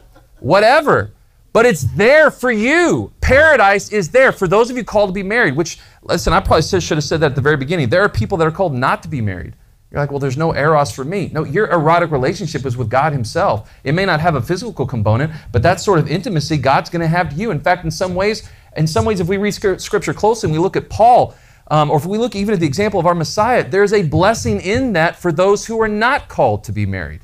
Whatever. 0.40 1.12
But 1.52 1.66
it's 1.66 1.82
there 1.82 2.30
for 2.30 2.52
you. 2.52 3.12
Paradise 3.20 3.90
is 3.90 4.10
there 4.10 4.32
for 4.32 4.46
those 4.46 4.70
of 4.70 4.76
you 4.76 4.84
called 4.84 5.10
to 5.10 5.12
be 5.14 5.22
married, 5.22 5.56
which, 5.56 5.80
listen, 6.02 6.32
I 6.32 6.40
probably 6.40 6.62
should 6.62 6.96
have 6.96 7.04
said 7.04 7.20
that 7.20 7.32
at 7.32 7.34
the 7.34 7.40
very 7.40 7.56
beginning. 7.56 7.88
There 7.88 8.02
are 8.02 8.08
people 8.08 8.38
that 8.38 8.46
are 8.46 8.52
called 8.52 8.74
not 8.74 9.02
to 9.02 9.08
be 9.08 9.20
married. 9.20 9.54
You're 9.90 10.00
like, 10.00 10.10
well, 10.10 10.20
there's 10.20 10.36
no 10.36 10.54
eros 10.54 10.92
for 10.92 11.04
me. 11.04 11.30
No, 11.32 11.42
your 11.42 11.68
erotic 11.68 12.12
relationship 12.12 12.64
is 12.64 12.76
with 12.76 12.88
God 12.88 13.12
Himself. 13.12 13.72
It 13.82 13.92
may 13.92 14.04
not 14.04 14.20
have 14.20 14.36
a 14.36 14.42
physical 14.42 14.86
component, 14.86 15.32
but 15.50 15.62
that 15.62 15.80
sort 15.80 15.98
of 15.98 16.08
intimacy 16.08 16.56
God's 16.58 16.88
going 16.90 17.00
to 17.00 17.08
have 17.08 17.30
to 17.30 17.34
you. 17.34 17.50
In 17.50 17.58
fact, 17.58 17.84
in 17.84 17.90
some 17.90 18.14
ways, 18.14 18.48
in 18.76 18.86
some 18.86 19.04
ways, 19.04 19.20
if 19.20 19.28
we 19.28 19.36
read 19.36 19.52
Scripture 19.52 20.14
closely 20.14 20.48
and 20.48 20.52
we 20.52 20.62
look 20.62 20.76
at 20.76 20.88
Paul, 20.88 21.34
um, 21.70 21.90
or 21.90 21.96
if 21.96 22.06
we 22.06 22.18
look 22.18 22.34
even 22.34 22.54
at 22.54 22.60
the 22.60 22.66
example 22.66 22.98
of 22.98 23.06
our 23.06 23.14
Messiah, 23.14 23.68
there's 23.68 23.92
a 23.92 24.02
blessing 24.02 24.60
in 24.60 24.92
that 24.94 25.16
for 25.16 25.32
those 25.32 25.66
who 25.66 25.80
are 25.80 25.88
not 25.88 26.28
called 26.28 26.64
to 26.64 26.72
be 26.72 26.86
married. 26.86 27.20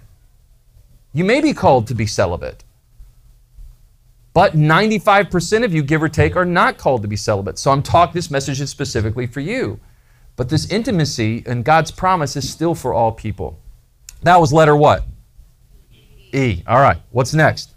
You 1.13 1.25
may 1.25 1.41
be 1.41 1.53
called 1.53 1.87
to 1.89 1.95
be 1.95 2.07
celibate. 2.07 2.63
But 4.33 4.53
95% 4.53 5.65
of 5.65 5.73
you, 5.73 5.83
give 5.83 6.03
or 6.03 6.11
take, 6.11 6.37
are 6.37 6.45
not 6.45 6.77
called 6.77 7.03
to 7.03 7.09
be 7.09 7.17
celibate. 7.17 7.59
So 7.59 7.71
I'm 7.71 7.83
talking, 7.83 8.13
this 8.13 8.31
message 8.31 8.61
is 8.61 8.69
specifically 8.69 9.27
for 9.27 9.41
you. 9.41 9.81
But 10.37 10.51
this 10.51 10.71
intimacy 10.71 11.43
and 11.47 11.65
God's 11.65 11.91
promise 11.91 12.37
is 12.37 12.49
still 12.49 12.75
for 12.75 12.93
all 12.93 13.13
people. 13.13 13.59
That 14.23 14.39
was 14.39 14.53
letter 14.53 14.77
what? 14.77 15.05
E. 16.33 16.63
All 16.67 16.81
right. 16.81 16.99
What's 17.11 17.33
next? 17.33 17.76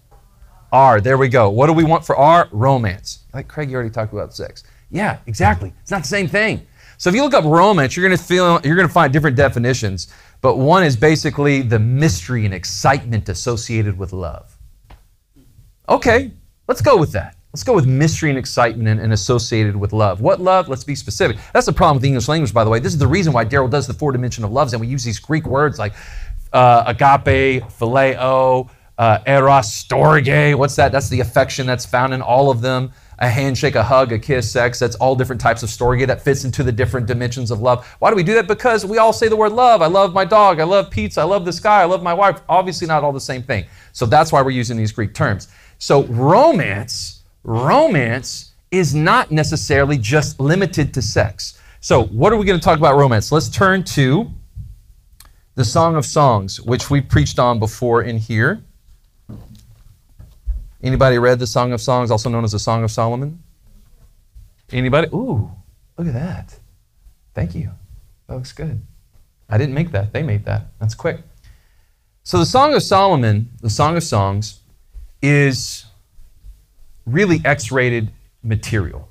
R. 0.71 1.01
There 1.01 1.17
we 1.17 1.29
go. 1.29 1.49
What 1.49 1.67
do 1.67 1.73
we 1.73 1.83
want 1.83 2.05
for 2.05 2.15
R? 2.15 2.47
Romance. 2.51 3.19
Like 3.33 3.47
Craig, 3.47 3.69
you 3.69 3.75
already 3.75 3.89
talked 3.89 4.13
about 4.13 4.33
sex. 4.33 4.63
Yeah, 4.91 5.19
exactly. 5.25 5.73
It's 5.81 5.91
not 5.91 6.01
the 6.01 6.07
same 6.07 6.27
thing. 6.27 6.65
So 6.97 7.09
if 7.09 7.15
you 7.15 7.23
look 7.23 7.33
up 7.33 7.45
romance, 7.45 7.95
you're 7.95 8.09
to 8.09 8.17
feel 8.17 8.59
you're 8.63 8.75
to 8.75 8.89
find 8.89 9.13
different 9.13 9.37
definitions. 9.37 10.13
But 10.41 10.57
one 10.57 10.83
is 10.83 10.95
basically 10.95 11.61
the 11.61 11.79
mystery 11.79 12.45
and 12.45 12.53
excitement 12.53 13.29
associated 13.29 13.97
with 13.97 14.13
love. 14.13 14.57
Okay, 15.87 16.31
Let's 16.69 16.81
go 16.81 16.97
with 16.97 17.13
that. 17.13 17.35
Let's 17.51 17.63
go 17.63 17.73
with 17.73 17.87
mystery 17.87 18.29
and 18.29 18.37
excitement 18.37 18.87
and, 18.87 18.99
and, 18.99 19.11
associated 19.11 19.75
with 19.75 19.91
love. 19.91 20.21
What 20.21 20.39
love? 20.39 20.69
Let's 20.69 20.83
be 20.83 20.93
specific. 20.93 21.37
That's 21.51 21.65
the 21.65 21.73
problem 21.73 21.95
with 21.95 22.03
the 22.03 22.09
English 22.09 22.27
language, 22.27 22.53
by 22.53 22.63
the 22.63 22.69
way. 22.69 22.77
This 22.77 22.93
is 22.93 22.99
the 22.99 23.07
reason 23.07 23.33
why 23.33 23.43
Daryl 23.43 23.67
does 23.67 23.87
the 23.87 23.93
four 23.95 24.11
dimension 24.11 24.43
of 24.43 24.51
loves, 24.51 24.73
and 24.73 24.79
we 24.79 24.85
use 24.85 25.03
these 25.03 25.17
Greek 25.17 25.47
words 25.47 25.79
like 25.79 25.95
uh, 26.53 26.83
agape, 26.85 27.63
phileo, 27.79 28.69
uh, 28.99 29.19
eros, 29.25 29.67
storge. 29.67 30.55
What's 30.55 30.75
that? 30.75 30.91
That's 30.91 31.07
the 31.07 31.21
affection 31.21 31.65
that's 31.65 31.85
found 31.85 32.13
in 32.13 32.21
all 32.21 32.51
of 32.51 32.59
them. 32.59 32.91
A 33.19 33.29
handshake, 33.29 33.75
a 33.75 33.83
hug, 33.83 34.11
a 34.11 34.19
kiss, 34.19 34.51
sex. 34.51 34.77
That's 34.77 34.95
all 34.97 35.15
different 35.15 35.41
types 35.41 35.63
of 35.63 35.69
storge 35.69 36.05
that 36.05 36.21
fits 36.21 36.43
into 36.43 36.63
the 36.63 36.71
different 36.71 37.07
dimensions 37.07 37.49
of 37.49 37.61
love. 37.61 37.85
Why 37.99 38.09
do 38.09 38.15
we 38.17 38.23
do 38.23 38.33
that? 38.35 38.47
Because 38.47 38.85
we 38.85 38.97
all 38.97 39.13
say 39.13 39.29
the 39.29 39.37
word 39.37 39.53
love. 39.53 39.81
I 39.81 39.87
love 39.87 40.13
my 40.13 40.25
dog. 40.25 40.59
I 40.59 40.65
love 40.65 40.91
pizza. 40.91 41.21
I 41.21 41.23
love 41.23 41.45
the 41.45 41.53
sky. 41.53 41.81
I 41.81 41.85
love 41.85 42.03
my 42.03 42.13
wife. 42.13 42.41
Obviously, 42.49 42.87
not 42.87 43.03
all 43.03 43.13
the 43.13 43.21
same 43.21 43.41
thing. 43.41 43.65
So 43.93 44.05
that's 44.05 44.33
why 44.33 44.41
we're 44.41 44.51
using 44.51 44.77
these 44.77 44.91
Greek 44.91 45.13
terms. 45.13 45.47
So 45.79 46.03
romance, 46.05 47.23
romance 47.43 48.51
is 48.69 48.93
not 48.93 49.31
necessarily 49.31 49.97
just 49.97 50.41
limited 50.41 50.93
to 50.93 51.01
sex. 51.01 51.57
So 51.79 52.03
what 52.07 52.33
are 52.33 52.37
we 52.37 52.45
going 52.45 52.59
to 52.59 52.63
talk 52.63 52.77
about 52.77 52.97
romance? 52.97 53.31
Let's 53.31 53.47
turn 53.47 53.83
to 53.85 54.29
the 55.55 55.63
Song 55.63 55.95
of 55.95 56.05
Songs, 56.05 56.59
which 56.61 56.89
we 56.89 56.99
preached 56.99 57.39
on 57.39 57.59
before 57.59 58.01
in 58.03 58.17
here. 58.17 58.61
Anybody 60.81 61.17
read 61.17 61.39
the 61.39 61.47
Song 61.47 61.73
of 61.73 61.81
Songs, 61.81 62.09
also 62.09 62.29
known 62.29 62.43
as 62.43 62.53
the 62.53 62.59
Song 62.59 62.83
of 62.83 62.91
Solomon? 62.91 63.43
Anybody? 64.71 65.07
Ooh, 65.13 65.51
look 65.97 66.07
at 66.07 66.13
that. 66.13 66.57
Thank 67.33 67.55
you. 67.55 67.71
That 68.27 68.35
looks 68.35 68.51
good. 68.51 68.81
I 69.49 69.57
didn't 69.57 69.73
make 69.73 69.91
that. 69.91 70.13
They 70.13 70.23
made 70.23 70.45
that. 70.45 70.67
That's 70.79 70.95
quick. 70.95 71.21
So 72.23 72.37
the 72.37 72.45
Song 72.45 72.73
of 72.73 72.83
Solomon, 72.83 73.49
the 73.61 73.69
Song 73.69 73.97
of 73.97 74.03
Songs, 74.03 74.59
is 75.21 75.85
really 77.05 77.41
X 77.43 77.71
rated 77.71 78.11
material. 78.43 79.09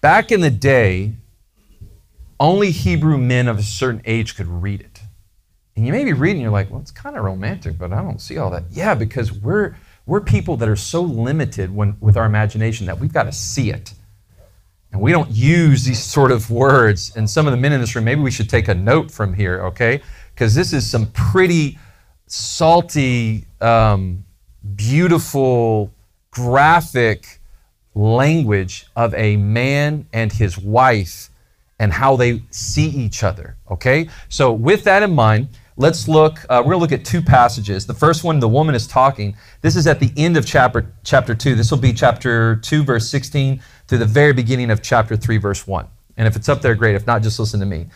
Back 0.00 0.30
in 0.30 0.40
the 0.40 0.50
day, 0.50 1.14
only 2.38 2.70
Hebrew 2.70 3.18
men 3.18 3.48
of 3.48 3.58
a 3.58 3.62
certain 3.62 4.02
age 4.04 4.36
could 4.36 4.46
read 4.46 4.80
it. 4.80 5.00
And 5.74 5.86
you 5.86 5.92
may 5.92 6.04
be 6.04 6.12
reading, 6.12 6.40
you're 6.40 6.50
like, 6.50 6.70
well, 6.70 6.80
it's 6.80 6.90
kind 6.90 7.16
of 7.16 7.24
romantic, 7.24 7.76
but 7.76 7.92
I 7.92 8.00
don't 8.02 8.20
see 8.20 8.38
all 8.38 8.50
that. 8.50 8.64
Yeah, 8.70 8.94
because 8.94 9.32
we're, 9.32 9.76
we're 10.06 10.20
people 10.20 10.56
that 10.58 10.68
are 10.68 10.76
so 10.76 11.02
limited 11.02 11.74
when, 11.74 11.96
with 12.00 12.16
our 12.16 12.24
imagination 12.24 12.86
that 12.86 12.98
we've 12.98 13.12
got 13.12 13.24
to 13.24 13.32
see 13.32 13.70
it. 13.70 13.92
And 14.92 15.00
we 15.00 15.10
don't 15.10 15.30
use 15.30 15.84
these 15.84 16.02
sort 16.02 16.30
of 16.30 16.48
words. 16.50 17.14
And 17.16 17.28
some 17.28 17.46
of 17.46 17.50
the 17.50 17.56
men 17.56 17.72
in 17.72 17.80
this 17.80 17.94
room, 17.94 18.04
maybe 18.04 18.20
we 18.20 18.30
should 18.30 18.48
take 18.48 18.68
a 18.68 18.74
note 18.74 19.10
from 19.10 19.34
here, 19.34 19.62
okay? 19.66 20.00
Because 20.32 20.54
this 20.54 20.72
is 20.72 20.88
some 20.88 21.06
pretty 21.06 21.78
salty 22.28 23.46
um, 23.60 24.24
beautiful, 24.76 25.92
graphic 26.30 27.40
language 27.94 28.86
of 28.94 29.12
a 29.14 29.36
man 29.36 30.06
and 30.12 30.32
his 30.32 30.56
wife 30.56 31.30
and 31.78 31.92
how 31.92 32.16
they 32.16 32.42
see 32.50 32.86
each 32.86 33.22
other. 33.22 33.56
Okay? 33.70 34.08
So, 34.28 34.52
with 34.52 34.84
that 34.84 35.02
in 35.02 35.14
mind, 35.14 35.48
let's 35.76 36.08
look, 36.08 36.38
uh, 36.48 36.62
we're 36.64 36.72
going 36.74 36.86
to 36.86 36.94
look 36.94 37.00
at 37.00 37.04
two 37.04 37.22
passages. 37.22 37.86
The 37.86 37.94
first 37.94 38.24
one, 38.24 38.40
the 38.40 38.48
woman 38.48 38.74
is 38.74 38.86
talking. 38.86 39.36
This 39.60 39.76
is 39.76 39.86
at 39.86 40.00
the 40.00 40.12
end 40.16 40.36
of 40.36 40.46
chapter, 40.46 40.92
chapter 41.04 41.34
2. 41.34 41.54
This 41.54 41.70
will 41.70 41.78
be 41.78 41.92
chapter 41.92 42.56
2, 42.56 42.84
verse 42.84 43.08
16, 43.08 43.60
to 43.88 43.98
the 43.98 44.06
very 44.06 44.32
beginning 44.32 44.70
of 44.70 44.82
chapter 44.82 45.16
3, 45.16 45.36
verse 45.38 45.66
1. 45.66 45.86
And 46.16 46.26
if 46.26 46.36
it's 46.36 46.48
up 46.48 46.62
there, 46.62 46.74
great. 46.74 46.94
If 46.94 47.06
not, 47.06 47.22
just 47.22 47.38
listen 47.38 47.60
to 47.60 47.66
me. 47.66 47.86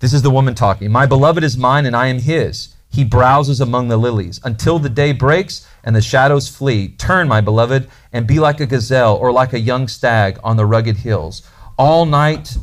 This 0.00 0.12
is 0.12 0.22
the 0.22 0.30
woman 0.30 0.54
talking. 0.54 0.90
My 0.90 1.06
beloved 1.06 1.44
is 1.44 1.56
mine, 1.56 1.86
and 1.86 1.94
I 1.94 2.08
am 2.08 2.18
his. 2.18 2.74
He 2.88 3.04
browses 3.04 3.60
among 3.60 3.88
the 3.88 3.96
lilies 3.96 4.40
until 4.42 4.80
the 4.80 4.88
day 4.88 5.12
breaks 5.12 5.68
and 5.84 5.94
the 5.94 6.02
shadows 6.02 6.48
flee. 6.48 6.88
Turn, 6.88 7.28
my 7.28 7.40
beloved, 7.40 7.88
and 8.12 8.26
be 8.26 8.40
like 8.40 8.58
a 8.60 8.66
gazelle 8.66 9.14
or 9.14 9.30
like 9.30 9.52
a 9.52 9.60
young 9.60 9.86
stag 9.86 10.40
on 10.42 10.56
the 10.56 10.66
rugged 10.66 10.96
hills. 10.96 11.48
All 11.78 12.04
night, 12.04 12.56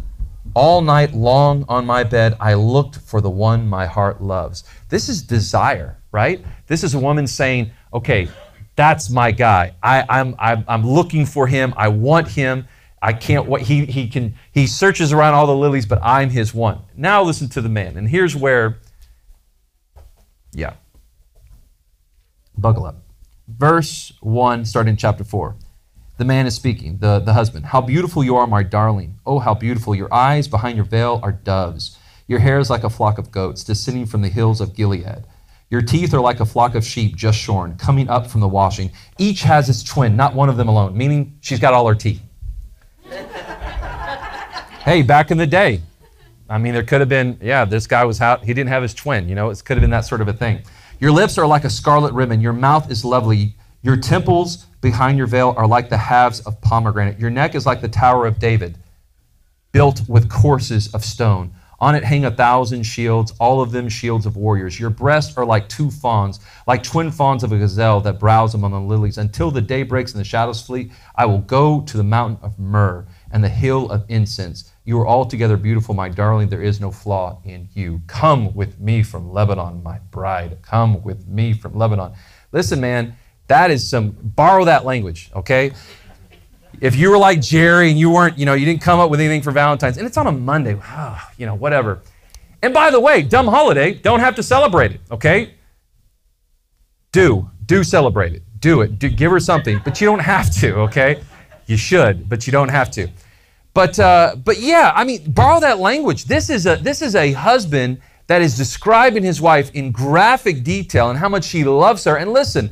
all 0.57 0.81
night 0.81 1.13
long 1.13 1.63
on 1.69 1.85
my 1.85 2.03
bed, 2.03 2.35
I 2.39 2.55
looked 2.55 2.97
for 2.97 3.21
the 3.21 3.29
one 3.29 3.67
my 3.67 3.85
heart 3.85 4.23
loves. 4.23 4.63
This 4.89 5.07
is 5.07 5.21
desire, 5.21 5.99
right? 6.11 6.43
This 6.65 6.83
is 6.83 6.95
a 6.95 6.99
woman 6.99 7.27
saying, 7.27 7.69
okay, 7.93 8.27
that's 8.75 9.11
my 9.11 9.29
guy. 9.29 9.75
I, 9.83 10.03
I'm, 10.09 10.35
I'm, 10.39 10.65
I'm 10.67 10.83
looking 10.83 11.27
for 11.27 11.45
him. 11.45 11.75
I 11.77 11.89
want 11.89 12.27
him. 12.29 12.67
I 13.03 13.13
can't 13.13 13.45
wait. 13.45 13.67
He, 13.67 13.85
he 13.85 14.07
can 14.07 14.33
he 14.51 14.65
searches 14.65 15.13
around 15.13 15.35
all 15.35 15.45
the 15.45 15.55
lilies, 15.55 15.85
but 15.85 15.99
I'm 16.01 16.31
his 16.31 16.55
one. 16.55 16.79
Now 16.95 17.21
listen 17.21 17.47
to 17.49 17.61
the 17.61 17.69
man. 17.69 17.95
And 17.95 18.09
here's 18.09 18.35
where 18.35 18.79
yeah. 20.53 20.73
Buckle 22.57 22.87
up. 22.87 23.03
Verse 23.47 24.11
1, 24.21 24.65
starting 24.65 24.95
chapter 24.95 25.23
4. 25.23 25.55
The 26.17 26.25
man 26.25 26.47
is 26.47 26.55
speaking, 26.55 26.97
the, 26.97 27.19
the 27.19 27.33
husband. 27.33 27.67
How 27.67 27.79
beautiful 27.79 28.23
you 28.23 28.35
are, 28.35 28.47
my 28.47 28.63
darling. 28.63 29.19
Oh, 29.25 29.39
how 29.39 29.53
beautiful. 29.53 29.93
Your 29.93 30.11
eyes 30.13 30.47
behind 30.47 30.75
your 30.75 30.85
veil 30.85 31.19
are 31.21 31.31
doves. 31.31 31.97
Your 32.27 32.39
hair 32.39 32.59
is 32.59 32.69
like 32.69 32.83
a 32.83 32.89
flock 32.89 33.17
of 33.17 33.31
goats 33.31 33.63
descending 33.63 34.05
from 34.05 34.21
the 34.21 34.29
hills 34.29 34.59
of 34.59 34.75
Gilead. 34.75 35.25
Your 35.69 35.81
teeth 35.81 36.13
are 36.13 36.19
like 36.19 36.39
a 36.39 36.45
flock 36.45 36.75
of 36.75 36.83
sheep 36.85 37.15
just 37.15 37.37
shorn, 37.37 37.75
coming 37.77 38.09
up 38.09 38.27
from 38.27 38.41
the 38.41 38.47
washing. 38.47 38.91
Each 39.17 39.41
has 39.43 39.69
its 39.69 39.83
twin, 39.83 40.15
not 40.15 40.33
one 40.33 40.49
of 40.49 40.57
them 40.57 40.69
alone, 40.69 40.97
meaning 40.97 41.37
she's 41.41 41.59
got 41.59 41.73
all 41.73 41.87
her 41.87 41.95
teeth. 41.95 42.21
hey, 44.83 45.01
back 45.03 45.29
in 45.29 45.37
the 45.37 45.45
day, 45.45 45.81
I 46.49 46.57
mean, 46.57 46.73
there 46.73 46.83
could 46.83 47.01
have 47.01 47.09
been, 47.09 47.37
yeah, 47.41 47.65
this 47.65 47.85
guy 47.85 48.05
was 48.05 48.21
out, 48.21 48.43
he 48.43 48.53
didn't 48.53 48.69
have 48.69 48.81
his 48.81 48.93
twin, 48.93 49.27
you 49.27 49.35
know, 49.35 49.49
it 49.49 49.63
could 49.63 49.75
have 49.77 49.81
been 49.81 49.91
that 49.91 50.05
sort 50.05 50.21
of 50.21 50.29
a 50.29 50.33
thing. 50.33 50.61
Your 50.99 51.11
lips 51.11 51.37
are 51.37 51.45
like 51.45 51.63
a 51.63 51.69
scarlet 51.69 52.13
ribbon. 52.13 52.41
Your 52.41 52.53
mouth 52.53 52.89
is 52.89 53.05
lovely. 53.05 53.53
Your 53.81 53.97
temples 53.97 54.65
behind 54.81 55.17
your 55.17 55.27
veil 55.27 55.53
are 55.57 55.67
like 55.67 55.89
the 55.89 55.97
halves 55.97 56.39
of 56.41 56.59
pomegranate. 56.61 57.19
Your 57.19 57.29
neck 57.29 57.55
is 57.55 57.65
like 57.65 57.81
the 57.81 57.87
Tower 57.87 58.25
of 58.25 58.39
David, 58.39 58.77
built 59.71 60.01
with 60.07 60.29
courses 60.29 60.93
of 60.93 61.05
stone. 61.05 61.53
On 61.79 61.93
it 61.93 62.03
hang 62.03 62.25
a 62.25 62.31
thousand 62.31 62.81
shields, 62.83 63.33
all 63.39 63.61
of 63.61 63.71
them 63.71 63.87
shields 63.87 64.25
of 64.25 64.35
warriors. 64.35 64.79
Your 64.79 64.89
breasts 64.89 65.37
are 65.37 65.45
like 65.45 65.69
two 65.69 65.91
fawns, 65.91 66.39
like 66.65 66.81
twin 66.81 67.11
fawns 67.11 67.43
of 67.43 67.51
a 67.51 67.57
gazelle 67.59 68.01
that 68.01 68.19
browse 68.19 68.55
among 68.55 68.71
the 68.71 68.81
lilies. 68.81 69.19
Until 69.19 69.51
the 69.51 69.61
day 69.61 69.83
breaks 69.83 70.11
and 70.11 70.19
the 70.19 70.25
shadows 70.25 70.59
flee, 70.59 70.91
I 71.15 71.27
will 71.27 71.41
go 71.41 71.81
to 71.81 71.97
the 71.97 72.03
mountain 72.03 72.39
of 72.41 72.57
myrrh 72.57 73.05
and 73.29 73.43
the 73.43 73.49
hill 73.49 73.91
of 73.91 74.05
incense. 74.09 74.71
You 74.85 74.99
are 75.01 75.07
altogether 75.07 75.55
beautiful, 75.55 75.93
my 75.93 76.09
darling. 76.09 76.49
There 76.49 76.63
is 76.63 76.81
no 76.81 76.89
flaw 76.89 77.39
in 77.45 77.69
you. 77.73 78.01
Come 78.07 78.55
with 78.55 78.79
me 78.79 79.03
from 79.03 79.31
Lebanon, 79.31 79.83
my 79.83 79.99
bride. 80.09 80.57
Come 80.63 81.03
with 81.03 81.27
me 81.27 81.53
from 81.53 81.75
Lebanon. 81.75 82.13
Listen, 82.51 82.81
man, 82.81 83.15
that 83.47 83.71
is 83.71 83.89
some, 83.89 84.11
borrow 84.21 84.65
that 84.65 84.85
language, 84.85 85.31
okay? 85.35 85.71
If 86.81 86.95
you 86.95 87.09
were 87.09 87.17
like 87.17 87.41
Jerry 87.41 87.89
and 87.89 87.99
you 87.99 88.09
weren't, 88.09 88.37
you 88.37 88.45
know, 88.45 88.53
you 88.53 88.65
didn't 88.65 88.81
come 88.81 88.99
up 88.99 89.09
with 89.09 89.19
anything 89.19 89.41
for 89.41 89.51
Valentine's, 89.51 89.97
and 89.97 90.05
it's 90.05 90.17
on 90.17 90.27
a 90.27 90.31
Monday, 90.31 90.79
oh, 90.81 91.29
you 91.37 91.45
know, 91.45 91.55
whatever. 91.55 92.01
And 92.61 92.73
by 92.73 92.91
the 92.91 92.99
way, 92.99 93.21
dumb 93.21 93.47
holiday, 93.47 93.93
don't 93.93 94.19
have 94.19 94.35
to 94.35 94.43
celebrate 94.43 94.91
it, 94.91 95.01
okay? 95.11 95.53
Do, 97.11 97.49
do 97.65 97.83
celebrate 97.83 98.33
it. 98.33 98.43
Do 98.59 98.81
it. 98.81 98.99
Do, 98.99 99.09
give 99.09 99.31
her 99.31 99.39
something, 99.39 99.81
but 99.83 100.01
you 100.01 100.07
don't 100.07 100.19
have 100.19 100.53
to, 100.55 100.75
okay? 100.81 101.21
You 101.67 101.77
should, 101.77 102.27
but 102.27 102.47
you 102.47 102.51
don't 102.51 102.69
have 102.69 102.89
to. 102.91 103.07
But 103.73 103.99
uh, 103.99 104.35
but 104.43 104.59
yeah, 104.59 104.91
I 104.95 105.03
mean, 105.03 105.31
borrow 105.31 105.59
that 105.59 105.77
language. 105.77 106.25
This 106.25 106.49
is 106.49 106.65
a 106.65 106.77
this 106.77 107.03
is 107.03 107.13
a 107.13 107.33
husband 107.33 108.01
that 108.25 108.41
is 108.41 108.57
describing 108.57 109.21
his 109.21 109.39
wife 109.39 109.69
in 109.75 109.91
graphic 109.91 110.63
detail 110.63 111.11
and 111.11 111.19
how 111.19 111.29
much 111.29 111.49
he 111.49 111.63
loves 111.63 112.03
her. 112.05 112.17
And 112.17 112.33
listen, 112.33 112.71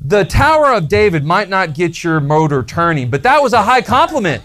the 0.00 0.24
Tower 0.24 0.72
of 0.72 0.88
David 0.88 1.24
might 1.24 1.48
not 1.48 1.74
get 1.74 2.04
your 2.04 2.20
motor 2.20 2.62
turning, 2.62 3.10
but 3.10 3.22
that 3.24 3.42
was 3.42 3.52
a 3.52 3.62
high 3.62 3.82
compliment. 3.82 4.42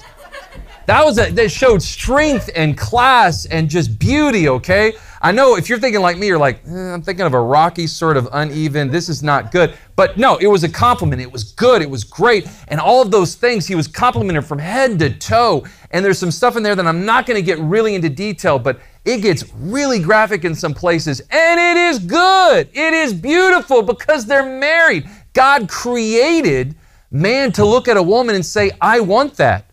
That 0.85 1.05
was 1.05 1.17
a 1.17 1.31
that 1.31 1.49
showed 1.49 1.81
strength 1.81 2.49
and 2.55 2.77
class 2.77 3.45
and 3.45 3.69
just 3.69 3.97
beauty, 3.99 4.49
okay? 4.49 4.93
I 5.21 5.31
know 5.31 5.55
if 5.55 5.69
you're 5.69 5.79
thinking 5.79 6.01
like 6.01 6.17
me, 6.17 6.27
you're 6.27 6.37
like, 6.37 6.59
eh, 6.67 6.93
I'm 6.93 7.01
thinking 7.01 7.25
of 7.25 7.33
a 7.33 7.39
rocky 7.39 7.87
sort 7.87 8.17
of 8.17 8.27
uneven. 8.33 8.91
This 8.91 9.07
is 9.07 9.23
not 9.23 9.53
good. 9.53 9.73
But 9.95 10.17
no, 10.17 10.35
it 10.35 10.47
was 10.47 10.65
a 10.65 10.69
compliment. 10.69 11.21
It 11.21 11.31
was 11.31 11.45
good. 11.45 11.81
It 11.81 11.89
was 11.89 12.03
great. 12.03 12.45
And 12.67 12.81
all 12.81 13.01
of 13.01 13.11
those 13.11 13.35
things, 13.35 13.65
he 13.65 13.75
was 13.75 13.87
complimented 13.87 14.43
from 14.43 14.59
head 14.59 14.99
to 14.99 15.09
toe. 15.11 15.65
And 15.91 16.03
there's 16.03 16.19
some 16.19 16.31
stuff 16.31 16.57
in 16.57 16.63
there 16.63 16.75
that 16.75 16.85
I'm 16.85 17.05
not 17.05 17.25
going 17.25 17.37
to 17.37 17.45
get 17.45 17.57
really 17.59 17.95
into 17.95 18.09
detail, 18.09 18.59
but 18.59 18.81
it 19.05 19.21
gets 19.21 19.45
really 19.53 19.99
graphic 19.99 20.43
in 20.43 20.55
some 20.55 20.73
places. 20.73 21.21
And 21.29 21.59
it 21.59 21.77
is 21.77 21.99
good. 21.99 22.67
It 22.73 22.93
is 22.93 23.13
beautiful 23.13 23.81
because 23.81 24.25
they're 24.25 24.59
married. 24.59 25.07
God 25.33 25.67
created 25.67 26.75
man 27.11 27.51
to 27.53 27.65
look 27.65 27.87
at 27.87 27.97
a 27.97 28.03
woman 28.03 28.35
and 28.35 28.45
say, 28.45 28.71
I 28.81 28.99
want 28.99 29.35
that. 29.35 29.65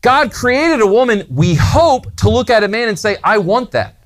God 0.00 0.32
created 0.32 0.80
a 0.80 0.86
woman, 0.86 1.26
we 1.28 1.54
hope, 1.54 2.14
to 2.16 2.30
look 2.30 2.50
at 2.50 2.62
a 2.62 2.68
man 2.68 2.88
and 2.88 2.98
say, 2.98 3.16
I 3.24 3.38
want 3.38 3.72
that. 3.72 3.96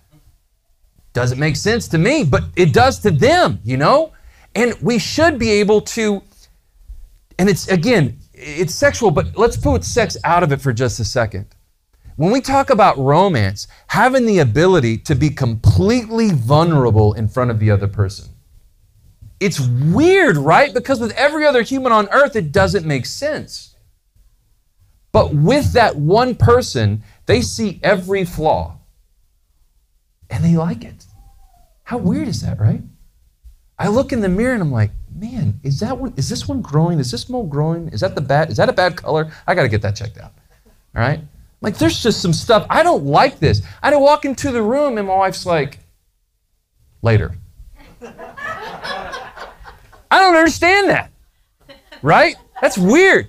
Doesn't 1.12 1.38
make 1.38 1.56
sense 1.56 1.88
to 1.88 1.98
me, 1.98 2.24
but 2.24 2.44
it 2.56 2.72
does 2.72 2.98
to 3.00 3.10
them, 3.10 3.60
you 3.64 3.76
know? 3.76 4.12
And 4.54 4.74
we 4.80 4.98
should 4.98 5.38
be 5.38 5.50
able 5.50 5.82
to, 5.82 6.22
and 7.38 7.48
it's 7.48 7.68
again, 7.68 8.18
it's 8.32 8.74
sexual, 8.74 9.10
but 9.10 9.36
let's 9.36 9.56
put 9.56 9.84
sex 9.84 10.16
out 10.24 10.42
of 10.42 10.52
it 10.52 10.60
for 10.60 10.72
just 10.72 11.00
a 11.00 11.04
second. 11.04 11.46
When 12.16 12.30
we 12.30 12.40
talk 12.40 12.70
about 12.70 12.98
romance, 12.98 13.68
having 13.88 14.26
the 14.26 14.38
ability 14.38 14.98
to 14.98 15.14
be 15.14 15.30
completely 15.30 16.30
vulnerable 16.30 17.14
in 17.14 17.28
front 17.28 17.50
of 17.50 17.58
the 17.58 17.70
other 17.70 17.88
person. 17.88 18.31
It's 19.42 19.59
weird, 19.61 20.37
right? 20.37 20.72
Because 20.72 21.00
with 21.00 21.12
every 21.12 21.44
other 21.44 21.62
human 21.62 21.90
on 21.90 22.09
earth, 22.11 22.37
it 22.37 22.52
doesn't 22.52 22.87
make 22.87 23.07
sense. 23.07 23.74
But 25.11 25.35
with 25.35 25.72
that 25.72 25.96
one 25.96 26.37
person, 26.37 27.02
they 27.26 27.42
see 27.42 27.81
every 27.83 28.24
flaw 28.24 28.78
and 30.31 30.44
they 30.44 30.57
like 30.57 30.85
it. 30.85 31.05
How 31.83 31.98
weird 31.98 32.28
is 32.28 32.40
that, 32.42 32.61
right? 32.61 32.83
I 33.78 33.88
look 33.88 34.12
in 34.12 34.20
the 34.20 34.28
mirror 34.28 34.55
and 34.55 34.62
I'm 34.62 34.70
like, 34.70 34.92
man, 35.12 35.59
is 35.64 35.81
that 35.81 35.98
one, 35.98 36.14
is 36.16 36.28
this 36.28 36.46
one 36.46 36.62
growing? 36.62 37.00
Is 37.00 37.11
this 37.11 37.28
mole 37.28 37.46
growing? 37.46 37.88
Is 37.88 38.00
that 38.00 38.14
the 38.14 38.20
bad, 38.20 38.48
is 38.48 38.57
that 38.59 38.68
a 38.68 38.72
bad 38.72 38.96
color? 38.96 39.33
I 39.46 39.55
got 39.55 39.62
to 39.62 39.68
get 39.68 39.83
that 39.83 39.96
checked 39.96 40.18
out. 40.18 40.33
All 40.94 41.02
right? 41.02 41.20
Like, 41.61 41.78
there's 41.78 42.00
just 42.02 42.22
some 42.22 42.33
stuff. 42.33 42.64
I 42.70 42.83
don't 42.83 43.05
like 43.05 43.40
this. 43.40 43.61
I 43.83 43.94
walk 43.96 44.24
into 44.24 44.52
the 44.52 44.62
room 44.62 44.98
and 44.98 45.09
my 45.09 45.16
wife's 45.16 45.44
like, 45.44 45.81
later. 47.02 47.37
I 50.12 50.18
don't 50.18 50.37
understand 50.37 50.90
that. 50.90 51.11
Right? 52.03 52.37
That's 52.61 52.77
weird. 52.77 53.29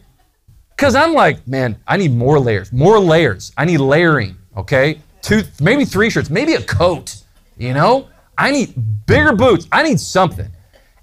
Because 0.75 0.95
I'm 0.95 1.13
like, 1.13 1.47
man, 1.47 1.77
I 1.87 1.97
need 1.97 2.11
more 2.11 2.39
layers, 2.39 2.73
more 2.73 2.99
layers. 2.99 3.51
I 3.57 3.65
need 3.65 3.77
layering, 3.77 4.35
okay? 4.57 4.99
two, 5.23 5.43
maybe 5.59 5.85
three 5.85 6.09
shirts, 6.09 6.29
maybe 6.29 6.53
a 6.53 6.61
coat, 6.61 7.23
you 7.57 7.73
know? 7.73 8.09
I 8.37 8.51
need 8.51 8.73
bigger 9.05 9.33
boots. 9.33 9.67
I 9.71 9.83
need 9.83 9.99
something. 9.99 10.49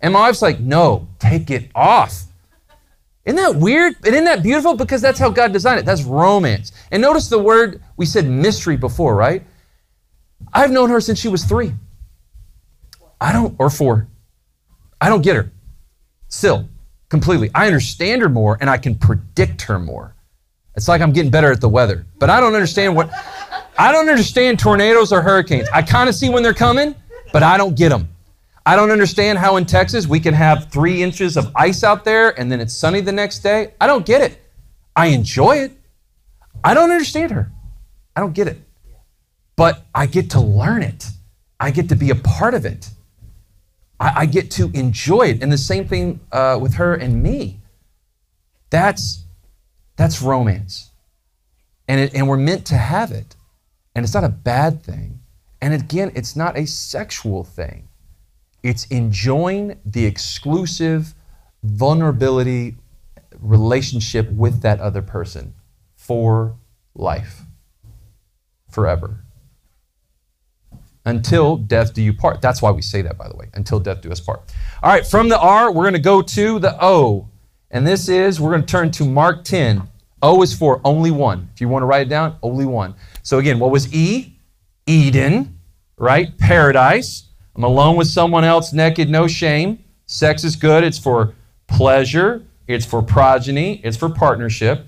And 0.01 0.13
my 0.13 0.21
wife's 0.21 0.43
like, 0.43 0.61
no, 0.61 1.09
take 1.19 1.51
it 1.51 1.71
off. 1.75 2.25
Isn't 3.25 3.37
that 3.37 3.57
weird? 3.57 3.95
And 4.05 4.15
isn't 4.15 4.25
that 4.25 4.43
beautiful? 4.43 4.75
Because 4.77 5.01
that's 5.01 5.19
how 5.19 5.31
God 5.31 5.53
designed 5.53 5.81
it. 5.81 5.87
That's 5.87 6.03
romance. 6.03 6.73
And 6.91 7.01
notice 7.01 7.29
the 7.29 7.39
word, 7.39 7.83
we 7.97 8.07
said 8.07 8.27
mystery 8.27 8.77
before, 8.77 9.15
right? 9.15 9.45
I've 10.53 10.71
known 10.71 10.91
her 10.91 11.01
since 11.01 11.19
she 11.19 11.29
was 11.29 11.45
three. 11.45 11.73
I 13.21 13.33
don't, 13.33 13.55
or 13.59 13.71
four. 13.71 14.09
I 15.01 15.09
don't 15.09 15.23
get 15.23 15.37
her. 15.37 15.53
Still, 16.31 16.61
mm-hmm. 16.61 16.73
completely. 17.11 17.51
I 17.55 17.67
understand 17.67 18.23
her 18.23 18.29
more 18.29 18.57
and 18.61 18.71
I 18.71 18.79
can 18.79 18.95
predict 18.95 19.63
her 19.63 19.79
more. 19.79 20.15
It's 20.77 20.89
like 20.89 21.03
I'm 21.03 21.13
getting 21.13 21.31
better 21.31 21.53
at 21.53 21.61
the 21.61 21.69
weather. 21.69 22.07
But 22.19 22.31
I 22.31 22.41
don't 22.41 22.55
understand 22.55 22.97
what. 22.97 23.11
I 23.79 23.93
don't 23.93 24.09
understand 24.09 24.59
tornadoes 24.59 25.13
or 25.13 25.21
hurricanes. 25.21 25.69
I 25.73 25.83
kind 25.83 26.09
of 26.09 26.15
see 26.15 26.31
when 26.31 26.43
they're 26.43 26.55
coming, 26.55 26.95
but 27.33 27.43
I 27.43 27.59
don't 27.59 27.77
get 27.77 27.91
them. 27.91 28.09
I 28.65 28.77
don't 28.77 28.91
understand 28.91 29.39
how 29.39 29.57
in 29.57 29.67
Texas 29.67 30.07
we 30.07 30.21
can 30.21 30.35
have 30.35 30.71
three 30.71 31.03
inches 31.03 31.37
of 31.37 31.51
ice 31.57 31.83
out 31.83 32.05
there 32.05 32.39
and 32.39 32.53
then 32.53 32.61
it's 32.61 32.75
sunny 32.75 33.01
the 33.01 33.13
next 33.13 33.41
day. 33.41 33.75
I 33.81 33.87
don't 33.87 34.07
get 34.07 34.21
it. 34.21 34.41
I 34.95 35.07
enjoy 35.07 35.57
it. 35.57 35.73
I 36.63 36.75
don't 36.75 36.91
understand 36.91 37.33
her. 37.33 37.51
I 38.15 38.21
don't 38.21 38.35
get 38.35 38.49
it. 38.49 38.59
But 39.57 39.85
I 39.95 40.07
get 40.07 40.31
to 40.31 40.41
learn 40.41 40.83
it. 40.83 41.07
I 41.59 41.71
get 41.71 41.89
to 41.89 41.97
be 41.97 42.11
a 42.11 42.15
part 42.15 42.55
of 42.55 42.65
it. 42.65 42.91
I, 44.01 44.23
I 44.23 44.27
get 44.27 44.51
to 44.53 44.71
enjoy 44.75 45.29
it. 45.29 45.43
And 45.43 45.53
the 45.53 45.59
same 45.59 45.87
thing 45.87 46.21
uh, 46.33 46.59
with 46.61 46.75
her 46.75 46.95
and 46.95 47.23
me. 47.23 47.61
That's 48.71 49.25
that's 49.97 50.23
romance. 50.23 50.91
And, 51.87 52.01
it, 52.01 52.15
and 52.15 52.27
we're 52.27 52.39
meant 52.39 52.65
to 52.69 52.77
have 52.77 53.13
it. 53.13 53.37
And 53.95 54.03
it's 54.03 54.15
not 54.15 54.25
a 54.25 54.31
bad 54.31 54.83
thing. 54.83 55.21
And 55.61 55.75
again, 55.75 56.11
it's 56.15 56.35
not 56.35 56.57
a 56.57 56.67
sexual 56.67 57.45
thing. 57.45 57.89
It's 58.63 58.87
enjoying 58.87 59.79
the 59.85 60.07
exclusive 60.07 61.15
vulnerability 61.63 62.77
relationship 63.39 64.31
with 64.31 64.63
that 64.63 64.81
other 64.81 65.03
person 65.03 65.55
for 65.97 66.57
life, 66.95 67.43
forever. 68.71 69.25
Until 71.11 71.57
death 71.57 71.93
do 71.93 72.03
you 72.03 72.13
part. 72.13 72.41
That's 72.41 72.63
why 72.63 72.71
we 72.71 72.83
say 72.83 73.03
that, 73.03 73.19
by 73.19 73.29
the 73.29 73.37
way. 73.37 73.49
Until 73.55 73.81
death 73.81 74.01
do 74.01 74.11
us 74.11 74.21
part. 74.21 74.41
All 74.83 74.91
right, 74.91 75.07
from 75.07 75.29
the 75.29 75.39
R, 75.39 75.73
we're 75.73 75.83
going 75.83 75.95
to 75.95 75.99
go 75.99 76.23
to 76.23 76.59
the 76.59 76.77
O. 76.83 77.29
And 77.71 77.87
this 77.87 78.09
is, 78.09 78.41
we're 78.41 78.51
going 78.51 78.63
to 78.63 78.67
turn 78.67 78.91
to 78.93 79.05
Mark 79.05 79.45
10. 79.45 79.83
O 80.23 80.43
is 80.43 80.55
for 80.55 80.81
only 80.85 81.11
one. 81.11 81.51
If 81.53 81.61
you 81.61 81.69
want 81.69 81.83
to 81.83 81.87
write 81.87 82.07
it 82.07 82.11
down, 82.11 82.37
only 82.43 82.67
one. 82.67 82.95
So 83.23 83.39
again, 83.39 83.59
what 83.59 83.71
was 83.71 83.93
E? 83.93 84.37
Eden, 84.87 85.59
right? 85.97 86.37
Paradise. 86.39 87.25
I'm 87.57 87.65
alone 87.65 87.97
with 87.97 88.09
someone 88.09 88.45
else, 88.45 88.73
naked, 88.73 89.11
no 89.11 89.27
shame. 89.27 89.83
Sex 90.07 90.45
is 90.45 90.57
good. 90.57 90.85
It's 90.85 90.99
for 90.99 91.35
pleasure, 91.67 92.45
it's 92.67 92.85
for 92.85 93.03
progeny, 93.03 93.81
it's 93.85 93.97
for 93.97 94.09
partnership. 94.09 94.87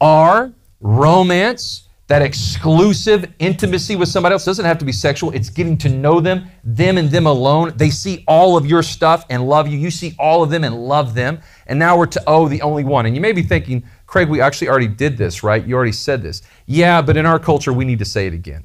R, 0.00 0.52
romance. 0.80 1.88
That 2.08 2.22
exclusive 2.22 3.32
intimacy 3.40 3.96
with 3.96 4.08
somebody 4.08 4.32
else 4.32 4.44
doesn't 4.44 4.64
have 4.64 4.78
to 4.78 4.84
be 4.84 4.92
sexual. 4.92 5.32
It's 5.32 5.50
getting 5.50 5.76
to 5.78 5.88
know 5.88 6.20
them, 6.20 6.46
them 6.62 6.98
and 6.98 7.10
them 7.10 7.26
alone. 7.26 7.72
They 7.76 7.90
see 7.90 8.22
all 8.28 8.56
of 8.56 8.64
your 8.64 8.84
stuff 8.84 9.24
and 9.28 9.48
love 9.48 9.66
you. 9.66 9.76
You 9.76 9.90
see 9.90 10.14
all 10.18 10.44
of 10.44 10.50
them 10.50 10.62
and 10.62 10.86
love 10.86 11.14
them. 11.14 11.40
And 11.66 11.78
now 11.78 11.98
we're 11.98 12.06
to 12.06 12.22
oh, 12.28 12.46
the 12.48 12.62
only 12.62 12.84
one. 12.84 13.06
And 13.06 13.16
you 13.16 13.20
may 13.20 13.32
be 13.32 13.42
thinking, 13.42 13.82
Craig, 14.06 14.28
we 14.28 14.40
actually 14.40 14.68
already 14.68 14.86
did 14.86 15.18
this, 15.18 15.42
right? 15.42 15.66
You 15.66 15.74
already 15.74 15.92
said 15.92 16.22
this. 16.22 16.42
Yeah, 16.66 17.02
but 17.02 17.16
in 17.16 17.26
our 17.26 17.40
culture, 17.40 17.72
we 17.72 17.84
need 17.84 17.98
to 17.98 18.04
say 18.04 18.28
it 18.28 18.34
again. 18.34 18.62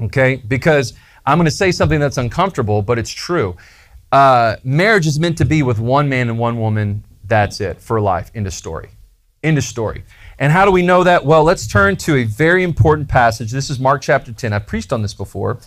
Okay? 0.00 0.36
Because 0.36 0.94
I'm 1.26 1.38
going 1.38 1.46
to 1.46 1.50
say 1.50 1.72
something 1.72 1.98
that's 1.98 2.18
uncomfortable, 2.18 2.82
but 2.82 3.00
it's 3.00 3.10
true. 3.10 3.56
Uh, 4.12 4.56
marriage 4.62 5.08
is 5.08 5.18
meant 5.18 5.38
to 5.38 5.44
be 5.44 5.64
with 5.64 5.80
one 5.80 6.08
man 6.08 6.28
and 6.28 6.38
one 6.38 6.60
woman. 6.60 7.04
That's 7.24 7.60
it 7.60 7.80
for 7.80 8.00
life. 8.00 8.30
End 8.32 8.46
of 8.46 8.52
story. 8.52 8.90
End 9.42 9.58
of 9.58 9.64
story. 9.64 10.04
And 10.38 10.52
how 10.52 10.64
do 10.64 10.70
we 10.70 10.82
know 10.82 11.04
that? 11.04 11.24
Well, 11.24 11.44
let's 11.44 11.66
turn 11.66 11.96
to 11.98 12.16
a 12.16 12.24
very 12.24 12.64
important 12.64 13.08
passage. 13.08 13.50
This 13.50 13.70
is 13.70 13.78
Mark 13.78 14.02
chapter 14.02 14.32
10. 14.32 14.52
I've 14.52 14.66
preached 14.66 14.92
on 14.92 15.02
this 15.02 15.14
before. 15.14 15.58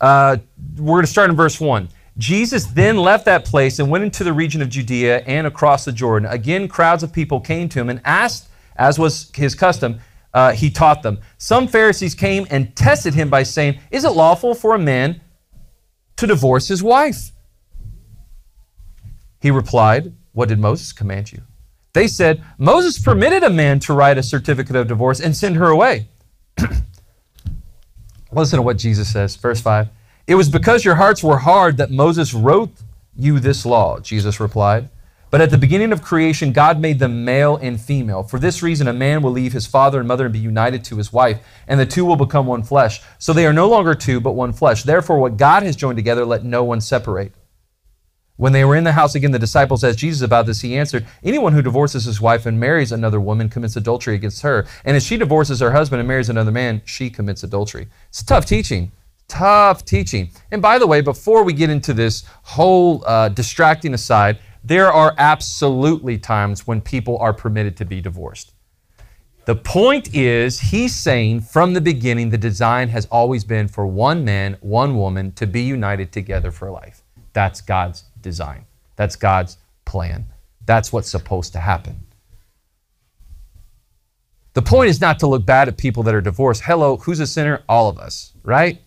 Uh, 0.00 0.38
we're 0.76 0.94
going 0.94 1.04
to 1.04 1.10
start 1.10 1.30
in 1.30 1.36
verse 1.36 1.60
1. 1.60 1.88
Jesus 2.18 2.66
then 2.66 2.96
left 2.96 3.24
that 3.24 3.44
place 3.44 3.78
and 3.78 3.90
went 3.90 4.04
into 4.04 4.24
the 4.24 4.32
region 4.32 4.60
of 4.60 4.68
Judea 4.68 5.20
and 5.20 5.46
across 5.46 5.84
the 5.84 5.92
Jordan. 5.92 6.28
Again, 6.28 6.68
crowds 6.68 7.02
of 7.02 7.12
people 7.12 7.40
came 7.40 7.68
to 7.70 7.80
him 7.80 7.88
and 7.88 8.00
asked, 8.04 8.48
as 8.76 8.98
was 8.98 9.30
his 9.34 9.54
custom, 9.54 10.00
uh, 10.34 10.52
he 10.52 10.70
taught 10.70 11.02
them. 11.02 11.18
Some 11.38 11.68
Pharisees 11.68 12.14
came 12.14 12.46
and 12.50 12.74
tested 12.74 13.14
him 13.14 13.30
by 13.30 13.44
saying, 13.44 13.78
Is 13.90 14.04
it 14.04 14.10
lawful 14.10 14.54
for 14.54 14.74
a 14.74 14.78
man 14.78 15.20
to 16.16 16.26
divorce 16.26 16.68
his 16.68 16.82
wife? 16.82 17.30
He 19.40 19.50
replied, 19.50 20.12
What 20.32 20.48
did 20.48 20.58
Moses 20.58 20.92
command 20.92 21.32
you? 21.32 21.42
They 21.94 22.08
said, 22.08 22.42
Moses 22.56 22.98
permitted 22.98 23.42
a 23.42 23.50
man 23.50 23.78
to 23.80 23.92
write 23.92 24.18
a 24.18 24.22
certificate 24.22 24.76
of 24.76 24.88
divorce 24.88 25.20
and 25.20 25.36
send 25.36 25.56
her 25.56 25.68
away. 25.68 26.08
Listen 28.32 28.56
to 28.56 28.62
what 28.62 28.78
Jesus 28.78 29.12
says, 29.12 29.36
verse 29.36 29.60
5. 29.60 29.88
It 30.26 30.36
was 30.36 30.48
because 30.48 30.84
your 30.84 30.94
hearts 30.94 31.22
were 31.22 31.38
hard 31.38 31.76
that 31.76 31.90
Moses 31.90 32.32
wrote 32.32 32.70
you 33.14 33.40
this 33.40 33.66
law, 33.66 34.00
Jesus 34.00 34.40
replied. 34.40 34.88
But 35.30 35.40
at 35.40 35.50
the 35.50 35.58
beginning 35.58 35.92
of 35.92 36.02
creation, 36.02 36.52
God 36.52 36.78
made 36.78 36.98
them 36.98 37.24
male 37.24 37.56
and 37.56 37.80
female. 37.80 38.22
For 38.22 38.38
this 38.38 38.62
reason, 38.62 38.86
a 38.86 38.92
man 38.92 39.22
will 39.22 39.30
leave 39.30 39.52
his 39.52 39.66
father 39.66 39.98
and 39.98 40.06
mother 40.06 40.26
and 40.26 40.32
be 40.32 40.38
united 40.38 40.84
to 40.84 40.96
his 40.96 41.12
wife, 41.12 41.40
and 41.66 41.80
the 41.80 41.86
two 41.86 42.04
will 42.04 42.16
become 42.16 42.46
one 42.46 42.62
flesh. 42.62 43.00
So 43.18 43.32
they 43.32 43.46
are 43.46 43.52
no 43.52 43.68
longer 43.68 43.94
two, 43.94 44.20
but 44.20 44.32
one 44.32 44.52
flesh. 44.52 44.82
Therefore, 44.82 45.18
what 45.18 45.38
God 45.38 45.62
has 45.62 45.74
joined 45.74 45.96
together, 45.96 46.26
let 46.26 46.44
no 46.44 46.64
one 46.64 46.82
separate. 46.82 47.32
When 48.42 48.52
they 48.52 48.64
were 48.64 48.74
in 48.74 48.82
the 48.82 48.90
house 48.90 49.14
again, 49.14 49.30
the 49.30 49.38
disciples 49.38 49.84
asked 49.84 50.00
Jesus 50.00 50.20
about 50.20 50.46
this. 50.46 50.62
He 50.62 50.76
answered, 50.76 51.06
Anyone 51.22 51.52
who 51.52 51.62
divorces 51.62 52.06
his 52.06 52.20
wife 52.20 52.44
and 52.44 52.58
marries 52.58 52.90
another 52.90 53.20
woman 53.20 53.48
commits 53.48 53.76
adultery 53.76 54.16
against 54.16 54.42
her. 54.42 54.66
And 54.84 54.96
if 54.96 55.04
she 55.04 55.16
divorces 55.16 55.60
her 55.60 55.70
husband 55.70 56.00
and 56.00 56.08
marries 56.08 56.28
another 56.28 56.50
man, 56.50 56.82
she 56.84 57.08
commits 57.08 57.44
adultery. 57.44 57.86
It's 58.08 58.20
tough 58.24 58.44
teaching. 58.44 58.90
Tough 59.28 59.84
teaching. 59.84 60.32
And 60.50 60.60
by 60.60 60.80
the 60.80 60.88
way, 60.88 61.02
before 61.02 61.44
we 61.44 61.52
get 61.52 61.70
into 61.70 61.94
this 61.94 62.24
whole 62.42 63.04
uh, 63.06 63.28
distracting 63.28 63.94
aside, 63.94 64.40
there 64.64 64.92
are 64.92 65.14
absolutely 65.18 66.18
times 66.18 66.66
when 66.66 66.80
people 66.80 67.18
are 67.18 67.32
permitted 67.32 67.76
to 67.76 67.84
be 67.84 68.00
divorced. 68.00 68.54
The 69.44 69.54
point 69.54 70.16
is, 70.16 70.58
he's 70.58 70.96
saying 70.96 71.42
from 71.42 71.74
the 71.74 71.80
beginning, 71.80 72.30
the 72.30 72.38
design 72.38 72.88
has 72.88 73.06
always 73.06 73.44
been 73.44 73.68
for 73.68 73.86
one 73.86 74.24
man, 74.24 74.56
one 74.62 74.96
woman 74.96 75.30
to 75.34 75.46
be 75.46 75.62
united 75.62 76.10
together 76.10 76.50
for 76.50 76.72
life. 76.72 77.04
That's 77.34 77.60
God's 77.60 78.04
design. 78.22 78.64
That's 78.96 79.16
God's 79.16 79.58
plan. 79.84 80.26
That's 80.64 80.92
what's 80.92 81.10
supposed 81.10 81.52
to 81.52 81.58
happen. 81.58 82.00
The 84.54 84.62
point 84.62 84.90
is 84.90 85.00
not 85.00 85.18
to 85.20 85.26
look 85.26 85.46
bad 85.46 85.68
at 85.68 85.78
people 85.78 86.02
that 86.04 86.14
are 86.14 86.20
divorced. 86.20 86.62
Hello, 86.62 86.98
who's 86.98 87.20
a 87.20 87.26
sinner? 87.26 87.62
All 87.68 87.88
of 87.88 87.98
us, 87.98 88.32
right? 88.42 88.80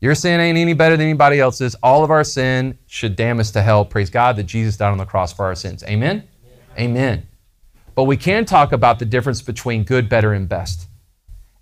Your 0.00 0.14
sin 0.14 0.40
ain't 0.40 0.56
any 0.56 0.72
better 0.72 0.96
than 0.96 1.06
anybody 1.06 1.40
else's. 1.40 1.74
All 1.82 2.04
of 2.04 2.10
our 2.10 2.24
sin 2.24 2.78
should 2.86 3.16
damn 3.16 3.38
us 3.38 3.50
to 3.50 3.62
hell. 3.62 3.84
Praise 3.84 4.08
God 4.08 4.36
that 4.36 4.44
Jesus 4.44 4.76
died 4.76 4.90
on 4.90 4.98
the 4.98 5.04
cross 5.04 5.32
for 5.32 5.44
our 5.44 5.54
sins. 5.54 5.82
Amen? 5.82 6.26
Amen. 6.78 6.90
Amen. 6.90 7.26
But 7.94 8.04
we 8.04 8.16
can 8.16 8.44
talk 8.44 8.72
about 8.72 8.98
the 8.98 9.04
difference 9.04 9.42
between 9.42 9.82
good, 9.82 10.08
better, 10.08 10.32
and 10.32 10.48
best. 10.48 10.86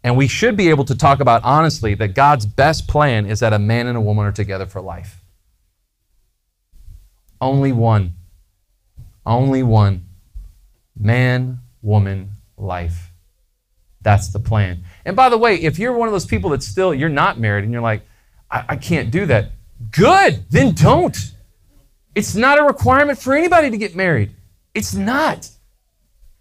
And 0.04 0.16
we 0.16 0.28
should 0.28 0.56
be 0.56 0.68
able 0.68 0.84
to 0.84 0.94
talk 0.94 1.18
about 1.20 1.42
honestly 1.42 1.94
that 1.94 2.14
God's 2.14 2.46
best 2.46 2.86
plan 2.86 3.26
is 3.26 3.40
that 3.40 3.52
a 3.52 3.58
man 3.58 3.88
and 3.88 3.96
a 3.96 4.00
woman 4.00 4.26
are 4.26 4.32
together 4.32 4.66
for 4.66 4.80
life. 4.80 5.20
Only 7.40 7.72
one. 7.72 8.14
Only 9.24 9.62
one. 9.62 10.06
Man, 10.98 11.60
woman, 11.82 12.30
life. 12.56 13.12
That's 14.02 14.28
the 14.28 14.40
plan. 14.40 14.84
And 15.04 15.14
by 15.14 15.28
the 15.28 15.38
way, 15.38 15.56
if 15.56 15.78
you're 15.78 15.92
one 15.92 16.08
of 16.08 16.12
those 16.12 16.26
people 16.26 16.50
that 16.50 16.62
still 16.62 16.94
you're 16.94 17.08
not 17.08 17.38
married 17.38 17.64
and 17.64 17.72
you're 17.72 17.82
like, 17.82 18.02
I, 18.50 18.64
I 18.70 18.76
can't 18.76 19.10
do 19.10 19.26
that, 19.26 19.52
good, 19.90 20.44
then 20.50 20.72
don't. 20.74 21.16
It's 22.14 22.34
not 22.34 22.58
a 22.58 22.64
requirement 22.64 23.18
for 23.18 23.34
anybody 23.34 23.70
to 23.70 23.76
get 23.76 23.94
married. 23.94 24.30
It's 24.74 24.94
not. 24.94 25.50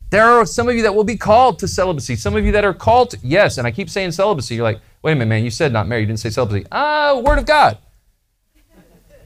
There 0.09 0.23
are 0.23 0.45
some 0.45 0.69
of 0.69 0.75
you 0.75 0.83
that 0.83 0.95
will 0.95 1.03
be 1.03 1.17
called 1.17 1.59
to 1.59 1.67
celibacy. 1.67 2.15
Some 2.15 2.35
of 2.35 2.45
you 2.45 2.53
that 2.53 2.63
are 2.63 2.73
called 2.73 3.11
to, 3.11 3.19
yes, 3.21 3.57
and 3.57 3.67
I 3.67 3.71
keep 3.71 3.89
saying 3.89 4.13
celibacy. 4.13 4.55
You're 4.55 4.63
like, 4.63 4.79
wait 5.01 5.11
a 5.11 5.15
minute, 5.15 5.27
man, 5.27 5.43
you 5.43 5.51
said 5.51 5.73
not 5.73 5.87
married. 5.87 6.01
You 6.01 6.07
didn't 6.07 6.19
say 6.19 6.29
celibacy. 6.29 6.65
Ah, 6.71 7.19
word 7.19 7.39
of 7.39 7.45
God. 7.45 7.77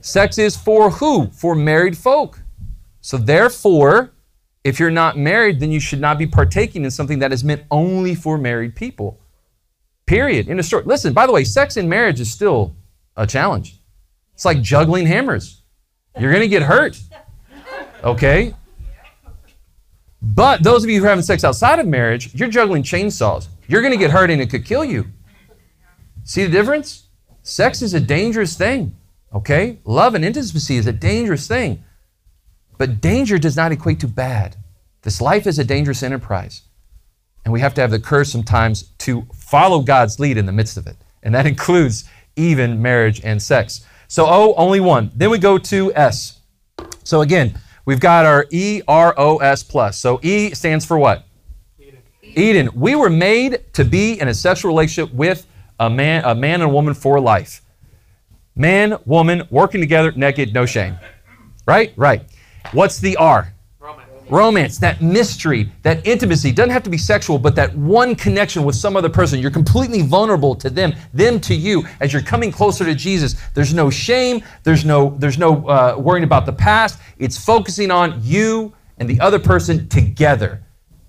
Sex 0.01 0.37
is 0.37 0.57
for 0.57 0.89
who? 0.89 1.27
For 1.27 1.55
married 1.55 1.97
folk. 1.97 2.39
So 3.01 3.17
therefore, 3.17 4.11
if 4.63 4.79
you're 4.79 4.91
not 4.91 5.17
married, 5.17 5.59
then 5.59 5.71
you 5.71 5.79
should 5.79 6.01
not 6.01 6.17
be 6.17 6.27
partaking 6.27 6.83
in 6.83 6.91
something 6.91 7.19
that 7.19 7.31
is 7.31 7.43
meant 7.43 7.63
only 7.71 8.15
for 8.15 8.37
married 8.37 8.75
people. 8.75 9.19
Period. 10.05 10.47
In 10.49 10.59
a 10.59 10.63
story. 10.63 10.83
Listen, 10.85 11.13
by 11.13 11.25
the 11.25 11.31
way, 11.31 11.43
sex 11.43 11.77
in 11.77 11.87
marriage 11.87 12.19
is 12.19 12.31
still 12.31 12.75
a 13.15 13.25
challenge. 13.25 13.79
It's 14.33 14.45
like 14.45 14.61
juggling 14.61 15.07
hammers. 15.07 15.61
You're 16.19 16.31
going 16.31 16.41
to 16.41 16.47
get 16.47 16.63
hurt. 16.63 16.99
Okay? 18.03 18.53
But 20.21 20.63
those 20.63 20.83
of 20.83 20.89
you 20.89 20.99
who 20.99 21.05
are 21.05 21.09
having 21.09 21.23
sex 21.23 21.43
outside 21.43 21.79
of 21.79 21.87
marriage, 21.87 22.33
you're 22.35 22.49
juggling 22.49 22.83
chainsaws. 22.83 23.47
You're 23.67 23.81
going 23.81 23.93
to 23.93 23.99
get 23.99 24.11
hurt 24.11 24.29
and 24.29 24.41
it 24.41 24.49
could 24.49 24.65
kill 24.65 24.83
you. 24.83 25.07
See 26.23 26.43
the 26.43 26.51
difference? 26.51 27.07
Sex 27.43 27.81
is 27.81 27.93
a 27.93 27.99
dangerous 27.99 28.55
thing. 28.55 28.95
Okay? 29.34 29.80
Love 29.86 30.15
and 30.15 30.26
intimacy 30.26 30.78
is 30.78 30.88
a 30.88 30.94
dangerous 30.94 31.48
thing. 31.48 31.84
But 32.78 33.02
danger 33.02 33.38
does 33.38 33.56
not 33.56 33.72
equate 33.72 34.00
to 34.02 34.08
bad. 34.08 34.56
This 35.04 35.22
life 35.22 35.48
is 35.48 35.60
a 35.60 35.63
dangerous 35.63 36.04
enterprise. 36.04 36.63
And 37.44 37.54
we 37.54 37.60
have 37.60 37.74
to 37.76 37.82
have 37.82 37.91
the 37.91 38.00
courage 38.00 38.28
sometimes 38.28 38.84
to 39.00 39.28
follow 39.34 39.82
God's 39.82 40.20
lead 40.20 40.38
in 40.38 40.46
the 40.46 40.52
midst 40.52 40.78
of 40.78 40.88
it. 40.88 40.98
And 41.24 41.34
that 41.34 41.46
includes 41.54 42.06
even 42.36 42.82
marriage 42.82 43.22
and 43.24 43.41
sex. 43.41 43.86
So, 44.08 44.26
O, 44.28 44.54
only 44.56 44.80
one. 44.80 45.12
Then 45.15 45.30
we 45.30 45.38
go 45.38 45.58
to 45.58 45.94
S. 45.96 46.39
So, 47.04 47.22
again, 47.22 47.58
we've 47.86 48.00
got 48.00 48.26
our 48.26 48.46
E 48.52 48.82
R 48.88 49.13
O 49.17 49.38
S 49.38 49.63
plus. 49.63 49.98
So, 49.98 50.20
E 50.22 50.54
stands 50.54 50.86
for 50.86 50.98
what? 50.98 51.26
Eden. 51.80 52.02
Eden. 52.22 52.70
We 52.76 52.96
were 52.96 53.10
made 53.10 53.74
to 53.74 53.86
be 53.86 54.20
in 54.20 54.28
a 54.28 54.34
sexual 54.34 54.70
relationship 54.70 55.13
with 55.13 55.48
a 55.80 55.89
man, 55.89 56.24
a 56.26 56.36
man 56.36 56.56
and 56.62 56.63
a 56.63 56.74
woman 56.74 56.94
for 56.94 57.20
life. 57.20 57.62
Man, 58.55 58.97
woman, 59.05 59.43
working 59.49 59.79
together, 59.79 60.11
naked, 60.11 60.53
no 60.53 60.65
shame. 60.65 60.97
Right? 61.65 61.93
Right. 61.95 62.23
What's 62.73 62.99
the 62.99 63.15
R? 63.17 63.53
Romance. 63.79 64.09
Romance, 64.29 64.77
that 64.79 65.01
mystery, 65.01 65.71
that 65.83 66.05
intimacy. 66.05 66.51
Doesn't 66.51 66.71
have 66.71 66.83
to 66.83 66.89
be 66.89 66.97
sexual, 66.97 67.39
but 67.39 67.55
that 67.55 67.75
one 67.75 68.13
connection 68.15 68.63
with 68.63 68.75
some 68.75 68.97
other 68.97 69.09
person. 69.09 69.39
You're 69.39 69.51
completely 69.51 70.01
vulnerable 70.01 70.53
to 70.55 70.69
them, 70.69 70.93
them 71.13 71.39
to 71.41 71.55
you 71.55 71.83
as 72.01 72.11
you're 72.11 72.21
coming 72.21 72.51
closer 72.51 72.83
to 72.83 72.93
Jesus. 72.93 73.35
There's 73.53 73.73
no 73.73 73.89
shame. 73.89 74.43
There's 74.63 74.83
no, 74.83 75.15
there's 75.17 75.37
no 75.37 75.67
uh, 75.67 75.95
worrying 75.97 76.23
about 76.23 76.45
the 76.45 76.53
past. 76.53 76.99
It's 77.19 77.43
focusing 77.43 77.89
on 77.89 78.19
you 78.21 78.73
and 78.97 79.09
the 79.09 79.19
other 79.19 79.39
person 79.39 79.87
together 79.87 80.61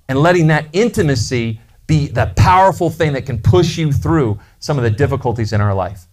and 0.09 0.18
letting 0.18 0.46
that 0.48 0.66
intimacy 0.72 1.61
be 1.87 2.09
that 2.09 2.37
powerful 2.37 2.88
thing 2.88 3.12
that 3.12 3.26
can 3.26 3.40
push 3.40 3.76
you 3.76 3.92
through 3.92 4.38
some 4.61 4.78
of 4.78 4.85
the 4.85 4.90
difficulties 4.90 5.52
in 5.52 5.61
our 5.61 5.74
life. 5.74 6.07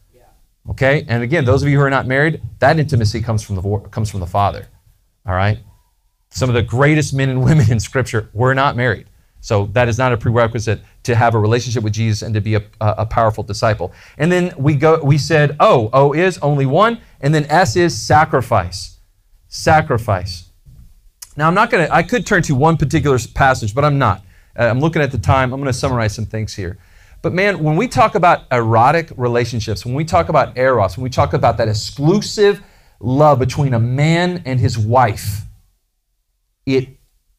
Okay? 0.69 1.05
And 1.07 1.23
again, 1.23 1.45
those 1.45 1.63
of 1.63 1.69
you 1.69 1.77
who 1.77 1.83
are 1.83 1.89
not 1.89 2.07
married, 2.07 2.41
that 2.59 2.79
intimacy 2.79 3.21
comes 3.21 3.43
from 3.43 3.55
the 3.55 3.89
comes 3.89 4.09
from 4.09 4.19
the 4.19 4.27
Father. 4.27 4.67
All 5.25 5.33
right? 5.33 5.59
Some 6.29 6.49
of 6.49 6.55
the 6.55 6.61
greatest 6.61 7.13
men 7.13 7.29
and 7.29 7.43
women 7.49 7.71
in 7.71 7.79
Scripture 7.79 8.29
were 8.33 8.53
not 8.53 8.75
married. 8.75 9.07
So 9.41 9.67
that 9.67 9.87
is 9.87 9.97
not 9.97 10.11
a 10.11 10.17
prerequisite 10.17 10.81
to 11.03 11.15
have 11.15 11.33
a 11.33 11.39
relationship 11.39 11.83
with 11.83 11.93
Jesus 11.93 12.21
and 12.21 12.33
to 12.33 12.41
be 12.41 12.55
a, 12.55 12.63
a 12.81 13.05
powerful 13.05 13.43
disciple. 13.43 13.93
And 14.17 14.31
then 14.31 14.53
we 14.57 14.75
go 14.75 15.01
we 15.03 15.17
said 15.17 15.55
O, 15.59 15.89
O 15.93 16.13
is 16.13 16.37
only 16.39 16.65
one, 16.65 16.99
and 17.21 17.33
then 17.33 17.45
S 17.45 17.75
is 17.75 17.97
sacrifice. 17.97 18.99
Sacrifice. 19.47 20.49
Now 21.37 21.47
I'm 21.47 21.53
not 21.53 21.69
going 21.69 21.87
to 21.87 21.93
I 21.93 22.03
could 22.03 22.25
turn 22.25 22.43
to 22.43 22.55
one 22.55 22.77
particular 22.77 23.17
passage, 23.33 23.73
but 23.73 23.85
I'm 23.85 23.97
not. 23.97 24.23
Uh, 24.57 24.63
I'm 24.63 24.79
looking 24.81 25.01
at 25.01 25.11
the 25.11 25.17
time. 25.17 25.53
I'm 25.53 25.59
going 25.61 25.71
to 25.71 25.77
summarize 25.77 26.13
some 26.13 26.25
things 26.25 26.53
here. 26.53 26.77
But 27.21 27.33
man, 27.33 27.61
when 27.61 27.75
we 27.75 27.87
talk 27.87 28.15
about 28.15 28.43
erotic 28.51 29.11
relationships, 29.17 29.85
when 29.85 29.93
we 29.93 30.05
talk 30.05 30.29
about 30.29 30.57
eros, 30.57 30.97
when 30.97 31.03
we 31.03 31.09
talk 31.09 31.33
about 31.33 31.57
that 31.57 31.67
exclusive 31.67 32.61
love 32.99 33.39
between 33.39 33.73
a 33.73 33.79
man 33.79 34.41
and 34.45 34.59
his 34.59 34.77
wife, 34.77 35.41
it 36.65 36.87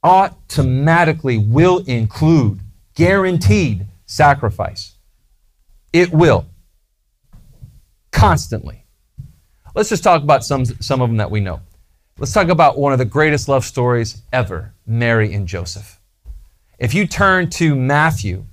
automatically 0.03 1.39
will 1.39 1.78
include, 1.87 2.61
guaranteed, 2.95 3.87
sacrifice. 4.07 4.97
It 5.93 6.12
will. 6.12 6.47
Constantly. 8.12 8.85
Let's 9.74 9.89
just 9.89 10.03
talk 10.03 10.22
about 10.22 10.45
some, 10.45 10.64
some 10.64 11.01
of 11.01 11.09
them 11.09 11.16
that 11.18 11.31
we 11.31 11.41
know. 11.41 11.61
Let's 12.18 12.33
talk 12.33 12.49
about 12.49 12.76
one 12.76 12.93
of 12.93 12.99
the 12.99 13.05
greatest 13.05 13.49
love 13.49 13.64
stories 13.64 14.22
ever 14.33 14.74
Mary 14.85 15.33
and 15.33 15.47
Joseph. 15.47 16.01
If 16.78 16.93
you 16.93 17.07
turn 17.07 17.49
to 17.51 17.74
Matthew 17.74 18.45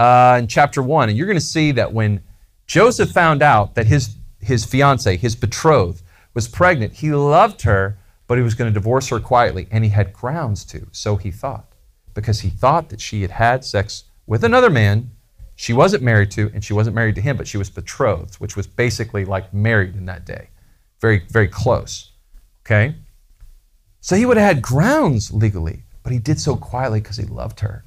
uh, 0.00 0.38
in 0.38 0.46
chapter 0.46 0.82
1, 0.82 1.10
and 1.10 1.18
you're 1.18 1.26
going 1.26 1.36
to 1.36 1.44
see 1.44 1.72
that 1.72 1.92
when 1.92 2.22
Joseph 2.66 3.10
found 3.10 3.42
out 3.42 3.74
that 3.74 3.86
his, 3.86 4.16
his 4.40 4.64
fiance, 4.64 5.14
his 5.18 5.36
betrothed, 5.36 6.02
was 6.32 6.48
pregnant, 6.48 6.94
he 6.94 7.12
loved 7.12 7.60
her, 7.62 7.98
but 8.26 8.38
he 8.38 8.42
was 8.42 8.54
going 8.54 8.70
to 8.70 8.72
divorce 8.72 9.08
her 9.08 9.20
quietly, 9.20 9.68
and 9.70 9.84
he 9.84 9.90
had 9.90 10.14
grounds 10.14 10.64
to, 10.64 10.86
so 10.90 11.16
he 11.16 11.30
thought, 11.30 11.74
because 12.14 12.40
he 12.40 12.48
thought 12.48 12.88
that 12.88 13.00
she 13.00 13.20
had 13.20 13.32
had 13.32 13.62
sex 13.62 14.04
with 14.26 14.42
another 14.42 14.70
man 14.70 15.10
she 15.54 15.74
wasn't 15.74 16.02
married 16.02 16.30
to, 16.30 16.50
and 16.54 16.64
she 16.64 16.72
wasn't 16.72 16.96
married 16.96 17.16
to 17.16 17.20
him, 17.20 17.36
but 17.36 17.46
she 17.46 17.58
was 17.58 17.68
betrothed, 17.68 18.36
which 18.36 18.56
was 18.56 18.66
basically 18.66 19.26
like 19.26 19.52
married 19.52 19.94
in 19.94 20.06
that 20.06 20.24
day. 20.24 20.48
Very, 21.02 21.26
very 21.28 21.48
close. 21.48 22.12
Okay? 22.64 22.94
So 24.00 24.16
he 24.16 24.24
would 24.24 24.38
have 24.38 24.54
had 24.54 24.62
grounds 24.62 25.30
legally, 25.34 25.84
but 26.02 26.14
he 26.14 26.18
did 26.18 26.40
so 26.40 26.56
quietly 26.56 27.02
because 27.02 27.18
he 27.18 27.26
loved 27.26 27.60
her. 27.60 27.84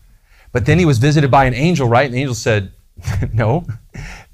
But 0.54 0.66
then 0.66 0.80
he 0.80 0.86
was 0.86 1.00
visited 1.00 1.30
by 1.30 1.46
an 1.46 1.54
angel, 1.54 1.90
right? 1.90 2.06
And 2.06 2.14
the 2.14 2.20
angel 2.20 2.36
said, 2.36 2.72
No, 3.34 3.66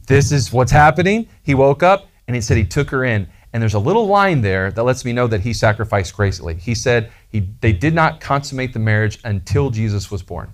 this 0.05 0.31
is 0.31 0.53
what's 0.53 0.71
happening. 0.71 1.27
He 1.41 1.55
woke 1.55 1.81
up 1.81 2.07
and 2.27 2.35
he 2.35 2.41
said 2.41 2.57
he 2.57 2.65
took 2.65 2.91
her 2.91 3.03
in. 3.03 3.27
And 3.51 3.63
there's 3.63 3.73
a 3.73 3.79
little 3.79 4.05
line 4.05 4.41
there 4.41 4.69
that 4.69 4.83
lets 4.83 5.03
me 5.03 5.13
know 5.13 5.25
that 5.25 5.41
he 5.41 5.53
sacrificed 5.53 6.15
gracefully. 6.15 6.55
He 6.55 6.75
said 6.75 7.11
he, 7.29 7.49
they 7.61 7.73
did 7.73 7.95
not 7.95 8.21
consummate 8.21 8.73
the 8.73 8.79
marriage 8.79 9.17
until 9.23 9.71
Jesus 9.71 10.11
was 10.11 10.21
born. 10.21 10.53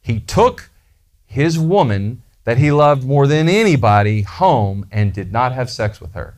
He 0.00 0.20
took 0.20 0.70
his 1.26 1.58
woman 1.58 2.22
that 2.44 2.58
he 2.58 2.70
loved 2.70 3.04
more 3.04 3.26
than 3.26 3.48
anybody 3.48 4.22
home 4.22 4.86
and 4.92 5.12
did 5.12 5.32
not 5.32 5.52
have 5.52 5.70
sex 5.70 6.00
with 6.00 6.12
her. 6.14 6.34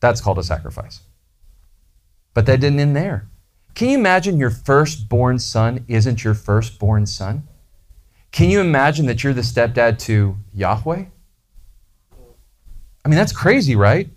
That's 0.00 0.20
called 0.20 0.38
a 0.38 0.42
sacrifice. 0.42 1.00
But 2.34 2.46
that 2.46 2.60
didn't 2.60 2.80
end 2.80 2.96
there. 2.96 3.28
Can 3.74 3.90
you 3.90 3.98
imagine 3.98 4.38
your 4.38 4.50
firstborn 4.50 5.38
son 5.38 5.84
isn't 5.88 6.24
your 6.24 6.34
firstborn 6.34 7.06
son? 7.06 7.46
Can 8.32 8.50
you 8.50 8.60
imagine 8.60 9.06
that 9.06 9.24
you're 9.24 9.32
the 9.32 9.40
stepdad 9.40 9.98
to 10.00 10.36
Yahweh? 10.54 11.04
I 13.04 13.08
mean, 13.08 13.16
that's 13.16 13.32
crazy, 13.32 13.76
right? 13.76 14.08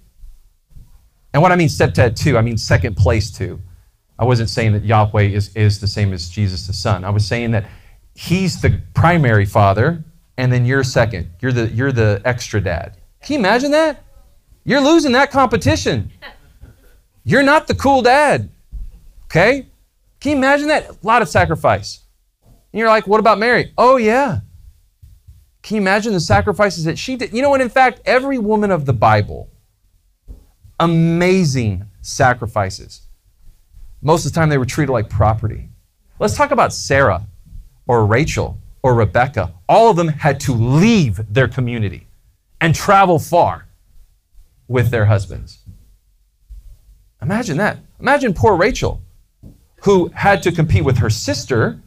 And 1.33 1.41
what 1.41 1.51
I 1.51 1.55
mean 1.55 1.69
stepdad 1.69 2.15
to, 2.23 2.37
I 2.37 2.41
mean 2.41 2.57
second 2.57 2.95
place 2.95 3.31
to. 3.31 3.59
I 4.19 4.25
wasn't 4.25 4.49
saying 4.49 4.73
that 4.73 4.85
Yahweh 4.85 5.23
is, 5.23 5.55
is 5.55 5.79
the 5.79 5.87
same 5.87 6.13
as 6.13 6.29
Jesus 6.29 6.67
the 6.67 6.73
Son. 6.73 7.03
I 7.03 7.09
was 7.09 7.25
saying 7.25 7.51
that 7.51 7.65
he's 8.13 8.61
the 8.61 8.81
primary 8.93 9.45
father, 9.45 10.03
and 10.37 10.51
then 10.51 10.65
you're 10.65 10.83
second. 10.83 11.31
You're 11.41 11.51
the, 11.51 11.67
you're 11.69 11.91
the 11.91 12.21
extra 12.23 12.61
dad. 12.61 12.97
Can 13.21 13.33
you 13.33 13.39
imagine 13.39 13.71
that? 13.71 14.03
You're 14.63 14.81
losing 14.81 15.13
that 15.13 15.31
competition. 15.31 16.11
You're 17.23 17.43
not 17.43 17.67
the 17.67 17.75
cool 17.75 18.01
dad. 18.01 18.49
Okay? 19.25 19.67
Can 20.19 20.31
you 20.31 20.37
imagine 20.37 20.67
that? 20.67 20.89
A 20.89 20.97
lot 21.01 21.21
of 21.21 21.29
sacrifice. 21.29 22.02
And 22.73 22.79
you're 22.79 22.89
like, 22.89 23.05
what 23.05 23.19
about 23.19 23.37
Mary? 23.37 23.71
Oh, 23.77 23.97
yeah. 23.97 24.39
Can 25.61 25.75
you 25.75 25.81
imagine 25.81 26.11
the 26.11 26.19
sacrifices 26.19 26.83
that 26.85 26.97
she 26.97 27.15
did? 27.15 27.31
You 27.31 27.43
know 27.43 27.49
what? 27.49 27.61
In 27.61 27.69
fact, 27.69 28.01
every 28.03 28.39
woman 28.39 28.71
of 28.71 28.85
the 28.85 28.93
Bible, 28.93 29.49
amazing 30.79 31.85
sacrifices. 32.01 33.03
Most 34.01 34.25
of 34.25 34.33
the 34.33 34.39
time, 34.39 34.49
they 34.49 34.57
were 34.57 34.65
treated 34.65 34.91
like 34.91 35.07
property. 35.07 35.69
Let's 36.19 36.35
talk 36.35 36.51
about 36.51 36.73
Sarah 36.73 37.25
or 37.87 38.05
Rachel 38.05 38.57
or 38.81 38.95
Rebecca. 38.95 39.53
All 39.69 39.89
of 39.89 39.95
them 39.95 40.07
had 40.07 40.39
to 40.41 40.53
leave 40.53 41.21
their 41.31 41.47
community 41.47 42.07
and 42.59 42.73
travel 42.73 43.19
far 43.19 43.67
with 44.67 44.89
their 44.89 45.05
husbands. 45.05 45.59
Imagine 47.21 47.57
that. 47.57 47.77
Imagine 47.99 48.33
poor 48.33 48.55
Rachel, 48.55 49.01
who 49.83 50.07
had 50.09 50.43
to 50.43 50.51
compete 50.51 50.83
with 50.83 50.97
her 50.97 51.09
sister 51.09 51.79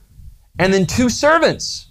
and 0.58 0.72
then 0.72 0.86
two 0.86 1.08
servants. 1.08 1.86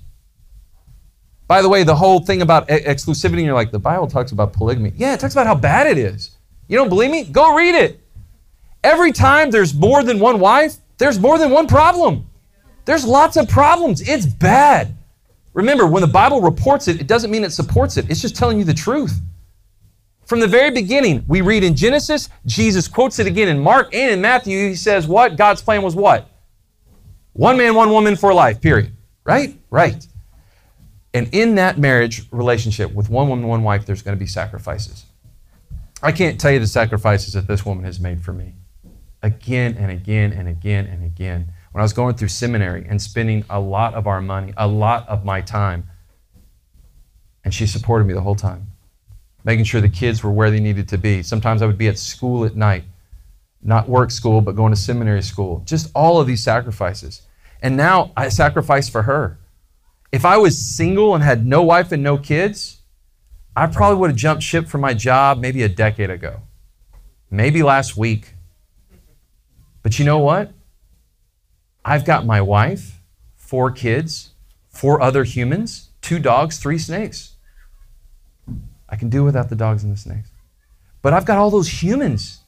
By 1.48 1.62
the 1.62 1.70
way, 1.70 1.84
the 1.84 1.96
whole 1.96 2.20
thing 2.22 2.42
about 2.42 2.68
exclusivity, 2.68 3.46
you're 3.46 3.54
like, 3.54 3.72
the 3.72 3.80
Bible 3.80 4.08
talks 4.08 4.32
about 4.32 4.54
polygamy. 4.54 4.94
Yeah, 4.96 5.14
it 5.14 5.20
talks 5.20 5.34
about 5.34 5.46
how 5.46 5.56
bad 5.56 5.86
it 5.86 5.98
is. 5.98 6.32
You 6.68 6.78
don't 6.78 6.90
believe 6.90 7.12
me? 7.12 7.24
Go 7.24 7.56
read 7.56 7.76
it. 7.76 8.02
Every 8.84 9.12
time 9.12 9.52
there's 9.52 9.74
more 9.74 10.04
than 10.04 10.20
one 10.20 10.40
wife, 10.40 10.78
there's 10.98 11.20
more 11.20 11.38
than 11.38 11.52
one 11.52 11.68
problem. 11.68 12.28
There's 12.86 13.06
lots 13.06 13.38
of 13.38 13.48
problems. 13.48 14.08
It's 14.08 14.26
bad. 14.26 14.96
Remember, 15.54 15.86
when 15.88 16.02
the 16.02 16.08
Bible 16.08 16.42
reports 16.42 16.88
it, 16.88 17.00
it 17.00 17.08
doesn't 17.08 17.32
mean 17.32 17.44
it 17.44 17.52
supports 17.52 17.98
it, 17.98 18.10
it's 18.10 18.22
just 18.22 18.36
telling 18.36 18.58
you 18.58 18.64
the 18.64 18.74
truth. 18.74 19.20
From 20.26 20.40
the 20.40 20.48
very 20.48 20.72
beginning, 20.72 21.24
we 21.28 21.42
read 21.42 21.64
in 21.64 21.76
Genesis, 21.76 22.30
Jesus 22.48 22.88
quotes 22.88 23.20
it 23.20 23.28
again 23.28 23.48
in 23.48 23.60
Mark 23.60 23.94
and 23.94 24.12
in 24.12 24.22
Matthew. 24.22 24.70
He 24.70 24.76
says, 24.76 25.08
What? 25.08 25.38
God's 25.38 25.62
plan 25.62 25.84
was 25.84 25.96
what? 25.96 26.30
One 27.36 27.58
man, 27.58 27.76
one 27.76 27.92
woman 27.92 28.16
for 28.16 28.34
life, 28.34 28.62
period. 28.62 28.94
Right? 29.24 29.60
Right. 29.70 30.08
And 31.14 31.30
in 31.34 31.56
that 31.56 31.78
marriage 31.78 32.24
relationship 32.32 32.94
with 32.94 33.10
one 33.10 33.30
woman, 33.30 33.48
one 33.48 33.64
wife, 33.64 33.86
there's 33.86 34.02
going 34.02 34.18
to 34.18 34.20
be 34.20 34.28
sacrifices. 34.28 35.06
I 36.02 36.12
can't 36.12 36.40
tell 36.40 36.52
you 36.52 36.60
the 36.60 36.68
sacrifices 36.68 37.34
that 37.34 37.48
this 37.48 37.66
woman 37.66 37.86
has 37.86 38.00
made 38.00 38.22
for 38.22 38.34
me. 38.34 38.56
Again 39.24 39.76
and 39.78 39.92
again 39.92 40.34
and 40.34 40.48
again 40.48 40.86
and 40.86 41.04
again. 41.04 41.52
When 41.72 41.82
I 41.82 41.84
was 41.84 41.94
going 41.94 42.16
through 42.16 42.28
seminary 42.30 42.86
and 42.88 43.02
spending 43.02 43.44
a 43.50 43.60
lot 43.60 43.94
of 43.94 44.08
our 44.08 44.22
money, 44.22 44.54
a 44.58 44.68
lot 44.68 45.08
of 45.10 45.26
my 45.26 45.42
time, 45.42 45.90
and 47.44 47.54
she 47.54 47.66
supported 47.68 48.06
me 48.06 48.14
the 48.14 48.22
whole 48.22 48.36
time 48.36 48.72
making 49.46 49.64
sure 49.64 49.80
the 49.80 49.88
kids 49.88 50.24
were 50.24 50.32
where 50.32 50.52
they 50.52 50.60
needed 50.60 50.90
to 50.90 50.98
be. 50.98 51.24
Sometimes 51.24 51.62
I 51.62 51.68
would 51.68 51.78
be 51.78 51.88
at 51.88 51.98
school 51.98 52.44
at 52.44 52.56
night, 52.56 52.84
not 53.66 53.90
work 53.90 54.12
school, 54.12 54.42
but 54.42 54.56
going 54.56 54.72
to 54.72 54.80
seminary 54.80 55.24
school. 55.24 55.64
Just 55.66 55.92
all 55.96 56.22
of 56.22 56.28
these 56.28 56.44
sacrifices. 56.44 57.24
And 57.62 57.76
now 57.76 58.12
I 58.16 58.30
sacrifice 58.30 58.88
for 58.88 59.02
her. 59.02 59.40
If 60.12 60.24
I 60.24 60.38
was 60.38 60.58
single 60.58 61.16
and 61.16 61.24
had 61.24 61.46
no 61.46 61.64
wife 61.64 61.92
and 61.92 62.04
no 62.04 62.18
kids, 62.18 62.82
I 63.56 63.66
probably 63.66 63.98
would 63.98 64.12
have 64.12 64.18
jumped 64.18 64.44
ship 64.44 64.68
from 64.68 64.82
my 64.82 64.94
job 64.94 65.40
maybe 65.40 65.64
a 65.64 65.70
decade 65.70 66.12
ago, 66.12 66.42
maybe 67.32 67.64
last 67.64 67.98
week. 67.98 68.34
But 69.82 69.98
you 69.98 70.06
know 70.06 70.20
what? 70.20 70.52
I've 71.84 72.06
got 72.06 72.26
my 72.26 72.42
wife, 72.42 73.02
four 73.36 73.72
kids, 73.72 74.32
four 74.70 75.02
other 75.02 75.24
humans, 75.24 75.90
two 76.02 76.20
dogs, 76.20 76.60
three 76.60 76.78
snakes. 76.78 77.36
I 78.88 78.96
can 78.96 79.10
do 79.10 79.24
without 79.24 79.50
the 79.50 79.56
dogs 79.56 79.84
and 79.84 79.92
the 79.92 79.98
snakes. 79.98 80.30
But 81.02 81.14
I've 81.14 81.26
got 81.26 81.38
all 81.38 81.50
those 81.50 81.82
humans. 81.82 82.42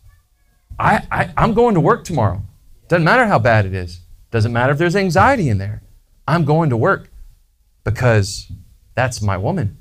I, 0.80 1.06
I, 1.12 1.34
I'm 1.38 1.54
going 1.54 1.74
to 1.76 1.82
work 1.82 2.04
tomorrow. 2.04 2.44
Doesn't 2.88 3.04
matter 3.04 3.26
how 3.26 3.40
bad 3.40 3.66
it 3.66 3.74
is. 3.74 4.02
Doesn't 4.32 4.54
matter 4.54 4.72
if 4.72 4.78
there's 4.78 4.96
anxiety 4.96 5.50
in 5.50 5.58
there. 5.58 5.82
I'm 6.28 6.46
going 6.46 6.70
to 6.70 6.78
work 6.78 7.10
because 7.84 8.52
that's 8.96 9.22
my 9.22 9.38
woman. 9.38 9.78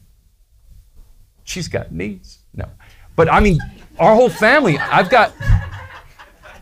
She's 1.45 1.69
got 1.69 1.93
needs. 1.93 2.39
No. 2.55 2.67
But 3.15 3.33
I 3.33 3.41
mean, 3.41 3.59
our 3.99 4.15
whole 4.15 4.29
family, 4.29 4.79
I've 4.79 5.11
got 5.11 5.33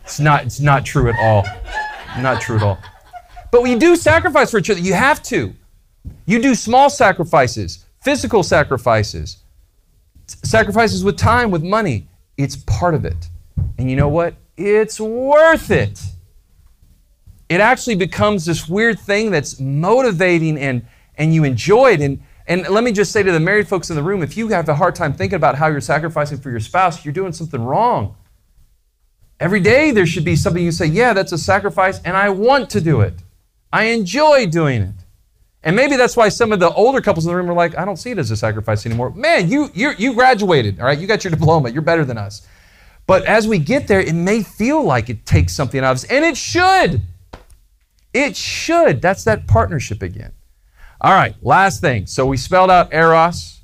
it's 0.03 0.19
not 0.19 0.45
it's 0.45 0.59
not 0.59 0.85
true 0.85 1.09
at 1.09 1.19
all. 1.19 1.45
Not 2.21 2.41
true 2.41 2.57
at 2.57 2.63
all. 2.63 2.77
But 3.51 3.63
we 3.63 3.75
do 3.75 3.95
sacrifice 3.95 4.51
for 4.51 4.59
each 4.59 4.69
other. 4.69 4.79
You 4.79 4.93
have 4.93 5.21
to. 5.23 5.53
You 6.25 6.41
do 6.41 6.55
small 6.55 6.89
sacrifices, 6.89 7.85
physical 8.01 8.43
sacrifices 8.43 9.37
sacrifices 10.27 11.03
with 11.03 11.17
time, 11.17 11.51
with 11.51 11.63
money. 11.63 12.07
It's 12.37 12.55
part 12.55 12.95
of 12.95 13.05
it. 13.05 13.29
And 13.77 13.89
you 13.89 13.95
know 13.95 14.09
what? 14.09 14.35
It's 14.57 14.99
worth 14.99 15.71
it. 15.71 16.01
It 17.49 17.61
actually 17.61 17.95
becomes 17.95 18.45
this 18.45 18.67
weird 18.67 18.99
thing 18.99 19.31
that's 19.31 19.59
motivating 19.59 20.57
and, 20.57 20.85
and 21.15 21.33
you 21.33 21.43
enjoy 21.43 21.93
it. 21.93 22.01
And, 22.01 22.23
and 22.47 22.67
let 22.69 22.83
me 22.83 22.91
just 22.91 23.11
say 23.11 23.21
to 23.21 23.31
the 23.31 23.39
married 23.39 23.67
folks 23.67 23.89
in 23.89 23.95
the 23.95 24.03
room 24.03 24.23
if 24.23 24.35
you 24.37 24.47
have 24.49 24.67
a 24.69 24.75
hard 24.75 24.95
time 24.95 25.13
thinking 25.13 25.35
about 25.35 25.55
how 25.55 25.67
you're 25.67 25.81
sacrificing 25.81 26.39
for 26.39 26.49
your 26.49 26.59
spouse, 26.59 27.05
you're 27.05 27.13
doing 27.13 27.33
something 27.33 27.63
wrong. 27.63 28.15
Every 29.39 29.59
day 29.59 29.91
there 29.91 30.05
should 30.05 30.23
be 30.23 30.35
something 30.35 30.63
you 30.63 30.71
say, 30.71 30.85
yeah, 30.85 31.13
that's 31.13 31.33
a 31.33 31.37
sacrifice, 31.37 32.01
and 32.03 32.15
I 32.15 32.29
want 32.29 32.69
to 32.71 32.81
do 32.81 33.01
it. 33.01 33.15
I 33.71 33.85
enjoy 33.85 34.45
doing 34.47 34.81
it. 34.81 34.95
And 35.61 35.75
maybe 35.75 35.97
that's 35.97 36.15
why 36.15 36.29
some 36.29 36.53
of 36.53 36.59
the 36.59 36.71
older 36.71 37.01
couples 37.01 37.25
in 37.25 37.31
the 37.31 37.35
room 37.35 37.49
are 37.49 37.53
like, 37.53 37.77
I 37.77 37.83
don't 37.83 37.97
see 37.97 38.11
it 38.11 38.19
as 38.19 38.31
a 38.31 38.37
sacrifice 38.37 38.85
anymore. 38.85 39.09
Man, 39.09 39.49
you 39.49 39.71
you 39.73 39.93
you 39.97 40.13
graduated, 40.13 40.79
all 40.79 40.85
right? 40.85 40.97
You 40.97 41.07
got 41.07 41.23
your 41.23 41.31
diploma. 41.37 41.69
You're 41.69 41.81
better 41.81 42.05
than 42.05 42.17
us. 42.17 42.47
But 43.07 43.25
as 43.25 43.47
we 43.47 43.59
get 43.59 43.87
there, 43.87 43.99
it 43.99 44.15
may 44.15 44.41
feel 44.41 44.83
like 44.83 45.09
it 45.09 45.25
takes 45.25 45.53
something 45.53 45.79
out 45.79 45.91
of 45.91 45.95
us, 45.97 46.03
and 46.05 46.25
it 46.25 46.35
should. 46.37 47.01
It 48.13 48.35
should. 48.35 49.01
That's 49.01 49.23
that 49.25 49.47
partnership 49.47 50.01
again. 50.01 50.31
All 51.01 51.13
right, 51.13 51.35
last 51.41 51.81
thing. 51.81 52.07
So 52.07 52.25
we 52.25 52.37
spelled 52.37 52.71
out 52.71 52.93
Eros. 52.93 53.61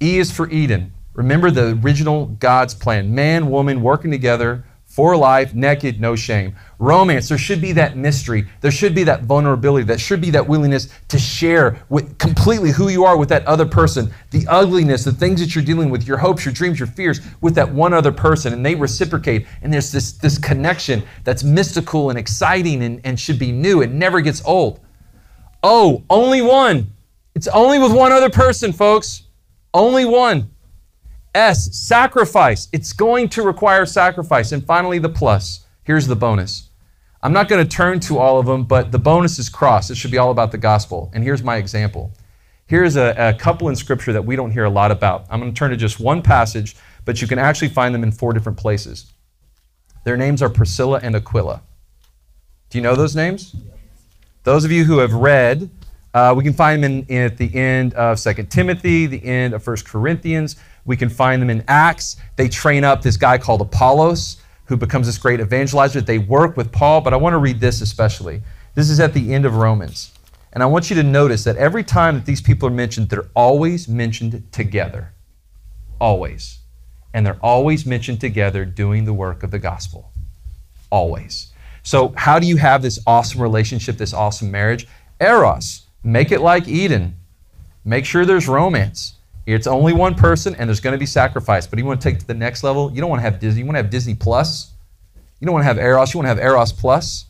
E 0.00 0.18
is 0.18 0.30
for 0.30 0.48
Eden. 0.48 0.92
Remember 1.12 1.50
the 1.50 1.78
original 1.82 2.26
God's 2.26 2.74
plan 2.74 3.14
man, 3.14 3.50
woman 3.50 3.82
working 3.82 4.10
together 4.10 4.64
for 4.98 5.16
life, 5.16 5.54
naked, 5.54 6.00
no 6.00 6.16
shame. 6.16 6.56
Romance, 6.80 7.28
there 7.28 7.38
should 7.38 7.60
be 7.60 7.70
that 7.70 7.96
mystery. 7.96 8.48
There 8.62 8.72
should 8.72 8.96
be 8.96 9.04
that 9.04 9.22
vulnerability. 9.22 9.84
There 9.84 9.96
should 9.96 10.20
be 10.20 10.30
that 10.30 10.48
willingness 10.48 10.88
to 11.06 11.20
share 11.20 11.86
with 11.88 12.18
completely 12.18 12.72
who 12.72 12.88
you 12.88 13.04
are 13.04 13.16
with 13.16 13.28
that 13.28 13.46
other 13.46 13.64
person, 13.64 14.12
the 14.32 14.44
ugliness, 14.48 15.04
the 15.04 15.12
things 15.12 15.38
that 15.38 15.54
you're 15.54 15.62
dealing 15.62 15.88
with, 15.90 16.04
your 16.04 16.16
hopes, 16.16 16.44
your 16.44 16.52
dreams, 16.52 16.80
your 16.80 16.88
fears 16.88 17.20
with 17.40 17.54
that 17.54 17.72
one 17.72 17.92
other 17.92 18.10
person, 18.10 18.52
and 18.52 18.66
they 18.66 18.74
reciprocate. 18.74 19.46
And 19.62 19.72
there's 19.72 19.92
this, 19.92 20.14
this 20.14 20.36
connection 20.36 21.04
that's 21.22 21.44
mystical 21.44 22.10
and 22.10 22.18
exciting 22.18 22.82
and, 22.82 23.00
and 23.04 23.20
should 23.20 23.38
be 23.38 23.52
new. 23.52 23.82
It 23.82 23.92
never 23.92 24.20
gets 24.20 24.44
old. 24.44 24.80
Oh, 25.62 26.02
only 26.10 26.42
one. 26.42 26.92
It's 27.36 27.46
only 27.46 27.78
with 27.78 27.92
one 27.92 28.10
other 28.10 28.30
person, 28.30 28.72
folks. 28.72 29.22
Only 29.72 30.04
one. 30.04 30.50
S, 31.38 31.76
sacrifice. 31.76 32.68
It's 32.72 32.92
going 32.92 33.28
to 33.30 33.42
require 33.42 33.86
sacrifice. 33.86 34.50
And 34.50 34.64
finally, 34.64 34.98
the 34.98 35.08
plus. 35.08 35.66
Here's 35.84 36.06
the 36.06 36.16
bonus. 36.16 36.70
I'm 37.22 37.32
not 37.32 37.48
going 37.48 37.64
to 37.64 37.76
turn 37.76 38.00
to 38.00 38.18
all 38.18 38.38
of 38.38 38.46
them, 38.46 38.64
but 38.64 38.90
the 38.90 38.98
bonus 38.98 39.38
is 39.38 39.48
cross. 39.48 39.88
It 39.90 39.96
should 39.96 40.10
be 40.10 40.18
all 40.18 40.32
about 40.32 40.50
the 40.50 40.58
gospel. 40.58 41.10
And 41.14 41.22
here's 41.22 41.42
my 41.42 41.56
example. 41.56 42.12
Here's 42.66 42.96
a, 42.96 43.14
a 43.16 43.34
couple 43.34 43.68
in 43.68 43.76
scripture 43.76 44.12
that 44.12 44.24
we 44.24 44.36
don't 44.36 44.50
hear 44.50 44.64
a 44.64 44.70
lot 44.70 44.90
about. 44.90 45.26
I'm 45.30 45.40
going 45.40 45.52
to 45.52 45.58
turn 45.58 45.70
to 45.70 45.76
just 45.76 46.00
one 46.00 46.22
passage, 46.22 46.76
but 47.04 47.22
you 47.22 47.28
can 47.28 47.38
actually 47.38 47.68
find 47.68 47.94
them 47.94 48.02
in 48.02 48.12
four 48.12 48.32
different 48.32 48.58
places. 48.58 49.12
Their 50.04 50.16
names 50.16 50.42
are 50.42 50.48
Priscilla 50.48 51.00
and 51.02 51.14
Aquila. 51.14 51.62
Do 52.70 52.78
you 52.78 52.82
know 52.82 52.96
those 52.96 53.14
names? 53.16 53.54
Those 54.42 54.64
of 54.64 54.72
you 54.72 54.84
who 54.84 54.98
have 54.98 55.14
read, 55.14 55.70
uh, 56.14 56.34
we 56.36 56.42
can 56.42 56.52
find 56.52 56.82
them 56.82 56.92
in, 56.92 57.06
in, 57.06 57.22
at 57.22 57.36
the 57.36 57.54
end 57.54 57.94
of 57.94 58.20
2 58.20 58.34
Timothy, 58.44 59.06
the 59.06 59.24
end 59.24 59.54
of 59.54 59.66
1 59.66 59.76
Corinthians. 59.84 60.56
We 60.88 60.96
can 60.96 61.10
find 61.10 61.42
them 61.42 61.50
in 61.50 61.62
Acts. 61.68 62.16
They 62.36 62.48
train 62.48 62.82
up 62.82 63.02
this 63.02 63.18
guy 63.18 63.36
called 63.36 63.60
Apollos, 63.60 64.38
who 64.64 64.76
becomes 64.78 65.06
this 65.06 65.18
great 65.18 65.38
evangelizer. 65.38 66.04
They 66.04 66.16
work 66.16 66.56
with 66.56 66.72
Paul, 66.72 67.02
but 67.02 67.12
I 67.12 67.16
want 67.16 67.34
to 67.34 67.38
read 67.38 67.60
this 67.60 67.82
especially. 67.82 68.40
This 68.74 68.88
is 68.88 68.98
at 68.98 69.12
the 69.12 69.34
end 69.34 69.44
of 69.44 69.56
Romans. 69.56 70.12
And 70.50 70.62
I 70.62 70.66
want 70.66 70.88
you 70.88 70.96
to 70.96 71.02
notice 71.02 71.44
that 71.44 71.56
every 71.56 71.84
time 71.84 72.14
that 72.14 72.24
these 72.24 72.40
people 72.40 72.66
are 72.66 72.72
mentioned, 72.72 73.10
they're 73.10 73.28
always 73.36 73.86
mentioned 73.86 74.50
together. 74.50 75.12
Always. 76.00 76.60
And 77.12 77.26
they're 77.26 77.38
always 77.42 77.84
mentioned 77.84 78.22
together 78.22 78.64
doing 78.64 79.04
the 79.04 79.12
work 79.12 79.42
of 79.42 79.50
the 79.50 79.58
gospel. 79.58 80.10
Always. 80.90 81.52
So, 81.82 82.14
how 82.16 82.38
do 82.38 82.46
you 82.46 82.56
have 82.56 82.80
this 82.80 82.98
awesome 83.06 83.42
relationship, 83.42 83.98
this 83.98 84.14
awesome 84.14 84.50
marriage? 84.50 84.88
Eros. 85.20 85.86
Make 86.02 86.32
it 86.32 86.40
like 86.40 86.66
Eden. 86.66 87.18
Make 87.84 88.06
sure 88.06 88.24
there's 88.24 88.48
romance. 88.48 89.17
It's 89.54 89.66
only 89.66 89.94
one 89.94 90.14
person 90.14 90.54
and 90.56 90.68
there's 90.68 90.80
going 90.80 90.92
to 90.92 90.98
be 90.98 91.06
sacrifice. 91.06 91.66
But 91.66 91.78
you 91.78 91.86
want 91.86 92.00
to 92.02 92.10
take 92.10 92.18
to 92.18 92.26
the 92.26 92.34
next 92.34 92.62
level? 92.62 92.92
You 92.92 93.00
don't 93.00 93.08
want 93.08 93.20
to 93.20 93.24
have 93.24 93.40
Disney. 93.40 93.60
You 93.60 93.66
want 93.66 93.76
to 93.76 93.82
have 93.82 93.90
Disney 93.90 94.14
Plus. 94.14 94.72
You 95.40 95.46
don't 95.46 95.54
want 95.54 95.62
to 95.62 95.66
have 95.66 95.78
Eros. 95.78 96.12
You 96.12 96.18
want 96.18 96.26
to 96.26 96.28
have 96.28 96.38
Eros 96.38 96.70
Plus. 96.72 97.24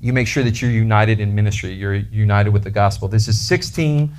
You 0.00 0.12
make 0.12 0.28
sure 0.28 0.44
that 0.44 0.62
you're 0.62 0.70
united 0.70 1.18
in 1.18 1.34
ministry. 1.34 1.72
You're 1.72 1.94
united 1.94 2.50
with 2.50 2.62
the 2.62 2.70
gospel. 2.70 3.08
This 3.08 3.26
is 3.26 3.38
16. 3.40 4.12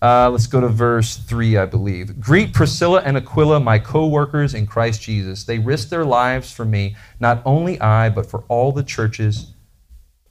Uh, 0.00 0.30
let's 0.30 0.46
go 0.46 0.62
to 0.62 0.68
verse 0.68 1.18
3, 1.18 1.58
I 1.58 1.66
believe. 1.66 2.18
Greet 2.18 2.54
Priscilla 2.54 3.02
and 3.04 3.18
Aquila, 3.18 3.60
my 3.60 3.78
co 3.78 4.06
workers 4.06 4.54
in 4.54 4.66
Christ 4.66 5.02
Jesus. 5.02 5.44
They 5.44 5.58
risked 5.58 5.90
their 5.90 6.06
lives 6.06 6.52
for 6.52 6.64
me. 6.64 6.96
Not 7.20 7.42
only 7.44 7.78
I, 7.80 8.08
but 8.08 8.24
for 8.24 8.44
all 8.48 8.72
the 8.72 8.82
churches 8.82 9.52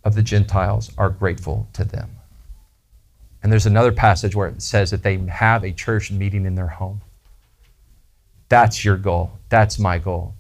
of 0.04 0.16
the 0.16 0.24
Gentiles 0.24 0.92
are 0.98 1.12
grateful 1.12 1.70
to 1.74 1.86
them. 1.86 2.10
And 3.44 3.52
there's 3.52 3.66
another 3.66 3.92
passage 3.92 4.36
where 4.36 4.48
it 4.48 4.62
says 4.62 4.92
that 4.92 5.04
they 5.04 5.18
have 5.18 5.64
a 5.64 5.72
church 5.72 6.12
meeting 6.12 6.46
in 6.46 6.56
their 6.56 6.68
home. 6.68 7.02
That's 8.50 8.84
your 8.86 8.98
goal. 8.98 9.32
That's 9.50 9.80
my 9.80 9.98
goal. 9.98 10.36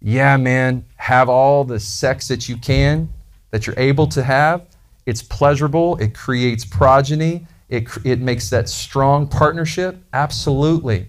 Yeah, 0.00 0.36
man, 0.38 0.84
have 0.96 1.28
all 1.28 1.64
the 1.64 1.78
sex 1.78 2.28
that 2.28 2.48
you 2.48 2.56
can, 2.56 3.12
that 3.50 3.66
you're 3.66 3.78
able 3.78 4.06
to 4.08 4.22
have. 4.22 4.64
It's 5.04 5.22
pleasurable, 5.22 5.96
it 5.96 6.14
creates 6.14 6.64
progeny, 6.64 7.46
it, 7.68 7.88
it 8.04 8.20
makes 8.20 8.48
that 8.50 8.68
strong 8.68 9.26
partnership. 9.26 10.02
Absolutely. 10.12 11.08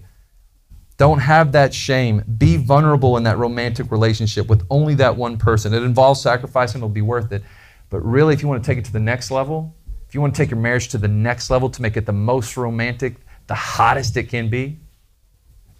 Don't 0.96 1.20
have 1.20 1.52
that 1.52 1.72
shame. 1.72 2.22
Be 2.38 2.56
vulnerable 2.56 3.16
in 3.16 3.22
that 3.24 3.38
romantic 3.38 3.90
relationship 3.90 4.48
with 4.48 4.64
only 4.70 4.94
that 4.96 5.16
one 5.16 5.36
person. 5.38 5.72
It 5.72 5.82
involves 5.82 6.20
sacrifice 6.20 6.74
and 6.74 6.80
it'll 6.80 6.88
be 6.88 7.02
worth 7.02 7.32
it. 7.32 7.42
But 7.90 8.00
really, 8.00 8.34
if 8.34 8.42
you 8.42 8.48
want 8.48 8.62
to 8.62 8.66
take 8.66 8.78
it 8.78 8.84
to 8.84 8.92
the 8.92 9.00
next 9.00 9.30
level, 9.30 9.74
if 10.12 10.14
you 10.14 10.20
want 10.20 10.34
to 10.34 10.42
take 10.42 10.50
your 10.50 10.60
marriage 10.60 10.88
to 10.88 10.98
the 10.98 11.08
next 11.08 11.48
level 11.48 11.70
to 11.70 11.80
make 11.80 11.96
it 11.96 12.04
the 12.04 12.12
most 12.12 12.58
romantic, 12.58 13.16
the 13.46 13.54
hottest 13.54 14.14
it 14.18 14.24
can 14.24 14.50
be, 14.50 14.76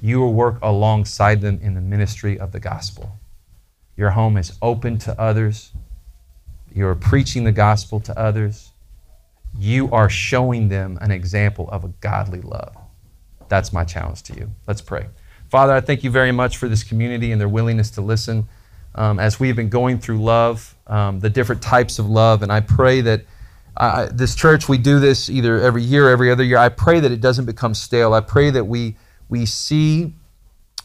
you 0.01 0.21
will 0.21 0.33
work 0.33 0.59
alongside 0.63 1.43
them 1.43 1.61
in 1.63 1.75
the 1.75 1.83
ministry 1.83 2.41
of 2.41 2.51
the 2.51 2.59
gospel. 2.59 3.21
Your 3.95 4.09
home 4.09 4.39
is 4.39 4.57
open 4.63 4.97
to 5.01 5.21
others. 5.21 5.73
You're 6.75 6.95
preaching 6.95 7.45
the 7.45 7.53
gospel 7.53 8.01
to 8.01 8.19
others. 8.19 8.71
You 9.59 9.91
are 9.91 10.09
showing 10.09 10.71
them 10.71 10.97
an 11.03 11.11
example 11.11 11.69
of 11.69 11.85
a 11.85 11.89
godly 12.01 12.41
love. 12.41 12.75
That's 13.51 13.71
my 13.71 13.85
challenge 13.85 14.23
to 14.23 14.35
you. 14.35 14.51
Let's 14.67 14.81
pray. 14.81 15.09
Father, 15.51 15.75
I 15.75 15.83
thank 15.83 16.05
you 16.05 16.11
very 16.11 16.33
much 16.33 16.57
for 16.57 16.71
this 16.71 16.83
community 16.83 17.33
and 17.33 17.39
their 17.39 17.51
willingness 17.51 17.91
to 17.91 18.01
listen 18.01 18.49
um, 18.95 19.19
as 19.19 19.39
we've 19.39 19.57
been 19.57 19.69
going 19.69 19.99
through 19.99 20.23
love, 20.23 20.75
um, 20.87 21.21
the 21.21 21.29
different 21.29 21.61
types 21.61 21.99
of 21.99 22.09
love. 22.09 22.43
And 22.43 22.51
I 22.51 22.61
pray 22.61 23.03
that 23.03 23.27
uh, 23.77 24.09
this 24.13 24.35
church, 24.35 24.69
we 24.69 24.79
do 24.79 25.01
this 25.01 25.31
either 25.31 25.61
every 25.61 25.83
year, 25.83 26.11
every 26.11 26.31
other 26.31 26.45
year. 26.45 26.59
I 26.59 26.69
pray 26.69 27.01
that 27.01 27.11
it 27.11 27.21
doesn't 27.21 27.47
become 27.47 27.75
stale. 27.75 28.13
I 28.15 28.21
pray 28.21 28.51
that 28.51 28.65
we 28.65 28.97
we 29.29 29.47
see 29.47 30.13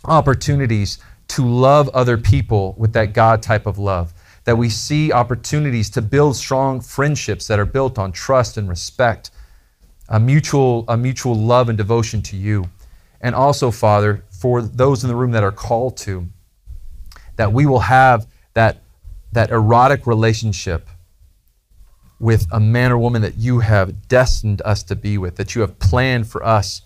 opportunities 0.05 0.99
to 1.27 1.45
love 1.45 1.89
other 1.89 2.17
people 2.17 2.75
with 2.77 2.93
that 2.93 3.13
God 3.13 3.43
type 3.43 3.65
of 3.65 3.77
love. 3.77 4.13
That 4.45 4.57
we 4.57 4.69
see 4.69 5.11
opportunities 5.11 5.89
to 5.91 6.01
build 6.01 6.37
strong 6.37 6.79
friendships 6.79 7.47
that 7.47 7.59
are 7.59 7.65
built 7.65 7.99
on 7.99 8.13
trust 8.13 8.55
and 8.55 8.69
respect, 8.69 9.31
a 10.07 10.19
mutual, 10.19 10.85
a 10.87 10.95
mutual 10.95 11.35
love 11.35 11.67
and 11.67 11.77
devotion 11.77 12.21
to 12.21 12.37
you. 12.37 12.69
And 13.19 13.35
also, 13.35 13.71
Father, 13.71 14.23
for 14.29 14.61
those 14.61 15.03
in 15.03 15.09
the 15.09 15.15
room 15.15 15.31
that 15.31 15.43
are 15.43 15.51
called 15.51 15.97
to, 15.97 16.27
that 17.35 17.51
we 17.51 17.65
will 17.65 17.79
have 17.79 18.27
that, 18.53 18.77
that 19.33 19.49
erotic 19.49 20.07
relationship 20.07 20.87
with 22.19 22.47
a 22.51 22.59
man 22.59 22.91
or 22.91 22.97
woman 22.97 23.21
that 23.21 23.37
you 23.37 23.59
have 23.59 24.07
destined 24.07 24.61
us 24.63 24.81
to 24.83 24.95
be 24.95 25.17
with, 25.17 25.35
that 25.35 25.53
you 25.53 25.61
have 25.61 25.77
planned 25.79 26.27
for 26.27 26.43
us 26.43 26.81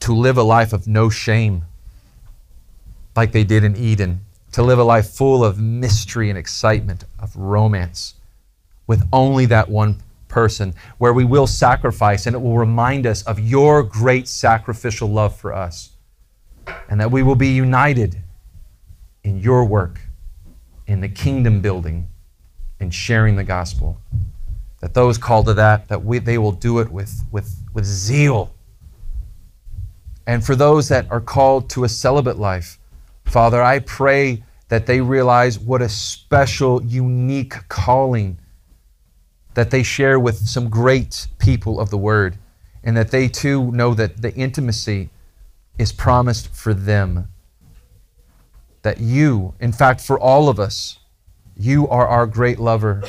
to 0.00 0.14
live 0.14 0.38
a 0.38 0.42
life 0.42 0.72
of 0.72 0.86
no 0.86 1.10
shame, 1.10 1.64
like 3.14 3.32
they 3.32 3.44
did 3.44 3.64
in 3.64 3.76
Eden, 3.76 4.20
to 4.52 4.62
live 4.62 4.78
a 4.78 4.84
life 4.84 5.10
full 5.10 5.44
of 5.44 5.58
mystery 5.58 6.30
and 6.30 6.38
excitement, 6.38 7.04
of 7.18 7.36
romance, 7.36 8.14
with 8.86 9.06
only 9.12 9.44
that 9.44 9.68
one 9.68 9.96
person, 10.28 10.72
where 10.96 11.12
we 11.12 11.24
will 11.24 11.46
sacrifice 11.46 12.26
and 12.26 12.34
it 12.34 12.38
will 12.38 12.56
remind 12.56 13.06
us 13.06 13.22
of 13.24 13.38
your 13.38 13.82
great 13.82 14.28
sacrificial 14.28 15.08
love 15.08 15.36
for 15.36 15.52
us, 15.52 15.90
and 16.88 17.00
that 17.00 17.10
we 17.10 17.22
will 17.22 17.34
be 17.34 17.48
united 17.48 18.16
in 19.24 19.38
your 19.40 19.64
work, 19.64 20.00
in 20.86 21.00
the 21.00 21.08
kingdom 21.08 21.60
building, 21.60 22.08
in 22.80 22.90
sharing 22.90 23.36
the 23.36 23.44
gospel 23.44 24.00
that 24.80 24.94
those 24.94 25.18
called 25.18 25.46
to 25.46 25.54
that, 25.54 25.88
that 25.88 26.04
we, 26.04 26.18
they 26.18 26.38
will 26.38 26.52
do 26.52 26.78
it 26.78 26.90
with, 26.90 27.24
with, 27.30 27.62
with 27.74 27.84
zeal. 27.84 28.54
And 30.26 30.44
for 30.44 30.54
those 30.54 30.88
that 30.88 31.10
are 31.10 31.20
called 31.20 31.70
to 31.70 31.84
a 31.84 31.88
celibate 31.88 32.38
life, 32.38 32.78
Father, 33.24 33.62
I 33.62 33.80
pray 33.80 34.44
that 34.68 34.86
they 34.86 35.00
realize 35.00 35.58
what 35.58 35.82
a 35.82 35.88
special, 35.88 36.82
unique 36.82 37.54
calling 37.68 38.38
that 39.54 39.70
they 39.70 39.82
share 39.82 40.20
with 40.20 40.36
some 40.36 40.68
great 40.68 41.26
people 41.38 41.80
of 41.80 41.90
the 41.90 41.98
Word, 41.98 42.38
and 42.84 42.96
that 42.96 43.10
they 43.10 43.26
too 43.26 43.72
know 43.72 43.92
that 43.94 44.22
the 44.22 44.32
intimacy 44.34 45.10
is 45.78 45.90
promised 45.90 46.54
for 46.54 46.72
them. 46.72 47.28
That 48.82 49.00
you, 49.00 49.54
in 49.58 49.72
fact, 49.72 50.00
for 50.00 50.18
all 50.18 50.48
of 50.48 50.60
us, 50.60 51.00
you 51.56 51.88
are 51.88 52.06
our 52.06 52.26
great 52.26 52.60
lover 52.60 53.02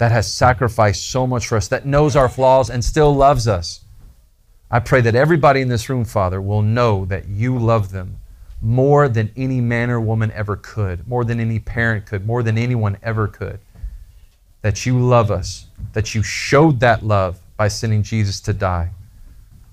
that 0.00 0.12
has 0.12 0.32
sacrificed 0.32 1.10
so 1.10 1.26
much 1.26 1.46
for 1.46 1.56
us, 1.56 1.68
that 1.68 1.84
knows 1.84 2.16
our 2.16 2.30
flaws 2.30 2.70
and 2.70 2.82
still 2.82 3.14
loves 3.14 3.46
us. 3.46 3.84
I 4.70 4.80
pray 4.80 5.02
that 5.02 5.14
everybody 5.14 5.60
in 5.60 5.68
this 5.68 5.90
room, 5.90 6.06
Father, 6.06 6.40
will 6.40 6.62
know 6.62 7.04
that 7.04 7.28
you 7.28 7.58
love 7.58 7.92
them 7.92 8.16
more 8.62 9.10
than 9.10 9.30
any 9.36 9.60
man 9.60 9.90
or 9.90 10.00
woman 10.00 10.32
ever 10.32 10.56
could, 10.56 11.06
more 11.06 11.22
than 11.22 11.38
any 11.38 11.58
parent 11.58 12.06
could, 12.06 12.24
more 12.24 12.42
than 12.42 12.56
anyone 12.56 12.96
ever 13.02 13.28
could. 13.28 13.60
That 14.62 14.86
you 14.86 14.98
love 14.98 15.30
us, 15.30 15.66
that 15.92 16.14
you 16.14 16.22
showed 16.22 16.80
that 16.80 17.04
love 17.04 17.38
by 17.58 17.68
sending 17.68 18.02
Jesus 18.02 18.40
to 18.40 18.54
die, 18.54 18.92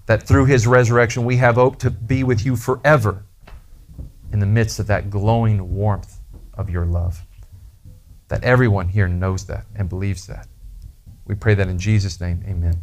that 0.07 0.23
through 0.23 0.47
his 0.47 0.67
resurrection 0.67 1.23
we 1.23 1.38
have 1.38 1.55
hope 1.55 1.80
to 1.80 1.89
be 1.89 2.25
with 2.25 2.45
you 2.45 2.57
forever 2.57 3.23
in 4.34 4.39
the 4.39 4.45
midst 4.45 4.78
of 4.78 4.88
that 4.88 5.09
glowing 5.09 5.73
warmth 5.73 6.19
of 6.53 6.69
your 6.69 6.86
love 6.86 7.25
that 8.30 8.43
everyone 8.43 8.89
here 8.89 9.07
knows 9.07 9.45
that 9.45 9.65
and 9.75 9.89
believes 9.89 10.28
that. 10.28 10.47
We 11.25 11.36
pray 11.36 11.55
that 11.55 11.67
in 11.67 11.80
Jesus' 11.80 12.19
name, 12.19 12.43
amen. 12.47 12.82